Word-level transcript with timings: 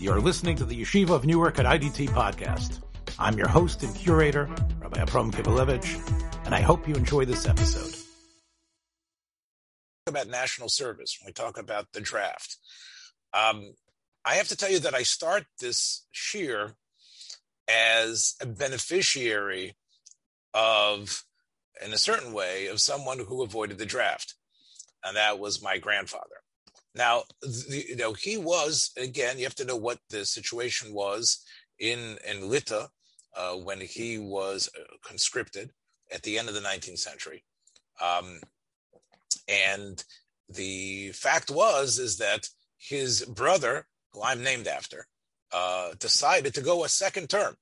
You're 0.00 0.20
listening 0.20 0.54
to 0.58 0.64
the 0.64 0.80
Yeshiva 0.80 1.10
of 1.10 1.26
Newark 1.26 1.58
at 1.58 1.66
IDT 1.66 2.10
podcast. 2.10 2.80
I'm 3.18 3.36
your 3.36 3.48
host 3.48 3.82
and 3.82 3.92
curator, 3.96 4.48
Rabbi 4.78 5.00
Abram 5.00 5.32
Kibalevich, 5.32 6.46
and 6.46 6.54
I 6.54 6.60
hope 6.60 6.86
you 6.86 6.94
enjoy 6.94 7.24
this 7.24 7.48
episode. 7.48 7.96
About 10.06 10.28
national 10.28 10.68
service, 10.68 11.18
when 11.20 11.30
we 11.30 11.32
talk 11.32 11.58
about 11.58 11.86
the 11.92 12.00
draft, 12.00 12.58
um, 13.34 13.74
I 14.24 14.34
have 14.34 14.46
to 14.48 14.56
tell 14.56 14.70
you 14.70 14.78
that 14.78 14.94
I 14.94 15.02
start 15.02 15.46
this 15.60 16.06
shiur 16.14 16.74
as 17.66 18.36
a 18.40 18.46
beneficiary 18.46 19.74
of, 20.54 21.24
in 21.84 21.92
a 21.92 21.98
certain 21.98 22.32
way, 22.32 22.68
of 22.68 22.80
someone 22.80 23.18
who 23.18 23.42
avoided 23.42 23.78
the 23.78 23.84
draft, 23.84 24.34
and 25.04 25.16
that 25.16 25.40
was 25.40 25.60
my 25.60 25.78
grandfather. 25.78 26.36
Now, 26.98 27.22
the, 27.42 27.84
you 27.90 27.96
know, 27.96 28.12
he 28.12 28.36
was 28.36 28.90
again. 28.96 29.38
You 29.38 29.44
have 29.44 29.54
to 29.54 29.64
know 29.64 29.76
what 29.76 30.00
the 30.10 30.26
situation 30.26 30.92
was 30.92 31.44
in 31.78 32.18
in 32.28 32.50
Lita 32.50 32.88
uh, 33.36 33.54
when 33.54 33.80
he 33.80 34.18
was 34.18 34.68
uh, 34.76 34.82
conscripted 35.06 35.70
at 36.12 36.24
the 36.24 36.36
end 36.38 36.48
of 36.48 36.56
the 36.56 36.60
19th 36.60 36.98
century, 36.98 37.44
um, 38.02 38.40
and 39.46 40.02
the 40.48 41.12
fact 41.12 41.52
was 41.52 42.00
is 42.00 42.18
that 42.18 42.48
his 42.78 43.24
brother, 43.24 43.86
who 44.12 44.24
I'm 44.24 44.42
named 44.42 44.66
after, 44.66 45.06
uh, 45.52 45.90
decided 46.00 46.52
to 46.54 46.62
go 46.62 46.82
a 46.82 46.88
second 46.88 47.30
term. 47.30 47.54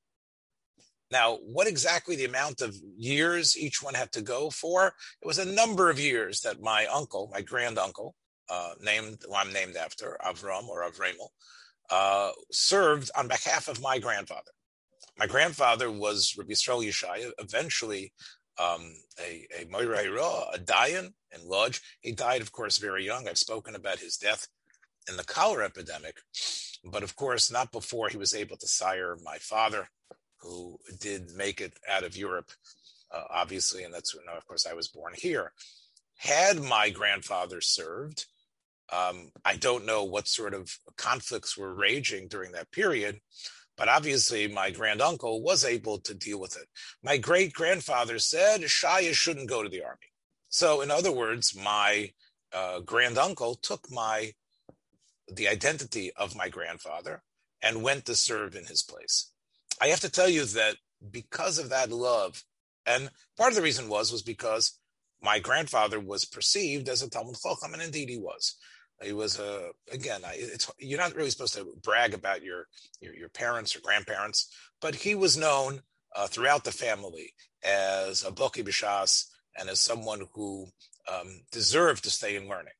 Now, 1.10 1.36
what 1.36 1.66
exactly 1.66 2.16
the 2.16 2.24
amount 2.24 2.62
of 2.62 2.74
years 2.96 3.54
each 3.54 3.82
one 3.82 3.94
had 3.94 4.12
to 4.12 4.22
go 4.22 4.48
for? 4.48 4.94
It 5.20 5.26
was 5.26 5.38
a 5.38 5.44
number 5.44 5.90
of 5.90 6.00
years 6.00 6.40
that 6.40 6.62
my 6.62 6.86
uncle, 6.86 7.28
my 7.32 7.42
granduncle, 7.42 8.14
uh, 8.48 8.72
named 8.82 9.18
who 9.26 9.34
I'm 9.34 9.52
named 9.52 9.76
after, 9.76 10.16
Avram 10.24 10.68
or 10.68 10.88
Avramel, 10.88 11.28
uh, 11.90 12.30
served 12.50 13.10
on 13.16 13.28
behalf 13.28 13.68
of 13.68 13.80
my 13.80 13.98
grandfather. 13.98 14.50
My 15.18 15.26
grandfather 15.26 15.90
was 15.90 16.34
Rabbi 16.36 16.52
Yisrael 16.52 16.86
Yeshaya, 16.86 17.30
eventually 17.38 18.12
um, 18.58 18.94
a, 19.20 19.46
a 19.60 19.66
Moira 19.70 19.98
a 19.98 20.58
Dayan 20.58 21.12
in 21.32 21.48
Lodz. 21.48 21.80
He 22.00 22.12
died, 22.12 22.42
of 22.42 22.52
course, 22.52 22.78
very 22.78 23.04
young. 23.04 23.28
I've 23.28 23.38
spoken 23.38 23.74
about 23.74 23.98
his 23.98 24.16
death 24.16 24.46
in 25.08 25.16
the 25.16 25.24
cholera 25.24 25.66
epidemic, 25.66 26.16
but 26.84 27.02
of 27.02 27.16
course, 27.16 27.50
not 27.50 27.72
before 27.72 28.08
he 28.08 28.16
was 28.16 28.34
able 28.34 28.56
to 28.56 28.68
sire 28.68 29.16
my 29.22 29.38
father, 29.38 29.88
who 30.40 30.78
did 31.00 31.30
make 31.32 31.60
it 31.60 31.74
out 31.88 32.04
of 32.04 32.16
Europe, 32.16 32.50
uh, 33.14 33.24
obviously, 33.30 33.84
and 33.84 33.92
that's 33.92 34.14
when, 34.14 34.24
of 34.36 34.46
course, 34.46 34.66
I 34.66 34.74
was 34.74 34.88
born 34.88 35.12
here. 35.16 35.52
Had 36.16 36.62
my 36.62 36.90
grandfather 36.90 37.60
served, 37.60 38.26
um, 38.92 39.30
I 39.44 39.56
don't 39.56 39.86
know 39.86 40.04
what 40.04 40.28
sort 40.28 40.54
of 40.54 40.78
conflicts 40.96 41.56
were 41.56 41.74
raging 41.74 42.28
during 42.28 42.52
that 42.52 42.70
period, 42.70 43.20
but 43.76 43.88
obviously 43.88 44.46
my 44.48 44.70
granduncle 44.70 45.42
was 45.42 45.64
able 45.64 45.98
to 45.98 46.14
deal 46.14 46.40
with 46.40 46.56
it. 46.56 46.68
My 47.02 47.16
great 47.16 47.52
grandfather 47.52 48.18
said 48.18 48.62
Shaya 48.62 49.12
shouldn't 49.12 49.48
go 49.48 49.62
to 49.62 49.68
the 49.68 49.84
army. 49.84 50.12
So, 50.48 50.80
in 50.80 50.90
other 50.90 51.12
words, 51.12 51.54
my 51.56 52.12
uh, 52.52 52.80
granduncle 52.80 53.56
took 53.56 53.90
my 53.90 54.32
the 55.28 55.48
identity 55.48 56.12
of 56.16 56.36
my 56.36 56.48
grandfather 56.48 57.22
and 57.60 57.82
went 57.82 58.04
to 58.06 58.14
serve 58.14 58.54
in 58.54 58.64
his 58.66 58.82
place. 58.82 59.32
I 59.80 59.88
have 59.88 60.00
to 60.00 60.10
tell 60.10 60.28
you 60.28 60.44
that 60.44 60.76
because 61.10 61.58
of 61.58 61.68
that 61.70 61.90
love, 61.90 62.44
and 62.86 63.10
part 63.36 63.50
of 63.50 63.56
the 63.56 63.62
reason 63.62 63.88
was 63.88 64.12
was 64.12 64.22
because 64.22 64.78
my 65.22 65.38
grandfather 65.38 65.98
was 66.00 66.24
perceived 66.24 66.88
as 66.88 67.02
a 67.02 67.10
Talmud 67.10 67.36
Chacham, 67.42 67.74
and 67.74 67.82
indeed 67.82 68.08
he 68.08 68.18
was. 68.18 68.56
He 69.02 69.12
was 69.12 69.38
a 69.38 69.70
again. 69.92 70.22
It's 70.34 70.70
you're 70.78 70.98
not 70.98 71.14
really 71.14 71.30
supposed 71.30 71.54
to 71.54 71.74
brag 71.82 72.14
about 72.14 72.42
your 72.42 72.66
your, 73.00 73.14
your 73.14 73.28
parents 73.28 73.76
or 73.76 73.80
grandparents, 73.80 74.50
but 74.80 74.94
he 74.94 75.14
was 75.14 75.36
known 75.36 75.82
uh, 76.14 76.26
throughout 76.26 76.64
the 76.64 76.72
family 76.72 77.34
as 77.62 78.24
a 78.24 78.30
boki 78.30 78.64
Bishas 78.64 79.24
and 79.58 79.68
as 79.68 79.80
someone 79.80 80.26
who 80.34 80.66
um, 81.12 81.42
deserved 81.52 82.04
to 82.04 82.10
stay 82.10 82.36
in 82.36 82.48
learning, 82.48 82.72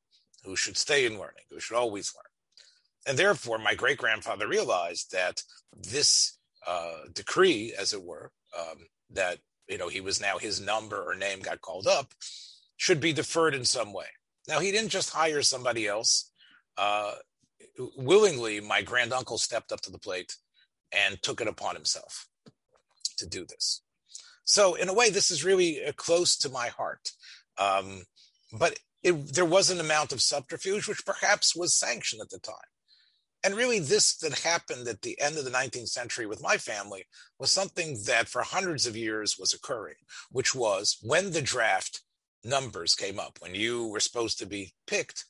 who 0.45 0.57
should 0.57 0.77
stay 0.77 1.05
in 1.05 1.13
learning, 1.13 1.45
who 1.51 1.61
should 1.61 1.77
always 1.77 2.13
learn. 2.15 2.25
And 3.07 3.19
therefore, 3.19 3.59
my 3.59 3.75
great 3.75 3.99
grandfather 3.99 4.49
realized 4.49 5.13
that 5.13 5.43
this 5.77 6.39
uh, 6.67 7.03
decree, 7.13 7.75
as 7.79 7.93
it 7.93 8.03
were, 8.03 8.33
um, 8.59 8.79
that 9.11 9.39
you 9.69 9.79
know 9.79 9.89
he 9.89 10.01
was 10.01 10.21
now 10.21 10.39
his 10.39 10.61
number 10.61 11.03
or 11.03 11.15
name 11.15 11.41
got 11.41 11.61
called 11.61 11.87
up, 11.87 12.13
should 12.77 13.01
be 13.01 13.13
deferred 13.13 13.55
in 13.55 13.65
some 13.65 13.93
way. 13.93 14.07
Now, 14.49 14.61
he 14.61 14.71
didn't 14.71 14.91
just 14.91 15.11
hire 15.11 15.43
somebody 15.43 15.87
else. 15.87 16.31
Uh, 16.77 17.15
willingly, 17.97 18.61
my 18.61 18.83
granduncle 18.83 19.39
stepped 19.39 19.73
up 19.73 19.81
to 19.83 19.91
the 19.91 19.99
plate 19.99 20.37
and 20.93 21.21
took 21.23 21.41
it 21.41 21.49
upon 21.49 21.75
himself 21.75 22.29
to 23.19 23.27
do 23.27 23.45
this. 23.45 23.83
So, 24.45 24.75
in 24.75 24.89
a 24.89 24.95
way, 24.95 25.11
this 25.11 25.31
is 25.31 25.45
really 25.45 25.85
uh, 25.85 25.93
close 25.97 26.37
to 26.39 26.49
my 26.49 26.69
heart. 26.69 27.11
Um, 27.59 28.05
but 28.53 28.79
it, 29.03 29.35
there 29.35 29.45
was 29.45 29.71
an 29.71 29.81
amount 29.81 30.13
of 30.13 30.23
subterfuge, 30.23 30.87
which 30.87 31.05
perhaps 31.05 31.57
was 31.57 31.75
sanctioned 31.75 32.23
at 32.23 32.31
the 32.31 32.39
time. 32.39 32.55
And 33.47 33.55
really, 33.55 33.79
this 33.79 34.17
that 34.17 34.41
happened 34.41 34.89
at 34.89 35.03
the 35.03 35.21
end 35.21 35.39
of 35.39 35.45
the 35.45 35.53
19th 35.53 35.91
century 35.91 36.27
with 36.27 36.43
my 36.43 36.57
family 36.57 37.05
was 37.39 37.53
something 37.53 37.97
that 38.07 38.27
for 38.29 38.43
hundreds 38.43 38.89
of 38.89 38.97
years 38.97 39.37
was 39.39 39.55
occurring, 39.55 39.95
which 40.33 40.53
was 40.53 40.99
when 41.01 41.31
the 41.31 41.41
draft 41.41 42.03
numbers 42.43 42.97
came 42.97 43.21
up 43.21 43.39
when 43.39 43.55
you 43.55 43.87
were 43.87 44.01
supposed 44.01 44.41
to 44.41 44.47
be 44.47 44.73
picked 44.89 45.27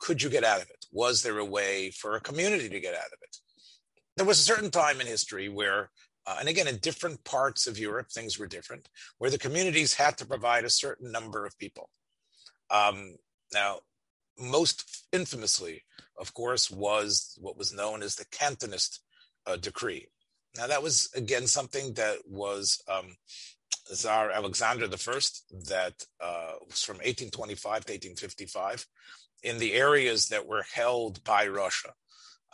could 0.00 0.22
you 0.22 0.28
get 0.28 0.44
out 0.44 0.60
of 0.60 0.68
it? 0.68 0.84
Was 0.92 1.22
there 1.22 1.38
a 1.38 1.44
way 1.44 1.90
for 1.90 2.14
a 2.14 2.20
community 2.20 2.68
to 2.68 2.80
get 2.80 2.94
out 2.94 3.06
of 3.06 3.18
it? 3.22 3.36
There 4.18 4.26
was 4.26 4.38
a 4.38 4.42
certain 4.42 4.70
time 4.70 5.00
in 5.00 5.06
history 5.06 5.48
where 5.48 5.90
uh, 6.26 6.36
and 6.40 6.48
again 6.48 6.68
in 6.68 6.76
different 6.76 7.24
parts 7.24 7.66
of 7.66 7.78
europe 7.78 8.08
things 8.10 8.38
were 8.38 8.46
different 8.46 8.90
where 9.16 9.30
the 9.30 9.38
communities 9.38 9.94
had 9.94 10.18
to 10.18 10.26
provide 10.26 10.64
a 10.64 10.70
certain 10.70 11.10
number 11.10 11.46
of 11.46 11.56
people. 11.58 11.88
Um, 12.70 13.16
now 13.54 13.80
most 14.40 15.06
infamously 15.12 15.82
of 16.18 16.32
course 16.34 16.70
was 16.70 17.38
what 17.40 17.58
was 17.58 17.74
known 17.74 18.02
as 18.02 18.16
the 18.16 18.26
cantonist 18.30 19.00
uh, 19.46 19.56
decree 19.56 20.06
now 20.56 20.66
that 20.66 20.82
was 20.82 21.10
again 21.14 21.46
something 21.46 21.94
that 21.94 22.16
was 22.26 22.82
um, 22.88 23.16
Tsar 23.92 24.30
Alexander 24.30 24.86
I, 24.86 25.20
that 25.68 26.06
uh, 26.20 26.52
was 26.66 26.82
from 26.82 26.96
1825 26.96 27.84
to 27.84 27.92
1855, 27.92 28.86
in 29.42 29.58
the 29.58 29.74
areas 29.74 30.28
that 30.28 30.46
were 30.46 30.64
held 30.72 31.22
by 31.24 31.46
Russia. 31.46 31.92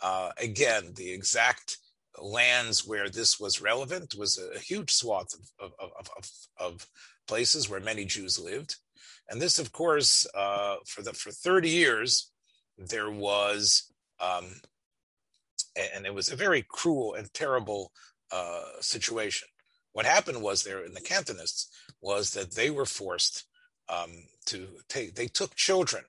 Uh, 0.01 0.31
again, 0.37 0.93
the 0.95 1.11
exact 1.11 1.77
lands 2.21 2.85
where 2.85 3.09
this 3.09 3.39
was 3.39 3.61
relevant 3.61 4.15
was 4.17 4.39
a, 4.39 4.59
huge 4.59 4.91
swath 4.91 5.33
of, 5.59 5.71
of, 5.79 5.91
of, 6.17 6.31
of, 6.57 6.87
places 7.27 7.69
where 7.69 7.81
many 7.81 8.05
Jews 8.05 8.39
lived. 8.39 8.77
And 9.29 9.41
this, 9.41 9.59
of 9.59 9.71
course, 9.71 10.25
uh, 10.33 10.77
for 10.85 11.01
the 11.01 11.13
for 11.13 11.31
30 11.31 11.69
years, 11.69 12.31
there 12.77 13.09
was, 13.09 13.91
um, 14.19 14.45
and 15.93 16.05
it 16.05 16.13
was 16.13 16.31
a 16.31 16.35
very 16.35 16.65
cruel 16.67 17.15
and 17.15 17.33
terrible 17.33 17.91
uh, 18.31 18.63
situation. 18.79 19.47
What 19.93 20.05
happened 20.05 20.41
was 20.41 20.63
there 20.63 20.85
in 20.85 20.93
the 20.93 21.01
Cantonists 21.01 21.67
was 22.01 22.31
that 22.31 22.53
they 22.53 22.69
were 22.69 22.85
forced 22.85 23.45
um, 23.89 24.11
to 24.45 24.67
take, 24.87 25.15
they 25.15 25.27
took 25.27 25.55
children 25.55 26.03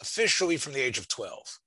officially 0.00 0.56
from 0.56 0.72
the 0.72 0.80
age 0.80 0.98
of 0.98 1.08
12, 1.08 1.58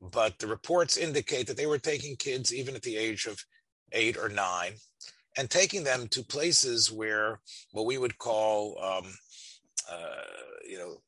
but 0.00 0.38
the 0.38 0.46
reports 0.46 0.96
indicate 0.96 1.46
that 1.46 1.56
they 1.56 1.66
were 1.66 1.78
taking 1.78 2.16
kids 2.16 2.54
even 2.54 2.74
at 2.74 2.82
the 2.82 2.96
age 2.96 3.26
of 3.26 3.44
eight 3.92 4.16
or 4.16 4.28
nine 4.28 4.74
and 5.36 5.48
taking 5.50 5.84
them 5.84 6.08
to 6.08 6.22
places 6.22 6.92
where 6.92 7.40
what 7.72 7.86
we 7.86 7.98
would 7.98 8.18
call, 8.18 8.76
um, 8.82 9.12
you 10.68 10.78
know, 10.78 11.00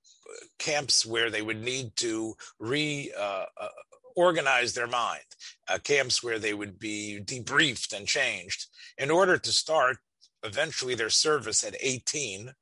camps 0.59 1.05
where 1.05 1.31
they 1.31 1.43
would 1.43 1.61
need 1.61 1.97
to 1.97 2.35
re 2.59 3.13
uh, 3.17 3.45
uh, 3.61 3.69
organize 4.17 4.75
their 4.75 4.87
mind, 4.87 5.25
uh, 5.69 5.79
camps 5.79 6.23
where 6.23 6.39
they 6.39 6.55
would 6.55 6.79
be 6.79 7.21
debriefed 7.25 7.97
and 7.97 8.07
changed 8.07 8.67
in 8.99 9.11
order 9.11 9.39
to 9.39 9.53
start 9.53 9.99
eventually 10.43 10.95
their 10.95 11.11
service 11.11 11.65
at 11.65 11.77
18 11.81 12.55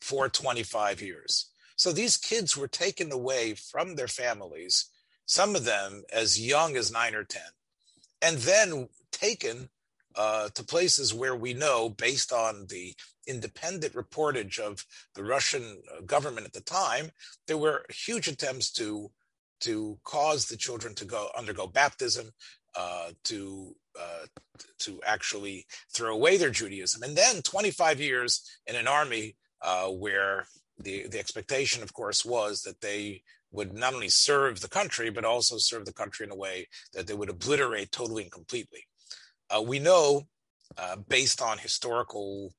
for 0.00 0.28
25 0.28 1.00
years. 1.00 1.50
So 1.76 1.92
these 1.92 2.16
kids 2.16 2.56
were 2.56 2.68
taken 2.68 3.10
away 3.10 3.54
from 3.54 3.96
their 3.96 4.08
families, 4.08 4.86
some 5.26 5.54
of 5.54 5.64
them 5.64 6.02
as 6.12 6.40
young 6.40 6.76
as 6.76 6.92
nine 6.92 7.14
or 7.14 7.24
10, 7.24 7.40
and 8.20 8.38
then 8.38 8.88
taken 9.12 9.70
uh, 10.16 10.48
to 10.50 10.64
places 10.64 11.14
where 11.14 11.36
we 11.36 11.54
know, 11.54 11.88
based 11.88 12.32
on 12.32 12.66
the 12.68 12.94
independent 13.26 13.94
reportage 13.94 14.58
of 14.58 14.84
the 15.14 15.24
Russian 15.24 15.82
uh, 15.96 16.02
government 16.02 16.46
at 16.46 16.52
the 16.52 16.60
time, 16.60 17.10
there 17.46 17.58
were 17.58 17.84
huge 17.90 18.28
attempts 18.28 18.70
to 18.72 19.10
to 19.60 19.98
cause 20.04 20.46
the 20.46 20.56
children 20.56 20.94
to 20.94 21.04
go 21.04 21.28
undergo 21.36 21.66
baptism, 21.66 22.30
uh, 22.74 23.10
to 23.24 23.74
uh, 24.00 24.26
to 24.78 25.00
actually 25.04 25.66
throw 25.94 26.14
away 26.14 26.36
their 26.36 26.50
Judaism, 26.50 27.02
and 27.02 27.16
then 27.16 27.42
25 27.42 28.00
years 28.00 28.48
in 28.66 28.76
an 28.76 28.86
army 28.86 29.36
uh, 29.62 29.88
where 29.88 30.46
the 30.78 31.08
the 31.08 31.18
expectation, 31.18 31.82
of 31.82 31.92
course, 31.92 32.24
was 32.24 32.62
that 32.62 32.80
they 32.80 33.22
would 33.52 33.74
not 33.74 33.94
only 33.94 34.08
serve 34.08 34.60
the 34.60 34.68
country, 34.68 35.10
but 35.10 35.24
also 35.24 35.58
serve 35.58 35.84
the 35.84 35.92
country 35.92 36.24
in 36.24 36.32
a 36.32 36.36
way 36.36 36.68
that 36.94 37.06
they 37.06 37.14
would 37.14 37.28
obliterate 37.28 37.90
totally 37.90 38.22
and 38.22 38.32
completely. 38.32 38.86
Uh, 39.50 39.60
we 39.60 39.78
know, 39.78 40.22
uh, 40.78 40.96
based 41.08 41.42
on 41.42 41.58
historical 41.58 42.52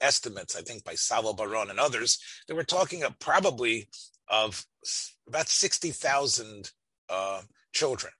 estimates, 0.00 0.56
I 0.56 0.62
think 0.62 0.84
by 0.84 0.94
Salo 0.94 1.32
Baron 1.32 1.70
and 1.70 1.80
others, 1.80 2.18
that 2.46 2.54
we're 2.54 2.62
talking 2.62 3.02
of 3.02 3.18
probably 3.18 3.88
of 4.28 4.64
about 5.26 5.48
60,000 5.48 6.70
uh, 7.08 7.42
children. 7.72 8.12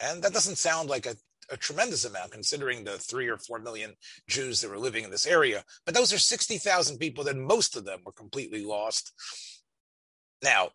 And 0.00 0.22
that 0.22 0.32
doesn't 0.32 0.56
sound 0.56 0.88
like 0.88 1.06
a, 1.06 1.14
a, 1.50 1.56
tremendous 1.56 2.04
amount 2.04 2.32
considering 2.32 2.84
the 2.84 2.98
three 2.98 3.28
or 3.28 3.36
four 3.36 3.58
million 3.58 3.94
Jews 4.28 4.60
that 4.60 4.70
were 4.70 4.78
living 4.78 5.04
in 5.04 5.10
this 5.10 5.26
area. 5.26 5.64
But 5.84 5.94
those 5.94 6.12
are 6.12 6.18
60,000 6.18 6.98
people 6.98 7.24
that 7.24 7.36
most 7.36 7.76
of 7.76 7.84
them 7.84 8.00
were 8.04 8.12
completely 8.12 8.64
lost. 8.64 9.12
Now, 10.42 10.70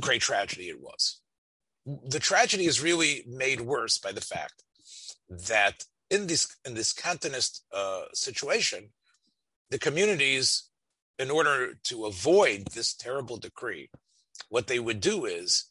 great 0.00 0.22
tragedy 0.22 0.68
it 0.68 0.80
was. 0.80 1.20
The 1.86 2.18
tragedy 2.18 2.66
is 2.66 2.82
really 2.82 3.24
made 3.26 3.60
worse 3.60 3.98
by 3.98 4.12
the 4.12 4.20
fact 4.20 4.62
that 5.48 5.84
in 6.10 6.26
this 6.26 6.54
in 6.66 6.74
this 6.74 6.92
Cantonist 6.92 7.64
uh, 7.72 8.02
situation, 8.12 8.90
the 9.70 9.78
communities, 9.78 10.68
in 11.18 11.30
order 11.30 11.74
to 11.84 12.06
avoid 12.06 12.68
this 12.68 12.94
terrible 12.94 13.36
decree, 13.36 13.90
what 14.48 14.66
they 14.66 14.78
would 14.78 15.00
do 15.00 15.26
is 15.26 15.66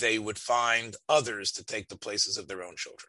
they 0.00 0.18
would 0.18 0.38
find 0.38 0.96
others 1.08 1.50
to 1.52 1.64
take 1.64 1.88
the 1.88 1.98
places 1.98 2.36
of 2.36 2.46
their 2.46 2.62
own 2.62 2.76
children. 2.76 3.08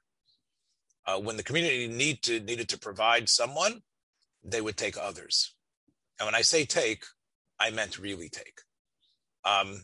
Uh, 1.05 1.19
when 1.19 1.37
the 1.37 1.43
community 1.43 1.87
need 1.87 2.21
to 2.23 2.39
needed 2.39 2.69
to 2.69 2.79
provide 2.79 3.27
someone, 3.27 3.81
they 4.43 4.61
would 4.61 4.77
take 4.77 4.97
others. 4.97 5.53
And 6.19 6.25
when 6.27 6.35
I 6.35 6.41
say 6.41 6.65
take, 6.65 7.03
I 7.59 7.69
meant 7.69 7.99
really 7.99 8.29
take. 8.29 8.61
Um, 9.45 9.83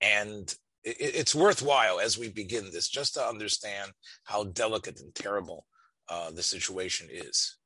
and 0.00 0.52
it, 0.82 0.96
it's 0.98 1.34
worthwhile 1.34 2.00
as 2.00 2.18
we 2.18 2.28
begin 2.28 2.64
this 2.72 2.88
just 2.88 3.14
to 3.14 3.26
understand 3.26 3.92
how 4.24 4.44
delicate 4.44 5.00
and 5.00 5.14
terrible 5.14 5.66
uh, 6.08 6.30
the 6.32 6.42
situation 6.42 7.08
is. 7.10 7.56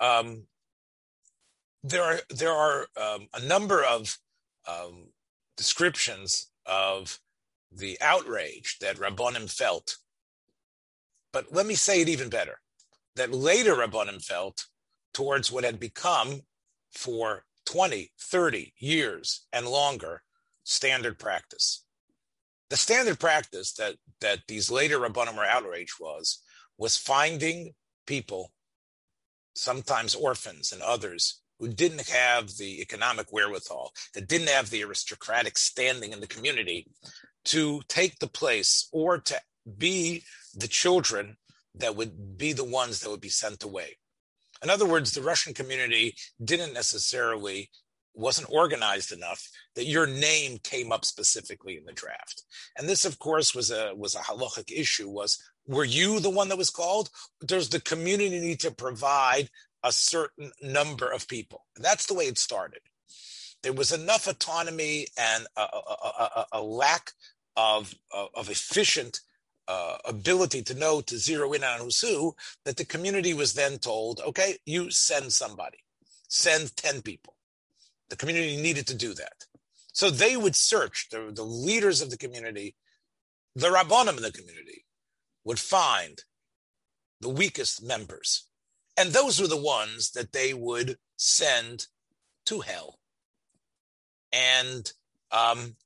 Um, 0.00 0.44
there 1.82 2.02
are 2.02 2.20
there 2.30 2.52
are 2.52 2.86
um, 3.00 3.28
a 3.34 3.40
number 3.40 3.84
of 3.84 4.18
um, 4.68 5.08
descriptions 5.56 6.50
of 6.66 7.18
the 7.72 7.98
outrage 8.00 8.78
that 8.80 8.96
Rabbonim 8.96 9.50
felt, 9.50 9.96
but 11.32 11.52
let 11.52 11.66
me 11.66 11.74
say 11.74 12.00
it 12.00 12.08
even 12.08 12.28
better: 12.28 12.60
that 13.14 13.32
later 13.32 13.74
Rabbonim 13.74 14.24
felt 14.24 14.66
towards 15.14 15.50
what 15.50 15.64
had 15.64 15.80
become 15.80 16.42
for 16.92 17.44
20, 17.66 18.12
30 18.18 18.72
years 18.78 19.46
and 19.52 19.66
longer 19.66 20.22
standard 20.64 21.18
practice. 21.18 21.84
The 22.70 22.76
standard 22.76 23.20
practice 23.20 23.72
that, 23.74 23.96
that 24.20 24.40
these 24.48 24.70
later 24.70 24.98
Rabbanim 24.98 25.36
were 25.36 25.44
outraged 25.44 25.94
was, 26.00 26.42
was 26.78 26.96
finding 26.96 27.72
people, 28.06 28.52
sometimes 29.56 30.14
orphans 30.14 30.72
and 30.72 30.82
others, 30.82 31.40
who 31.58 31.68
didn't 31.68 32.08
have 32.08 32.56
the 32.56 32.80
economic 32.80 33.32
wherewithal, 33.32 33.92
that 34.14 34.28
didn't 34.28 34.48
have 34.48 34.70
the 34.70 34.84
aristocratic 34.84 35.56
standing 35.56 36.12
in 36.12 36.20
the 36.20 36.26
community 36.26 36.86
to 37.46 37.80
take 37.88 38.18
the 38.18 38.26
place 38.26 38.88
or 38.92 39.18
to 39.18 39.40
be 39.78 40.22
the 40.54 40.68
children 40.68 41.36
that 41.74 41.96
would 41.96 42.36
be 42.36 42.52
the 42.52 42.64
ones 42.64 43.00
that 43.00 43.10
would 43.10 43.20
be 43.20 43.28
sent 43.28 43.62
away. 43.62 43.96
In 44.62 44.70
other 44.70 44.86
words, 44.86 45.12
the 45.12 45.22
Russian 45.22 45.54
community 45.54 46.14
didn't 46.42 46.72
necessarily 46.72 47.70
wasn't 48.14 48.48
organized 48.50 49.12
enough 49.12 49.46
that 49.74 49.84
your 49.84 50.06
name 50.06 50.58
came 50.64 50.90
up 50.90 51.04
specifically 51.04 51.76
in 51.76 51.84
the 51.84 51.92
draft. 51.92 52.42
And 52.78 52.88
this, 52.88 53.04
of 53.04 53.18
course, 53.18 53.54
was 53.54 53.70
a 53.70 53.92
was 53.94 54.14
a 54.14 54.20
halachic 54.20 54.72
issue. 54.72 55.08
Was 55.08 55.38
were 55.66 55.84
you 55.84 56.20
the 56.20 56.30
one 56.30 56.48
that 56.48 56.58
was 56.58 56.70
called? 56.70 57.10
Does 57.44 57.68
the 57.68 57.80
community 57.80 58.38
need 58.38 58.60
to 58.60 58.70
provide 58.70 59.50
a 59.82 59.92
certain 59.92 60.52
number 60.62 61.10
of 61.10 61.28
people? 61.28 61.66
And 61.76 61.84
that's 61.84 62.06
the 62.06 62.14
way 62.14 62.24
it 62.24 62.38
started. 62.38 62.80
There 63.62 63.72
was 63.72 63.92
enough 63.92 64.26
autonomy 64.26 65.08
and 65.18 65.46
a, 65.56 65.60
a, 65.60 65.64
a, 65.64 66.46
a 66.52 66.62
lack 66.62 67.12
of, 67.56 67.94
of 68.12 68.48
efficient 68.50 69.20
uh, 69.68 69.98
ability 70.04 70.62
to 70.62 70.74
know 70.74 71.00
to 71.00 71.18
zero 71.18 71.52
in 71.52 71.64
on 71.64 71.80
who's 71.80 72.00
who, 72.00 72.36
that 72.64 72.76
the 72.76 72.84
community 72.84 73.34
was 73.34 73.54
then 73.54 73.78
told, 73.78 74.20
okay, 74.20 74.58
you 74.64 74.90
send 74.90 75.32
somebody, 75.32 75.78
send 76.28 76.76
10 76.76 77.02
people. 77.02 77.34
The 78.08 78.16
community 78.16 78.56
needed 78.56 78.86
to 78.88 78.94
do 78.94 79.14
that. 79.14 79.46
So 79.92 80.10
they 80.10 80.36
would 80.36 80.54
search, 80.54 81.08
the, 81.10 81.32
the 81.34 81.42
leaders 81.42 82.00
of 82.00 82.10
the 82.10 82.18
community, 82.18 82.76
the 83.56 83.68
rabbonim 83.68 84.16
in 84.16 84.22
the 84.22 84.30
community, 84.30 84.84
would 85.46 85.60
find 85.60 86.24
the 87.20 87.28
weakest 87.28 87.82
members. 87.82 88.48
And 88.98 89.10
those 89.10 89.40
were 89.40 89.46
the 89.46 89.56
ones 89.56 90.10
that 90.10 90.32
they 90.32 90.52
would 90.52 90.96
send 91.16 91.86
to 92.46 92.60
hell. 92.60 92.98
And 94.32 94.92
um, 95.30 95.76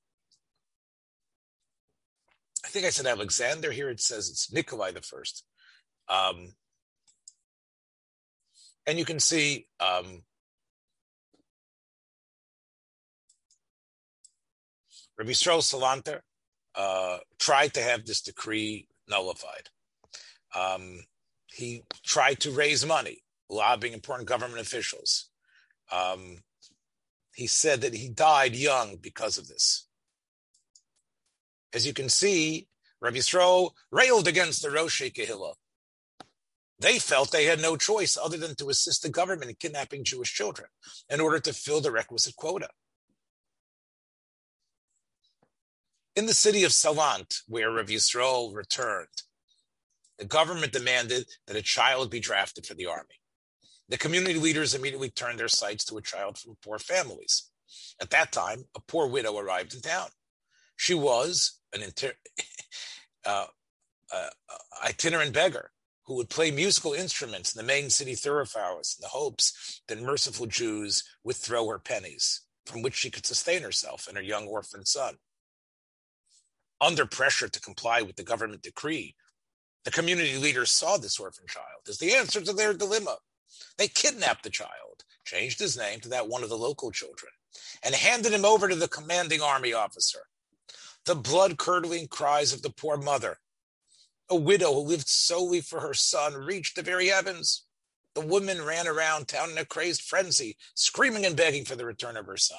I 2.65 2.69
think 2.69 2.87
I 2.87 2.91
said 2.91 3.07
Alexander. 3.07 3.71
Here 3.71 3.91
it 3.91 4.01
says 4.01 4.31
it's 4.31 4.51
Nikolai 4.51 4.93
the 4.93 5.03
first. 5.03 5.45
Um, 6.09 6.55
and 8.87 8.99
you 8.99 9.05
can 9.05 9.21
see 9.21 9.67
um, 9.79 10.23
Rabbi 15.19 15.33
Yisrael 15.33 15.61
Salanter 15.61 16.21
uh, 16.75 17.19
tried 17.39 17.75
to 17.75 17.83
have 17.83 18.07
this 18.07 18.23
decree 18.23 18.87
nullified. 19.11 19.69
Um, 20.55 21.01
he 21.47 21.83
tried 22.05 22.41
to 22.41 22.51
raise 22.51 22.87
money, 22.87 23.23
lobbying 23.49 23.93
important 23.93 24.29
government 24.29 24.61
officials. 24.61 25.31
Um, 25.93 26.39
he 27.35 27.47
said 27.47 27.81
that 27.81 27.95
he 27.95 28.09
died 28.09 28.55
young 28.55 28.97
because 28.97 29.39
of 29.39 29.49
this. 29.49 29.87
As 31.73 31.87
you 31.87 31.93
can 31.93 32.09
see, 32.09 32.69
Rabbi 33.01 33.19
Yisrael 33.19 33.71
railed 33.91 34.29
against 34.29 34.63
the 34.63 34.71
Rosh 34.71 35.03
Kehillah. 35.03 35.55
They 36.79 36.99
felt 36.99 37.31
they 37.31 37.45
had 37.45 37.61
no 37.61 37.77
choice 37.77 38.17
other 38.17 38.39
than 38.39 38.55
to 38.57 38.71
assist 38.71 39.03
the 39.03 39.11
government 39.11 39.51
in 39.51 39.57
kidnapping 39.57 40.03
Jewish 40.03 40.33
children 40.33 40.69
in 41.11 41.21
order 41.21 41.39
to 41.39 41.53
fill 41.53 41.81
the 41.81 41.93
requisite 41.93 42.37
quota. 42.37 42.69
In 46.17 46.27
the 46.27 46.35
city 46.35 46.65
of 46.65 46.73
Salant, 46.73 47.43
where 47.47 47.71
Rabbi 47.71 47.93
Yisrael 47.93 48.55
returned, 48.55 49.09
the 50.19 50.25
government 50.25 50.73
demanded 50.73 51.27
that 51.47 51.57
a 51.57 51.63
child 51.63 52.11
be 52.11 52.21
drafted 52.21 52.67
for 52.67 52.75
the 52.75 52.87
army. 52.87 53.21
The 53.89 53.99
community 53.99 54.39
leaders 54.39 54.75
immediately 54.75 55.11
turned 55.11 55.39
their 55.39 55.49
sights 55.49 55.85
to 55.87 55.97
a 55.97 56.03
child 56.03 56.39
from 56.39 56.57
poor 56.63 56.79
families. 56.79 57.51
At 58.01 58.11
that 58.11 58.33
time, 58.33 58.65
a 58.77 58.81
poor 58.81 59.07
widow 59.07 59.39
arrived 59.39 59.75
in 59.75 59.81
town. 59.81 60.09
She 60.77 60.95
was 60.95 61.59
an 61.73 61.83
inter- 61.83 62.15
uh, 63.25 63.47
uh, 64.13 64.29
itinerant 64.85 65.33
beggar 65.33 65.71
who 66.07 66.17
would 66.17 66.29
play 66.29 66.51
musical 66.51 66.93
instruments 66.93 67.55
in 67.55 67.61
the 67.61 67.73
main 67.73 67.89
city 67.89 68.15
thoroughfares 68.15 68.97
in 68.99 69.03
the 69.03 69.09
hopes 69.09 69.83
that 69.87 70.03
merciful 70.03 70.47
Jews 70.47 71.05
would 71.23 71.37
throw 71.37 71.69
her 71.69 71.79
pennies, 71.79 72.43
from 72.67 72.83
which 72.83 72.95
she 72.95 73.11
could 73.11 73.27
sustain 73.27 73.63
herself 73.63 74.09
and 74.09 74.17
her 74.17 74.23
young 74.23 74.47
orphan 74.49 74.85
son. 74.85 75.17
Under 76.81 77.07
pressure 77.07 77.49
to 77.49 77.61
comply 77.61 78.03
with 78.03 78.17
the 78.17 78.23
government 78.23 78.63
decree, 78.63 79.15
the 79.85 79.91
community 79.91 80.37
leaders 80.37 80.71
saw 80.71 80.97
this 80.97 81.19
orphan 81.19 81.47
child 81.47 81.89
as 81.89 81.99
the 81.99 82.15
answer 82.15 82.41
to 82.41 82.53
their 82.53 82.75
dilemma. 82.75 83.17
They 83.77 83.89
kidnapped 83.89 84.45
the 84.45 84.51
child, 84.51 85.05
changed 85.25 85.59
his 85.59 85.77
name 85.77 86.01
to 86.01 86.09
that 86.11 86.29
one 86.29 86.43
of 86.43 86.49
the 86.49 86.57
local 86.57 86.91
children, 86.91 87.33
and 87.83 87.95
handed 87.95 88.33
him 88.33 88.45
over 88.45 88.69
to 88.69 88.75
the 88.75 88.89
commanding 88.89 89.41
army 89.43 89.73
officer, 89.73 90.27
the 91.07 91.15
blood 91.15 91.59
curdling 91.59 92.09
cries 92.09 92.53
of 92.53 92.63
the 92.63 92.71
poor 92.71 92.97
mother. 92.97 93.39
A 94.29 94.37
widow 94.37 94.75
who 94.75 94.81
lived 94.81 95.09
solely 95.09 95.61
for 95.61 95.81
her 95.81 95.95
son 95.95 96.35
reached 96.35 96.77
the 96.77 96.83
very 96.83 97.09
heavens. 97.09 97.65
The 98.15 98.21
woman 98.21 98.63
ran 98.63 98.87
around 98.87 99.29
town 99.29 99.51
in 99.51 99.59
a 99.59 99.65
crazed 99.65 100.03
frenzy, 100.03 100.57
screaming 100.75 101.27
and 101.27 101.37
begging 101.37 101.65
for 101.65 101.77
the 101.77 101.87
return 101.87 102.17
of 102.17 102.27
her 102.27 102.37
son. 102.37 102.59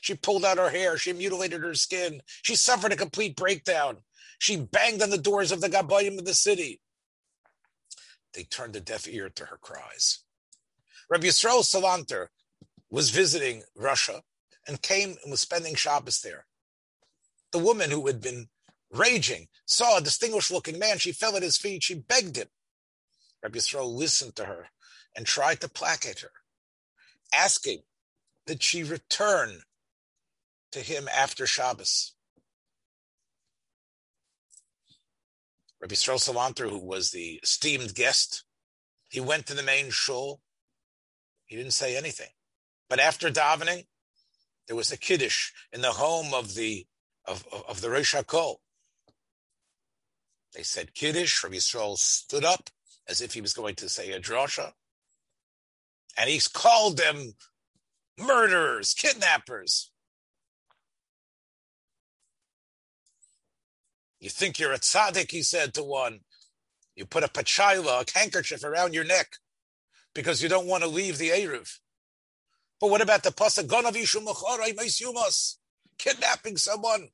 She 0.00 0.14
pulled 0.14 0.44
out 0.44 0.58
her 0.58 0.70
hair. 0.70 0.98
She 0.98 1.12
mutilated 1.12 1.62
her 1.62 1.74
skin. 1.74 2.22
She 2.42 2.56
suffered 2.56 2.92
a 2.92 2.96
complete 2.96 3.36
breakdown. 3.36 3.98
She 4.38 4.56
banged 4.56 5.02
on 5.02 5.10
the 5.10 5.18
doors 5.18 5.52
of 5.52 5.60
the 5.60 5.68
Gabayim 5.68 6.18
of 6.18 6.24
the 6.26 6.34
city. 6.34 6.80
They 8.34 8.44
turned 8.44 8.76
a 8.76 8.80
deaf 8.80 9.08
ear 9.08 9.30
to 9.30 9.46
her 9.46 9.58
cries. 9.60 10.20
Rabbi 11.10 11.26
Yisrael 11.28 11.62
Salanter 11.62 12.28
was 12.90 13.10
visiting 13.10 13.62
Russia 13.76 14.22
and 14.66 14.82
came 14.82 15.16
and 15.22 15.30
was 15.30 15.40
spending 15.40 15.74
Shabbos 15.74 16.20
there 16.20 16.46
the 17.52 17.58
woman 17.58 17.90
who 17.90 18.06
had 18.06 18.20
been 18.20 18.48
raging 18.92 19.48
saw 19.66 19.98
a 19.98 20.02
distinguished 20.02 20.50
looking 20.50 20.78
man. 20.78 20.98
She 20.98 21.12
fell 21.12 21.36
at 21.36 21.42
his 21.42 21.56
feet. 21.58 21.82
She 21.84 21.94
begged 21.94 22.36
him. 22.36 22.48
Rabbi 23.42 23.58
Yisrael 23.58 23.92
listened 23.92 24.36
to 24.36 24.44
her 24.44 24.68
and 25.16 25.26
tried 25.26 25.60
to 25.62 25.68
placate 25.68 26.20
her. 26.20 26.30
asking 27.32 27.80
that 28.46 28.62
she 28.62 28.82
return 28.84 29.62
to 30.72 30.80
him 30.80 31.08
after 31.14 31.46
Shabbos. 31.46 32.14
Rabbi 35.80 35.94
Yisrael 35.94 36.18
Salanter, 36.18 36.68
who 36.68 36.78
was 36.78 37.10
the 37.10 37.40
esteemed 37.42 37.94
guest, 37.94 38.44
he 39.08 39.20
went 39.20 39.46
to 39.46 39.54
the 39.54 39.62
main 39.62 39.90
shul. 39.90 40.40
He 41.46 41.56
didn't 41.56 41.72
say 41.72 41.96
anything. 41.96 42.30
But 42.88 43.00
after 43.00 43.30
davening, 43.30 43.86
there 44.66 44.76
was 44.76 44.92
a 44.92 44.98
kiddush 44.98 45.52
in 45.72 45.80
the 45.80 45.92
home 45.92 46.34
of 46.34 46.54
the 46.54 46.86
of, 47.26 47.46
of, 47.52 47.64
of 47.68 47.80
the 47.80 47.90
Rosh 47.90 48.14
HaKol. 48.14 48.56
They 50.54 50.62
said 50.62 50.94
kiddush. 50.94 51.42
Rabbi 51.44 51.56
Yisrael 51.56 51.96
stood 51.96 52.44
up 52.44 52.70
as 53.06 53.20
if 53.20 53.34
he 53.34 53.40
was 53.40 53.52
going 53.52 53.74
to 53.76 53.88
say 53.88 54.12
a 54.12 54.20
drasha, 54.20 54.72
and 56.18 56.28
he 56.28 56.40
called 56.52 56.96
them 56.96 57.34
murderers, 58.18 58.94
kidnappers. 58.94 59.90
You 64.20 64.30
think 64.30 64.58
you're 64.58 64.72
a 64.72 64.78
tzaddik, 64.78 65.30
he 65.30 65.42
said 65.42 65.74
to 65.74 65.84
one. 65.84 66.20
You 66.96 67.06
put 67.06 67.24
a 67.24 67.28
pachayla, 67.28 68.02
a 68.02 68.18
handkerchief 68.18 68.64
around 68.64 68.94
your 68.94 69.04
neck 69.04 69.36
because 70.14 70.42
you 70.42 70.48
don't 70.48 70.66
want 70.66 70.82
to 70.82 70.88
leave 70.88 71.18
the 71.18 71.30
Eruv. 71.30 71.78
But 72.80 72.90
what 72.90 73.00
about 73.00 73.22
the 73.22 73.30
pasuk 73.30 73.68
kidnapping 75.98 76.56
someone? 76.56 77.08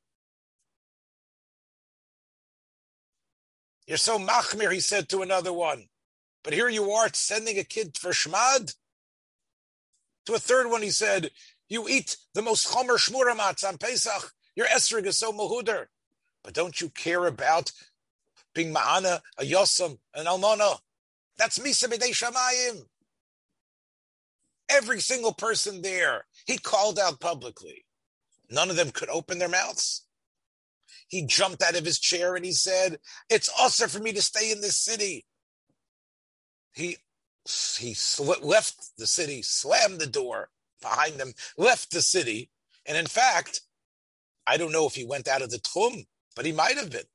You're 3.87 3.97
so 3.97 4.17
machmir, 4.17 4.71
he 4.71 4.79
said 4.79 5.09
to 5.09 5.21
another 5.21 5.53
one. 5.53 5.85
But 6.43 6.53
here 6.53 6.69
you 6.69 6.91
are 6.91 7.09
sending 7.13 7.59
a 7.59 7.63
kid 7.63 7.97
for 7.97 8.11
shmad. 8.11 8.75
To 10.25 10.33
a 10.33 10.39
third 10.39 10.69
one, 10.69 10.81
he 10.81 10.89
said, 10.89 11.29
you 11.69 11.87
eat 11.87 12.17
the 12.33 12.41
most 12.41 12.67
chomer 12.67 12.97
shmuramatz 12.97 13.67
on 13.67 13.77
Pesach. 13.77 14.33
Your 14.55 14.67
esrig 14.67 15.05
is 15.05 15.17
so 15.17 15.31
mahuder. 15.31 15.87
But 16.45 16.53
don't 16.53 16.79
you 16.79 16.89
care 16.89 17.25
about 17.25 17.71
being 18.53 18.71
ma'ana, 18.71 19.21
a 19.39 19.43
yosam, 19.43 19.97
an 20.13 20.27
almana? 20.27 20.77
That's 21.37 21.57
misa 21.57 21.91
b'dei 21.91 22.11
shamayim. 22.11 22.85
Every 24.69 24.99
single 24.99 25.33
person 25.33 25.81
there, 25.81 26.25
he 26.45 26.59
called 26.59 26.99
out 26.99 27.19
publicly. 27.19 27.85
None 28.51 28.69
of 28.69 28.75
them 28.75 28.91
could 28.91 29.09
open 29.09 29.39
their 29.39 29.49
mouths. 29.49 30.05
He 31.07 31.25
jumped 31.25 31.63
out 31.63 31.75
of 31.75 31.83
his 31.83 31.99
chair 31.99 32.35
and 32.35 32.45
he 32.45 32.51
said, 32.51 32.99
It's 33.27 33.49
also 33.59 33.87
for 33.87 33.99
me 33.99 34.13
to 34.13 34.21
stay 34.21 34.51
in 34.51 34.61
this 34.61 34.77
city. 34.77 35.25
He 36.73 36.97
he 37.77 37.93
sl- 37.93 38.33
left 38.41 38.97
the 38.97 39.07
city, 39.07 39.41
slammed 39.41 39.99
the 39.99 40.07
door 40.07 40.49
behind 40.81 41.19
them, 41.19 41.33
left 41.57 41.91
the 41.91 42.01
city. 42.01 42.49
And 42.85 42.97
in 42.97 43.07
fact, 43.07 43.61
I 44.47 44.57
don't 44.57 44.71
know 44.71 44.85
if 44.85 44.95
he 44.95 45.05
went 45.05 45.27
out 45.27 45.41
of 45.41 45.49
the 45.49 45.57
techum, 45.57 46.05
but 46.35 46.45
he 46.45 46.51
might 46.53 46.77
have 46.77 46.91
been. 46.91 47.05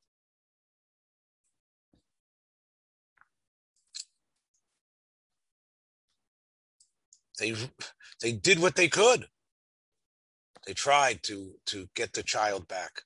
They 7.38 7.54
they 8.22 8.32
did 8.32 8.60
what 8.60 8.76
they 8.76 8.88
could. 8.88 9.26
They 10.66 10.74
tried 10.74 11.22
to 11.24 11.54
to 11.66 11.88
get 11.96 12.12
the 12.14 12.22
child 12.22 12.68
back. 12.68 13.02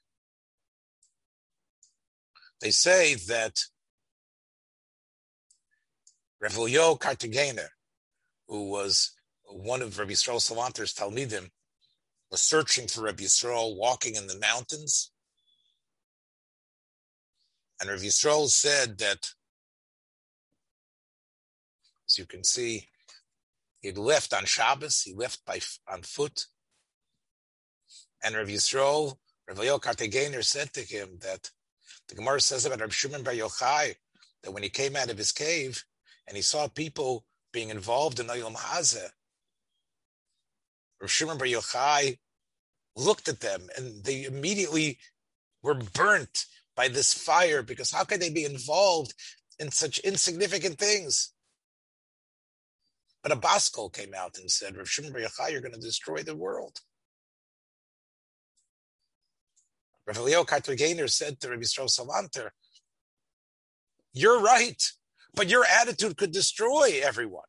They 2.61 2.71
say 2.73 3.15
that 3.29 3.61
Revelio 6.43 6.99
Cartagena, 6.99 7.69
who 8.49 8.71
was 8.71 9.13
one 9.47 9.83
of 9.83 9.99
Rabbi 9.99 10.13
Yisrael 10.13 10.41
Salanter's 10.41 10.95
Talmidim, 10.95 11.51
was 12.31 12.43
searching 12.43 12.89
for 12.89 13.03
Rabbi 13.03 13.25
Yisrael 13.25 13.77
walking 13.77 14.17
in 14.17 14.29
the 14.29 14.39
mountains. 14.39 15.13
And 17.85 17.91
Rabbi 17.91 18.05
Yisrael 18.05 18.49
said 18.49 18.97
that, 19.01 19.35
as 22.09 22.17
you 22.17 22.25
can 22.25 22.43
see, 22.43 22.89
he 23.83 23.93
left 23.93 24.33
on 24.33 24.47
Shabbos, 24.47 25.03
he 25.03 25.13
left 25.13 25.45
by 25.45 25.61
on 25.87 26.01
foot. 26.01 26.47
And 28.23 28.37
Rav 28.37 28.49
Yisrael, 28.49 29.19
Rav 29.47 29.59
Yoel 29.59 30.45
said 30.45 30.73
to 30.73 30.81
him 30.81 31.19
that 31.21 31.51
the 32.09 32.15
Gemara 32.15 32.41
says 32.41 32.65
about 32.65 32.81
Rav 32.81 32.95
Shimon 32.95 33.23
Bar 33.23 33.35
Yochai 33.35 33.97
that 34.43 34.53
when 34.53 34.63
he 34.63 34.71
came 34.71 34.97
out 34.97 35.11
of 35.11 35.19
his 35.19 35.33
cave 35.33 35.85
and 36.27 36.39
he 36.39 36.43
saw 36.43 36.69
people 36.69 37.27
being 37.53 37.69
involved 37.69 38.19
in 38.19 38.29
Ayom 38.29 38.57
Hazeh, 38.57 39.11
Rav 41.03 41.11
Shimon 41.11 41.37
Bar 41.37 41.49
Yochai 41.49 42.17
looked 42.97 43.29
at 43.29 43.41
them 43.41 43.69
and 43.77 44.03
they 44.05 44.25
immediately 44.25 44.97
were 45.63 45.75
burnt 45.75 46.47
by 46.77 46.89
this 46.89 47.13
fire 47.13 47.63
because 47.63 47.91
how 47.91 48.05
could 48.05 48.21
they 48.21 48.31
be 48.31 48.45
involved 48.45 49.15
in 49.59 49.71
such 49.71 49.99
insignificant 50.01 50.79
things? 50.79 51.33
But 53.23 53.33
a 53.33 53.37
Baskol 53.37 53.93
came 53.93 54.13
out 54.15 54.37
and 54.39 54.51
said, 54.51 54.77
Rav 54.77 54.89
Shimon 54.89 55.13
Yochai, 55.13 55.51
you're 55.51 55.63
going 55.63 55.73
to 55.75 55.81
destroy 55.81 56.23
the 56.23 56.37
world. 56.37 56.81
Rav 60.07 60.19
Elio 60.19 60.45
Kartagainer 60.45 61.09
said 61.09 61.41
to 61.41 61.49
Rabbi 61.49 61.63
Yisrael 61.63 61.89
Salanter, 61.89 62.51
you're 64.13 64.41
right, 64.41 64.83
but 65.35 65.49
your 65.49 65.65
attitude 65.65 66.17
could 66.17 66.33
destroy 66.33 67.01
everyone. 67.03 67.47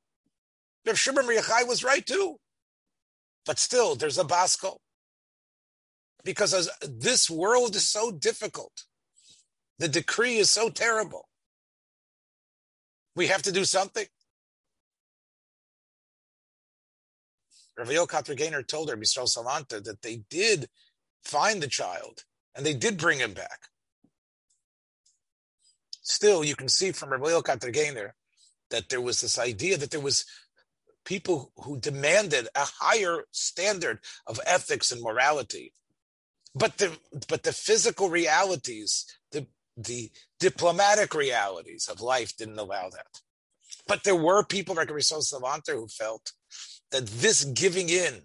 Rav 0.85 0.97
Shimon 0.97 1.25
Yochai 1.25 1.67
was 1.67 1.83
right 1.83 2.05
too. 2.05 2.37
But 3.45 3.59
still, 3.59 3.95
there's 3.95 4.17
a 4.17 4.23
Baskol. 4.23 4.77
Because 6.23 6.69
this 6.81 7.29
world 7.29 7.75
is 7.75 7.87
so 7.87 8.11
difficult, 8.11 8.85
the 9.79 9.87
decree 9.87 10.37
is 10.37 10.49
so 10.49 10.69
terrible. 10.69 11.27
We 13.15 13.27
have 13.27 13.41
to 13.43 13.51
do 13.51 13.65
something. 13.65 14.05
Ravio 17.79 18.07
Katragainer 18.07 18.65
told 18.65 18.89
her, 18.89 18.95
Yisrael 18.95 19.27
Salanta, 19.27 19.83
that 19.83 20.01
they 20.01 20.23
did 20.29 20.69
find 21.23 21.61
the 21.61 21.67
child 21.67 22.23
and 22.55 22.65
they 22.65 22.73
did 22.73 22.97
bring 22.97 23.19
him 23.19 23.33
back. 23.33 23.67
Still, 26.01 26.43
you 26.43 26.55
can 26.55 26.69
see 26.69 26.91
from 26.91 27.09
Ravio 27.09 27.43
Katragainer 27.43 28.11
that 28.69 28.89
there 28.89 29.01
was 29.01 29.21
this 29.21 29.37
idea 29.37 29.77
that 29.77 29.91
there 29.91 29.99
was 29.99 30.25
people 31.03 31.51
who 31.57 31.79
demanded 31.79 32.47
a 32.55 32.65
higher 32.79 33.23
standard 33.31 33.99
of 34.27 34.39
ethics 34.45 34.91
and 34.91 35.01
morality. 35.01 35.73
But 36.53 36.77
the 36.77 36.97
but 37.27 37.43
the 37.43 37.51
physical 37.51 38.09
realities, 38.09 39.05
the 39.31 39.47
the 39.77 40.11
diplomatic 40.39 41.13
realities 41.13 41.87
of 41.91 42.01
life 42.01 42.35
didn't 42.37 42.59
allow 42.59 42.89
that. 42.89 43.21
But 43.87 44.03
there 44.03 44.15
were 44.15 44.43
people 44.43 44.75
like 44.75 44.89
Rizal 44.89 45.21
Salanter 45.21 45.73
who 45.73 45.87
felt 45.87 46.31
that 46.91 47.07
this 47.07 47.43
giving 47.43 47.89
in, 47.89 48.21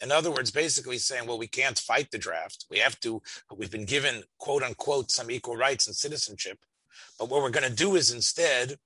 in 0.00 0.10
other 0.10 0.30
words, 0.30 0.50
basically 0.50 0.98
saying, 0.98 1.26
well, 1.26 1.38
we 1.38 1.46
can't 1.46 1.78
fight 1.78 2.10
the 2.10 2.18
draft. 2.18 2.66
We 2.70 2.78
have 2.78 2.98
to, 3.00 3.22
we've 3.54 3.70
been 3.70 3.84
given, 3.84 4.24
quote 4.38 4.62
unquote, 4.62 5.10
some 5.10 5.30
equal 5.30 5.56
rights 5.56 5.86
and 5.86 5.94
citizenship. 5.94 6.58
But 7.18 7.28
what 7.28 7.42
we're 7.42 7.50
going 7.50 7.68
to 7.68 7.74
do 7.74 7.94
is 7.96 8.12
instead 8.12 8.76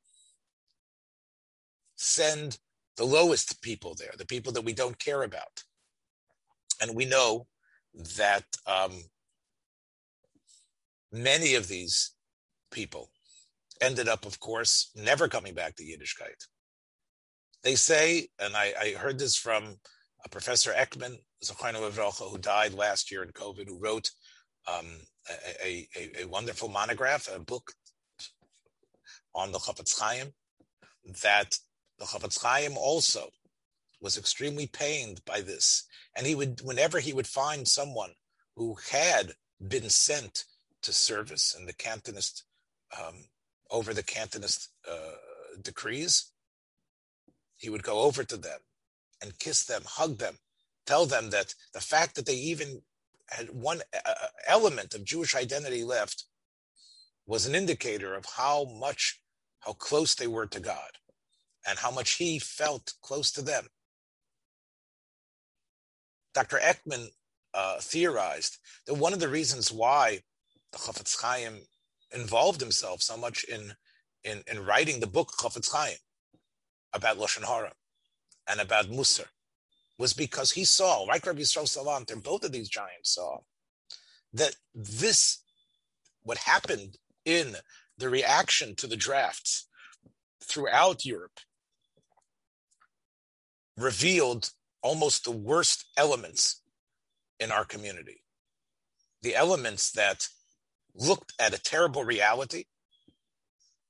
send 1.96 2.58
the 2.96 3.04
lowest 3.04 3.62
people 3.62 3.94
there, 3.94 4.12
the 4.16 4.26
people 4.26 4.52
that 4.52 4.64
we 4.64 4.72
don't 4.72 4.98
care 4.98 5.22
about. 5.22 5.64
And 6.80 6.94
we 6.94 7.04
know 7.04 7.46
that 8.16 8.44
um, 8.66 8.92
many 11.12 11.54
of 11.54 11.68
these 11.68 12.12
people 12.70 13.10
ended 13.80 14.08
up, 14.08 14.26
of 14.26 14.40
course, 14.40 14.90
never 14.94 15.28
coming 15.28 15.54
back 15.54 15.76
to 15.76 15.84
Yiddishkeit. 15.84 16.46
They 17.62 17.74
say, 17.74 18.28
and 18.38 18.54
I, 18.56 18.72
I 18.80 18.90
heard 18.92 19.18
this 19.18 19.36
from 19.36 19.76
a 20.24 20.28
Professor 20.28 20.72
Ekman, 20.72 21.16
who 21.40 22.38
died 22.38 22.74
last 22.74 23.10
year 23.10 23.22
in 23.22 23.30
COVID, 23.30 23.68
who 23.68 23.78
wrote 23.78 24.10
um, 24.66 24.86
a, 25.64 25.88
a, 25.96 26.22
a, 26.22 26.28
wonderful 26.28 26.68
monograph, 26.68 27.28
a 27.32 27.38
book 27.38 27.72
on 29.34 29.52
the 29.52 29.58
Chafetz 29.58 29.98
Chaim, 29.98 30.32
that 31.22 31.58
the 31.98 32.04
Chafetz 32.04 32.42
Chaim 32.42 32.76
also 32.76 33.28
was 34.00 34.18
extremely 34.18 34.66
pained 34.66 35.20
by 35.24 35.40
this. 35.40 35.84
And 36.16 36.26
he 36.26 36.34
would, 36.34 36.60
whenever 36.62 37.00
he 37.00 37.12
would 37.12 37.26
find 37.26 37.66
someone 37.66 38.10
who 38.56 38.76
had 38.90 39.32
been 39.66 39.88
sent 39.88 40.44
to 40.88 40.92
service 40.94 41.54
and 41.54 41.68
the 41.68 41.74
Cantonist, 41.74 42.44
um, 42.98 43.26
over 43.70 43.92
the 43.92 44.02
Cantonist 44.02 44.70
uh, 44.90 45.16
decrees, 45.60 46.32
he 47.58 47.68
would 47.68 47.82
go 47.82 48.00
over 48.00 48.24
to 48.24 48.38
them 48.38 48.60
and 49.22 49.38
kiss 49.38 49.66
them, 49.66 49.82
hug 49.84 50.16
them, 50.16 50.38
tell 50.86 51.04
them 51.04 51.28
that 51.28 51.54
the 51.74 51.80
fact 51.80 52.14
that 52.14 52.24
they 52.24 52.36
even 52.36 52.80
had 53.28 53.50
one 53.50 53.82
uh, 53.94 54.14
element 54.46 54.94
of 54.94 55.04
Jewish 55.04 55.36
identity 55.36 55.84
left 55.84 56.24
was 57.26 57.44
an 57.44 57.54
indicator 57.54 58.14
of 58.14 58.24
how 58.38 58.64
much, 58.64 59.20
how 59.60 59.74
close 59.74 60.14
they 60.14 60.26
were 60.26 60.46
to 60.46 60.60
God 60.60 60.92
and 61.68 61.78
how 61.78 61.90
much 61.90 62.12
he 62.12 62.38
felt 62.38 62.94
close 63.02 63.30
to 63.32 63.42
them. 63.42 63.66
Dr. 66.32 66.56
Ekman 66.56 67.08
uh, 67.52 67.76
theorized 67.80 68.56
that 68.86 68.94
one 68.94 69.12
of 69.12 69.20
the 69.20 69.28
reasons 69.28 69.70
why 69.70 70.22
the 70.72 70.78
Chafetz 70.78 71.20
Chaim 71.20 71.60
involved 72.12 72.60
himself 72.60 73.02
so 73.02 73.16
much 73.16 73.44
in, 73.44 73.72
in, 74.24 74.42
in 74.50 74.64
writing 74.64 75.00
the 75.00 75.06
book 75.06 75.32
Chafetz 75.38 75.72
Chaim 75.72 75.96
about 76.92 77.18
Lashon 77.18 77.44
Hara 77.44 77.72
and 78.48 78.60
about 78.60 78.86
Musar 78.86 79.26
was 79.98 80.12
because 80.12 80.52
he 80.52 80.64
saw, 80.64 81.02
like 81.02 81.26
Rabbi 81.26 81.40
Yisrael 81.40 81.64
Salanter, 81.64 82.22
both 82.22 82.44
of 82.44 82.52
these 82.52 82.68
giants 82.68 83.14
saw, 83.14 83.38
that 84.32 84.54
this, 84.74 85.42
what 86.22 86.38
happened 86.38 86.96
in 87.24 87.56
the 87.96 88.08
reaction 88.08 88.74
to 88.76 88.86
the 88.86 88.96
drafts 88.96 89.66
throughout 90.42 91.04
Europe, 91.04 91.40
revealed 93.76 94.50
almost 94.82 95.24
the 95.24 95.30
worst 95.30 95.84
elements 95.96 96.62
in 97.40 97.50
our 97.50 97.64
community. 97.64 98.22
The 99.22 99.34
elements 99.34 99.90
that 99.92 100.28
looked 100.94 101.32
at 101.38 101.54
a 101.54 101.62
terrible 101.62 102.04
reality 102.04 102.64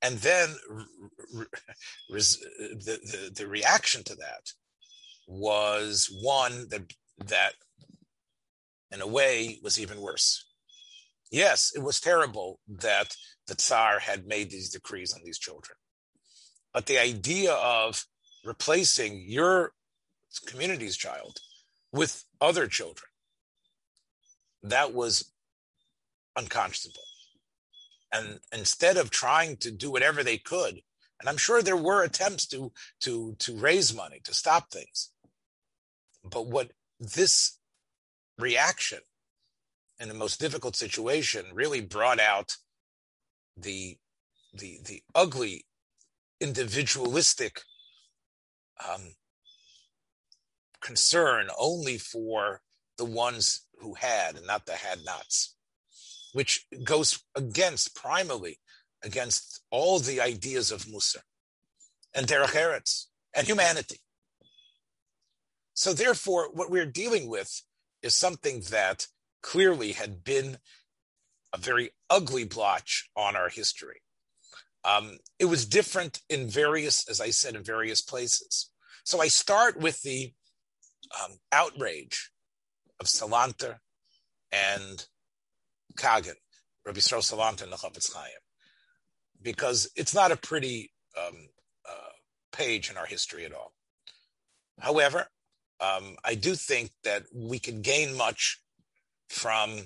and 0.02 0.18
then 0.18 0.54
re- 0.70 1.44
re- 2.10 2.20
the, 2.20 2.98
the, 3.02 3.32
the 3.34 3.46
reaction 3.48 4.04
to 4.04 4.14
that 4.14 4.52
was 5.26 6.08
one 6.22 6.68
that 6.70 6.92
that 7.18 7.52
in 8.90 9.00
a 9.00 9.06
way 9.06 9.58
was 9.62 9.78
even 9.78 10.00
worse. 10.00 10.46
Yes 11.30 11.72
it 11.74 11.82
was 11.82 12.00
terrible 12.00 12.60
that 12.68 13.16
the 13.46 13.54
tsar 13.54 13.98
had 13.98 14.26
made 14.26 14.50
these 14.50 14.70
decrees 14.70 15.12
on 15.12 15.20
these 15.24 15.38
children. 15.38 15.76
But 16.72 16.86
the 16.86 16.98
idea 16.98 17.52
of 17.52 18.06
replacing 18.44 19.24
your 19.26 19.72
community's 20.46 20.96
child 20.96 21.38
with 21.92 22.24
other 22.40 22.66
children 22.66 23.08
that 24.62 24.92
was 24.92 25.32
unconscionable. 26.38 27.02
And 28.12 28.40
instead 28.52 28.96
of 28.96 29.10
trying 29.10 29.56
to 29.58 29.70
do 29.70 29.90
whatever 29.90 30.22
they 30.22 30.38
could 30.38 30.80
and 31.20 31.28
i'm 31.28 31.36
sure 31.36 31.62
there 31.62 31.76
were 31.76 32.02
attempts 32.02 32.46
to 32.46 32.72
to 33.00 33.34
to 33.38 33.56
raise 33.56 33.94
money 33.94 34.20
to 34.24 34.34
stop 34.34 34.70
things 34.70 35.10
but 36.24 36.46
what 36.46 36.72
this 36.98 37.58
reaction 38.38 38.98
in 40.00 40.08
the 40.08 40.14
most 40.14 40.40
difficult 40.40 40.76
situation 40.76 41.44
really 41.52 41.80
brought 41.80 42.20
out 42.20 42.56
the 43.56 43.96
the 44.54 44.78
the 44.84 45.02
ugly 45.14 45.64
individualistic 46.40 47.62
um, 48.88 49.14
concern 50.80 51.48
only 51.58 51.98
for 51.98 52.60
the 52.96 53.04
ones 53.04 53.66
who 53.80 53.94
had 53.94 54.36
and 54.36 54.46
not 54.46 54.66
the 54.66 54.72
had 54.72 55.04
nots 55.04 55.56
which 56.32 56.66
goes 56.84 57.22
against 57.34 57.94
primarily 57.94 58.58
against 59.02 59.62
all 59.70 59.98
the 59.98 60.20
ideas 60.20 60.70
of 60.70 60.88
Musa 60.88 61.20
and 62.14 62.26
Derech 62.26 62.54
Eretz 62.54 63.06
and 63.34 63.46
humanity. 63.46 64.00
So 65.74 65.92
therefore, 65.92 66.50
what 66.52 66.70
we're 66.70 66.86
dealing 66.86 67.28
with 67.28 67.62
is 68.02 68.14
something 68.14 68.62
that 68.70 69.06
clearly 69.42 69.92
had 69.92 70.24
been 70.24 70.58
a 71.52 71.58
very 71.58 71.90
ugly 72.10 72.44
blotch 72.44 73.08
on 73.16 73.36
our 73.36 73.48
history. 73.48 74.02
Um, 74.84 75.18
it 75.38 75.46
was 75.46 75.66
different 75.66 76.20
in 76.28 76.48
various, 76.48 77.08
as 77.08 77.20
I 77.20 77.30
said, 77.30 77.54
in 77.54 77.62
various 77.62 78.00
places. 78.00 78.70
So 79.04 79.20
I 79.20 79.28
start 79.28 79.78
with 79.78 80.02
the 80.02 80.32
um, 81.22 81.38
outrage 81.52 82.30
of 83.00 83.06
Salanter 83.06 83.78
and 84.52 85.06
Kagan, 85.98 86.34
Rabbi 86.86 87.00
Yisrael 87.00 87.58
the 87.58 87.76
Chafetz 87.76 88.14
Chaim, 88.14 88.30
because 89.42 89.90
it's 89.96 90.14
not 90.14 90.32
a 90.32 90.36
pretty 90.36 90.92
um, 91.16 91.48
uh, 91.88 92.12
page 92.52 92.90
in 92.90 92.96
our 92.96 93.06
history 93.06 93.44
at 93.44 93.52
all. 93.52 93.72
However, 94.80 95.26
um, 95.80 96.16
I 96.24 96.34
do 96.34 96.54
think 96.54 96.90
that 97.04 97.24
we 97.34 97.58
can 97.58 97.82
gain 97.82 98.16
much 98.16 98.60
from 99.28 99.82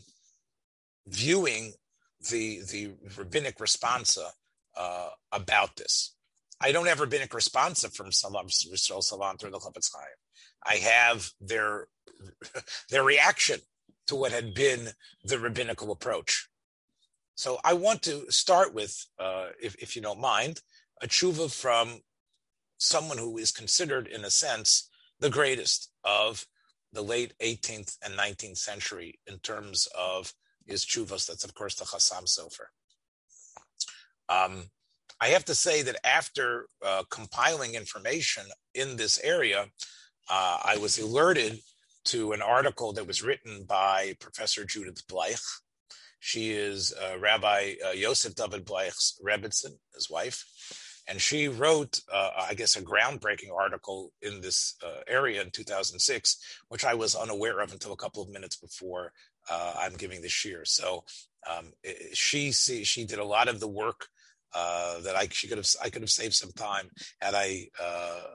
viewing 1.07 1.73
the 2.31 2.61
the 2.71 2.93
rabbinic 3.17 3.59
responsa 3.59 4.29
uh, 4.77 5.09
about 5.33 5.77
this. 5.77 6.15
I 6.61 6.71
don't 6.73 6.87
have 6.87 7.01
rabbinic 7.01 7.31
responsa 7.31 7.93
from 7.95 8.13
Salam 8.13 8.47
Yisrael 8.47 9.03
Salanter 9.03 9.45
or 9.47 9.51
the 9.51 9.59
Chafetz 9.59 9.91
Chaim. 9.93 10.17
I 10.65 10.77
have 10.77 11.31
their 11.41 11.89
their 12.91 13.03
reaction 13.03 13.61
to 14.07 14.17
what 14.17 14.33
had 14.33 14.55
been 14.55 14.89
the 15.25 15.39
rabbinical 15.39 15.93
approach. 15.93 16.49
So 17.35 17.59
I 17.65 17.75
want 17.75 18.03
to 18.03 18.31
start 18.31 18.75
with, 18.75 19.05
uh, 19.19 19.49
if, 19.61 19.75
if 19.77 19.97
you 19.97 20.03
don't 20.03 20.21
mind, 20.21 20.61
a 21.01 21.09
tshuva 21.09 21.53
from 21.53 22.01
someone 22.79 23.19
who 23.19 23.39
is 23.39 23.51
considered, 23.51 24.07
in 24.07 24.25
a 24.25 24.31
sense, 24.31 24.89
the 25.21 25.31
greatest 25.31 25.91
of 26.05 26.47
the 26.93 27.03
late 27.03 27.33
18th 27.41 27.97
and 28.05 28.15
19th 28.15 28.59
century 28.59 29.19
in 29.27 29.39
terms 29.39 29.89
of 29.99 30.33
his 30.67 30.85
tshuvas. 30.85 31.27
That's, 31.27 31.45
of 31.45 31.55
course, 31.55 31.75
the 31.75 31.85
Chassam 31.85 32.25
Sofer. 32.27 32.67
Um, 34.29 34.65
I 35.21 35.29
have 35.29 35.45
to 35.47 35.55
say 35.55 35.83
that 35.83 36.05
after 36.05 36.67
uh, 36.85 37.05
compiling 37.11 37.75
information 37.75 38.45
in 38.75 38.97
this 38.97 39.21
area, 39.23 39.67
uh, 40.29 40.59
I 40.65 40.77
was 40.79 40.99
alerted 40.99 41.61
to 42.05 42.33
an 42.33 42.43
article 42.43 42.93
that 42.93 43.07
was 43.07 43.23
written 43.23 43.65
by 43.65 44.15
Professor 44.21 44.65
Judith 44.65 45.07
Bleich. 45.07 45.43
She 46.21 46.53
is 46.53 46.95
uh, 46.95 47.19
Rabbi 47.19 47.75
uh, 47.85 47.91
Yosef 47.91 48.35
David 48.35 48.65
Bleich's 48.65 49.21
Rebbitzin, 49.25 49.77
his 49.95 50.09
wife, 50.09 50.45
and 51.09 51.21
she 51.21 51.49
wrote, 51.49 52.01
uh, 52.13 52.31
I 52.49 52.55
guess, 52.55 52.77
a 52.77 52.83
groundbreaking 52.83 53.53
article 53.53 54.13
in 54.23 54.41
this 54.41 54.77
uh, 54.85 55.01
area 55.09 55.43
in 55.43 55.51
2006, 55.51 56.61
which 56.69 56.85
I 56.85 56.95
was 56.95 57.17
unaware 57.17 57.61
of 57.61 57.73
until 57.73 57.93
a 57.93 57.97
couple 57.97 58.23
of 58.23 58.31
minutes 58.31 58.57
before 58.57 59.13
uh, 59.51 59.75
I'm 59.79 59.95
giving 59.95 60.23
the 60.23 60.29
shiur. 60.29 60.67
So 60.67 61.05
um, 61.51 61.73
she 62.13 62.53
she 62.53 63.05
did 63.05 63.19
a 63.19 63.25
lot 63.25 63.49
of 63.49 63.59
the 63.59 63.69
work 63.69 64.07
uh, 64.55 65.01
that 65.01 65.17
I 65.17 65.27
she 65.31 65.49
could 65.49 65.59
have 65.59 65.67
I 65.83 65.91
could 65.91 66.03
have 66.03 66.11
saved 66.11 66.35
some 66.35 66.53
time 66.53 66.89
had 67.21 67.35
I 67.35 67.67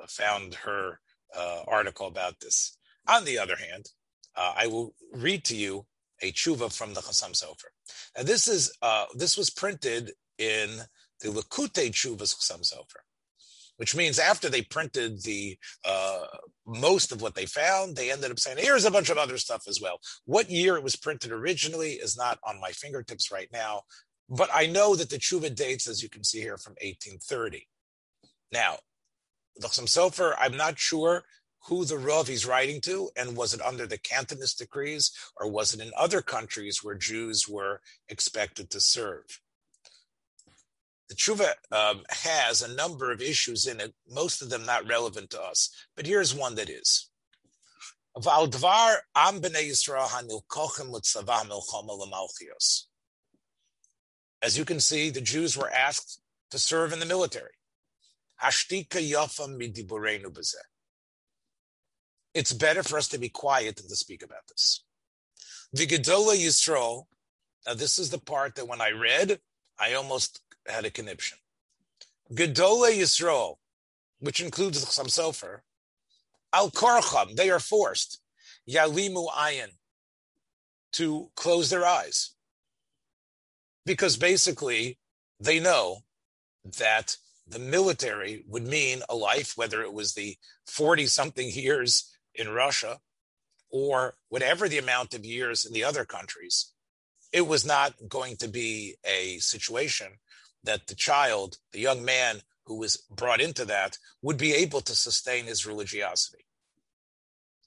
found 0.09 0.55
her 0.55 0.99
article 1.67 2.07
about 2.07 2.39
this. 2.41 2.77
On 3.07 3.25
the 3.25 3.39
other 3.39 3.55
hand, 3.55 3.89
uh, 4.35 4.53
I 4.55 4.67
will 4.67 4.93
read 5.13 5.43
to 5.45 5.55
you 5.55 5.85
a 6.21 6.31
tshuva 6.31 6.75
from 6.75 6.93
the 6.93 7.01
Chassam 7.01 7.31
Sofer. 7.31 7.69
Now, 8.15 8.23
this 8.23 8.47
is 8.47 8.75
uh, 8.81 9.05
this 9.15 9.37
was 9.37 9.49
printed 9.49 10.11
in 10.37 10.81
the 11.21 11.29
Likutei 11.29 11.89
Tshuvas 11.91 12.35
Chassam 12.35 12.61
Sofer, 12.61 13.01
which 13.77 13.95
means 13.95 14.19
after 14.19 14.49
they 14.49 14.61
printed 14.61 15.23
the 15.23 15.57
uh, 15.85 16.25
most 16.65 17.11
of 17.11 17.21
what 17.21 17.35
they 17.35 17.45
found, 17.45 17.95
they 17.95 18.11
ended 18.11 18.31
up 18.31 18.39
saying, 18.39 18.57
"Here's 18.59 18.85
a 18.85 18.91
bunch 18.91 19.09
of 19.09 19.17
other 19.17 19.37
stuff 19.37 19.63
as 19.67 19.79
well." 19.81 19.99
What 20.25 20.49
year 20.49 20.75
it 20.75 20.83
was 20.83 20.95
printed 20.95 21.31
originally 21.31 21.93
is 21.93 22.17
not 22.17 22.39
on 22.43 22.59
my 22.59 22.71
fingertips 22.71 23.31
right 23.31 23.49
now, 23.53 23.81
but 24.29 24.49
I 24.53 24.65
know 24.65 24.95
that 24.95 25.09
the 25.09 25.17
tshuva 25.17 25.55
dates, 25.55 25.87
as 25.87 26.03
you 26.03 26.09
can 26.09 26.23
see 26.23 26.39
here, 26.39 26.57
from 26.57 26.73
1830. 26.81 27.67
Now, 28.51 28.77
the 29.55 29.67
Chassam 29.67 29.85
Sofer, 29.85 30.35
I'm 30.39 30.57
not 30.57 30.77
sure 30.77 31.23
who 31.67 31.85
the 31.85 31.97
Rav 31.97 32.27
he's 32.27 32.45
writing 32.45 32.81
to, 32.81 33.09
and 33.15 33.35
was 33.35 33.53
it 33.53 33.61
under 33.61 33.85
the 33.85 33.97
Cantonist 33.97 34.59
decrees, 34.59 35.11
or 35.35 35.49
was 35.49 35.73
it 35.73 35.81
in 35.81 35.91
other 35.97 36.21
countries 36.21 36.83
where 36.83 36.95
Jews 36.95 37.47
were 37.47 37.81
expected 38.07 38.69
to 38.71 38.79
serve? 38.79 39.41
The 41.09 41.15
Tshuva 41.15 41.53
um, 41.71 42.03
has 42.09 42.61
a 42.61 42.73
number 42.73 43.11
of 43.11 43.21
issues 43.21 43.65
in 43.67 43.79
it, 43.79 43.93
most 44.09 44.41
of 44.41 44.49
them 44.49 44.65
not 44.65 44.87
relevant 44.87 45.29
to 45.31 45.41
us, 45.41 45.69
but 45.95 46.05
here's 46.05 46.33
one 46.33 46.55
that 46.55 46.69
is. 46.69 47.09
As 54.41 54.57
you 54.57 54.65
can 54.65 54.79
see, 54.79 55.09
the 55.09 55.21
Jews 55.21 55.57
were 55.57 55.69
asked 55.69 56.21
to 56.51 56.59
serve 56.59 56.93
in 56.93 56.99
the 56.99 57.05
military 57.05 57.51
it's 62.37 62.53
better 62.53 62.83
for 62.83 62.99
us 62.99 63.07
to 63.07 63.17
be 63.17 63.29
quiet 63.29 63.77
than 63.77 63.87
to 63.87 63.95
speak 63.95 64.21
about 64.21 64.47
this. 64.47 64.83
The 65.73 65.87
Gedolei 65.87 66.37
Yisrael, 66.37 67.05
now 67.65 67.73
this 67.73 67.97
is 67.97 68.11
the 68.11 68.19
part 68.19 68.55
that 68.55 68.67
when 68.67 68.79
I 68.79 68.91
read, 68.91 69.39
I 69.79 69.93
almost 69.93 70.41
had 70.67 70.85
a 70.85 70.91
conniption. 70.91 71.39
Gedolei 72.31 72.99
Yisrael, 72.99 73.55
which 74.19 74.39
includes 74.39 74.79
the 74.79 74.85
Chassam 74.85 75.07
Sofer, 75.07 75.61
Al 76.53 76.69
Korcham, 76.69 77.35
they 77.35 77.49
are 77.49 77.59
forced, 77.59 78.21
Yalimu 78.69 79.29
Ayin, 79.29 79.71
to 80.93 81.31
close 81.35 81.71
their 81.71 81.85
eyes. 81.85 82.35
Because 83.83 84.15
basically, 84.15 84.99
they 85.39 85.59
know 85.59 86.03
that 86.77 87.17
the 87.47 87.59
military 87.59 88.43
would 88.47 88.67
mean 88.67 89.01
a 89.09 89.15
life, 89.15 89.53
whether 89.55 89.81
it 89.81 89.93
was 89.93 90.13
the 90.13 90.37
40 90.67 91.07
something 91.07 91.49
years 91.49 92.13
in 92.37 92.49
Russia 92.49 92.99
or 93.69 94.15
whatever 94.29 94.69
the 94.69 94.77
amount 94.77 95.13
of 95.13 95.25
years 95.25 95.65
in 95.65 95.73
the 95.73 95.83
other 95.83 96.05
countries, 96.05 96.71
it 97.33 97.47
was 97.47 97.65
not 97.65 97.93
going 98.07 98.37
to 98.37 98.47
be 98.47 98.95
a 99.03 99.37
situation 99.39 100.07
that 100.63 100.87
the 100.87 100.95
child, 100.95 101.57
the 101.73 101.79
young 101.79 102.03
man 102.03 102.41
who 102.65 102.77
was 102.77 102.97
brought 103.09 103.41
into 103.41 103.65
that, 103.65 103.97
would 104.21 104.37
be 104.37 104.53
able 104.53 104.81
to 104.81 104.95
sustain 104.95 105.45
his 105.45 105.65
religiosity. 105.65 106.45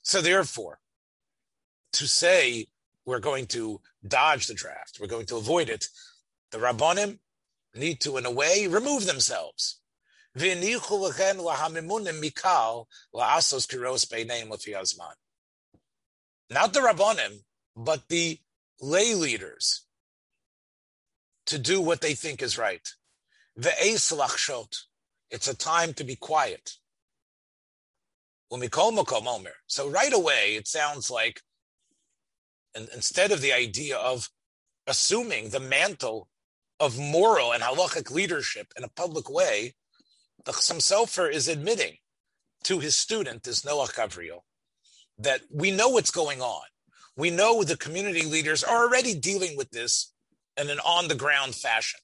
So, 0.03 0.21
therefore, 0.21 0.81
to 1.95 2.07
say 2.07 2.69
we're 3.05 3.21
going 3.21 3.47
to 3.47 3.81
dodge 4.07 4.47
the 4.47 4.55
draft, 4.55 4.99
we're 5.01 5.07
going 5.07 5.27
to 5.27 5.37
avoid 5.37 5.69
it, 5.69 5.87
the 6.51 6.59
Rabbonim 6.59 7.19
need 7.75 8.01
to, 8.01 8.17
in 8.17 8.27
a 8.27 8.31
way, 8.31 8.67
remove 8.67 9.07
themselves. 9.07 9.80
Not 16.49 16.73
the 16.73 16.81
Rabbonim, 16.81 17.45
but 17.77 18.09
the 18.09 18.41
lay 18.81 19.15
leaders 19.15 19.87
to 21.47 21.59
do 21.59 21.81
what 21.81 22.01
they 22.01 22.15
think 22.15 22.43
is 22.43 22.59
right. 22.59 22.89
It's 25.31 25.49
a 25.49 25.57
time 25.57 25.95
to 25.95 26.05
be 26.05 26.17
quiet. 26.17 26.79
So 29.67 29.89
right 29.89 30.13
away, 30.13 30.57
it 30.57 30.67
sounds 30.69 31.11
like 31.11 31.43
and 32.75 32.89
instead 32.95 33.33
of 33.33 33.41
the 33.41 33.53
idea 33.53 33.97
of 33.97 34.31
assuming 34.87 35.51
the 35.51 35.61
mantle 35.61 36.29
of 36.79 36.99
moral 36.99 37.53
and 37.53 37.63
halachic 37.63 38.11
leadership 38.11 38.73
in 38.77 38.85
a 38.85 38.89
public 38.89 39.29
way, 39.29 39.75
the 40.45 40.53
Chassam 40.53 40.79
Sofer 40.79 41.31
is 41.31 41.49
admitting 41.49 41.97
to 42.65 42.79
his 42.79 42.97
student, 42.97 43.43
this 43.43 43.65
Noah 43.65 43.89
Gavriel, 43.89 44.41
that 45.19 45.41
we 45.53 45.71
know 45.71 45.89
what's 45.89 46.11
going 46.11 46.41
on. 46.41 46.63
We 47.17 47.31
know 47.31 47.63
the 47.63 47.77
community 47.77 48.23
leaders 48.23 48.65
are 48.65 48.85
already 48.85 49.15
dealing 49.15 49.57
with 49.57 49.71
this 49.71 50.13
in 50.57 50.71
an 50.71 50.79
on 50.81 51.09
the 51.09 51.15
ground 51.15 51.55
fashion. 51.55 52.01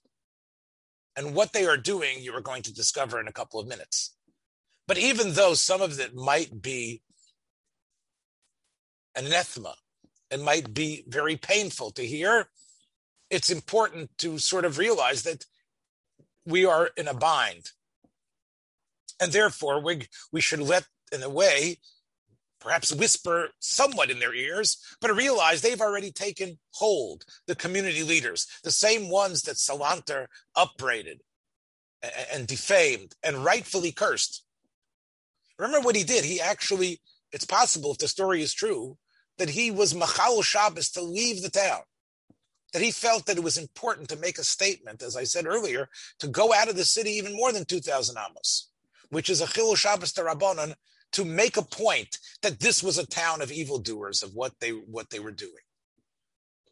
And 1.17 1.35
what 1.35 1.53
they 1.53 1.67
are 1.67 1.79
doing, 1.79 2.21
you 2.21 2.33
are 2.35 2.43
going 2.43 2.63
to 2.63 2.75
discover 2.75 3.21
in 3.21 3.29
a 3.29 3.33
couple 3.33 3.59
of 3.59 3.67
minutes. 3.67 4.15
But 4.87 4.99
even 4.99 5.33
though 5.33 5.55
some 5.55 5.81
of 5.81 5.99
it 5.99 6.15
might 6.15 6.63
be 6.63 7.03
anathema, 9.17 9.75
it 10.31 10.41
might 10.41 10.75
be 10.75 11.05
very 11.09 11.37
painful 11.37 11.93
to 11.93 12.03
hear, 12.03 12.49
it's 13.31 13.51
important 13.51 14.11
to 14.19 14.39
sort 14.39 14.65
of 14.65 14.79
realize 14.79 15.23
that 15.23 15.45
we 16.45 16.65
are 16.65 16.91
in 16.97 17.09
a 17.09 17.15
bind. 17.15 17.71
And 19.21 19.33
therefore, 19.33 19.81
we, 19.81 20.07
we 20.33 20.41
should 20.41 20.61
let, 20.61 20.87
in 21.13 21.23
a 21.23 21.31
way, 21.31 21.79
perhaps 22.61 22.93
whisper 22.93 23.51
somewhat 23.61 24.11
in 24.11 24.19
their 24.19 24.35
ears, 24.35 24.79
but 25.01 25.15
realize 25.15 25.63
they've 25.63 25.81
already 25.81 26.11
taken 26.11 26.59
hold, 26.73 27.25
the 27.47 27.55
community 27.55 28.03
leaders, 28.03 28.47
the 28.65 28.71
same 28.71 29.09
ones 29.09 29.43
that 29.43 29.57
Salanter 29.57 30.27
upbraided 30.57 31.21
and 32.33 32.47
defamed 32.47 33.15
and 33.23 33.45
rightfully 33.45 33.93
cursed. 33.93 34.45
Remember 35.59 35.81
what 35.81 35.97
he 35.97 36.05
did? 36.05 36.25
He 36.25 36.41
actually, 36.41 37.01
it's 37.33 37.47
possible 37.47 37.93
if 37.93 37.99
the 37.99 38.09
story 38.09 38.43
is 38.43 38.53
true, 38.53 38.99
that 39.39 39.51
he 39.51 39.71
was 39.71 39.95
Machal 39.95 40.43
Shabbos 40.43 40.91
to 40.93 41.03
leave 41.03 41.43
the 41.43 41.51
town. 41.51 41.81
That 42.73 42.83
he 42.83 42.91
felt 42.91 43.27
that 43.27 43.39
it 43.39 43.45
was 43.45 43.57
important 43.57 44.09
to 44.11 44.17
make 44.17 44.39
a 44.39 44.45
statement, 44.45 45.03
as 45.03 45.17
I 45.17 45.25
said 45.25 45.47
earlier, 45.47 45.89
to 46.19 46.27
go 46.27 46.53
out 46.53 46.69
of 46.69 46.77
the 46.77 46.85
city 46.85 47.11
even 47.13 47.35
more 47.35 47.53
than 47.53 47.65
2,000 47.65 48.17
amos, 48.19 48.71
which 49.11 49.31
is 49.31 49.41
a 49.41 49.47
Chil 49.47 49.75
Shabbos 49.75 50.13
Rabbanon, 50.13 50.75
to 51.13 51.25
make 51.25 51.57
a 51.57 51.63
point 51.63 52.19
that 52.43 52.61
this 52.61 52.83
was 52.83 52.99
a 52.99 53.07
town 53.07 53.41
of 53.41 53.53
evildoers 53.53 54.23
of 54.23 54.35
what 54.35 54.53
they 54.61 54.71
what 54.71 55.11
they 55.11 55.21
were 55.21 55.31
doing. 55.33 55.53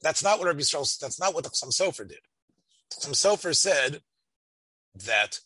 That's 0.03 0.23
not 0.23 0.38
what 0.38 0.49
Rabbi 0.49 0.61
Yisrael, 0.61 0.99
that's 0.99 1.20
not 1.20 1.35
what 1.35 1.44
the 1.44 1.51
Chassam 1.51 1.73
Sofer 1.73 2.07
did. 2.07 2.18
The 2.90 3.12
Sofer 3.12 3.57
said 3.57 4.03
that 5.07 5.40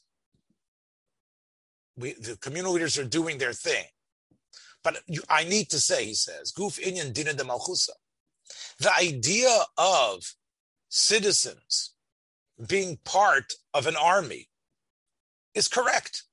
we, 1.97 2.15
the 2.15 2.37
communal 2.37 2.73
leaders 2.73 2.99
are 2.99 3.05
doing 3.05 3.39
their 3.39 3.53
thing. 3.53 3.85
But 4.85 4.99
you, 5.07 5.23
I 5.29 5.45
need 5.45 5.71
to 5.71 5.81
say, 5.81 6.05
he 6.05 6.15
says, 6.15 6.53
Guf 6.53 6.81
inyan 6.81 7.13
dina 7.13 7.35
de 7.35 7.45
malchusa. 7.45 7.91
The 8.79 8.95
idea 8.95 9.51
of 9.77 10.35
citizens 10.89 11.95
being 12.67 12.99
part 13.05 13.55
of 13.75 13.87
an 13.87 13.97
army 13.97 14.49
is 15.55 15.69
correct. 15.69 16.25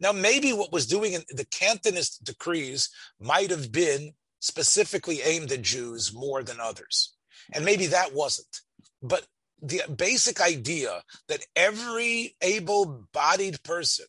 Now, 0.00 0.12
maybe 0.12 0.52
what 0.52 0.72
was 0.72 0.86
doing 0.86 1.12
in 1.12 1.22
the 1.28 1.44
Cantonist 1.44 2.24
decrees 2.24 2.88
might 3.20 3.50
have 3.50 3.70
been 3.70 4.14
specifically 4.40 5.20
aimed 5.22 5.52
at 5.52 5.62
Jews 5.62 6.12
more 6.14 6.42
than 6.42 6.58
others. 6.58 7.14
And 7.52 7.64
maybe 7.64 7.86
that 7.86 8.14
wasn't. 8.14 8.60
But 9.02 9.26
the 9.60 9.82
basic 9.94 10.40
idea 10.40 11.02
that 11.28 11.46
every 11.54 12.36
able 12.40 13.06
bodied 13.12 13.62
person 13.62 14.06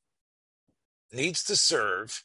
needs 1.11 1.43
to 1.43 1.55
serve 1.55 2.23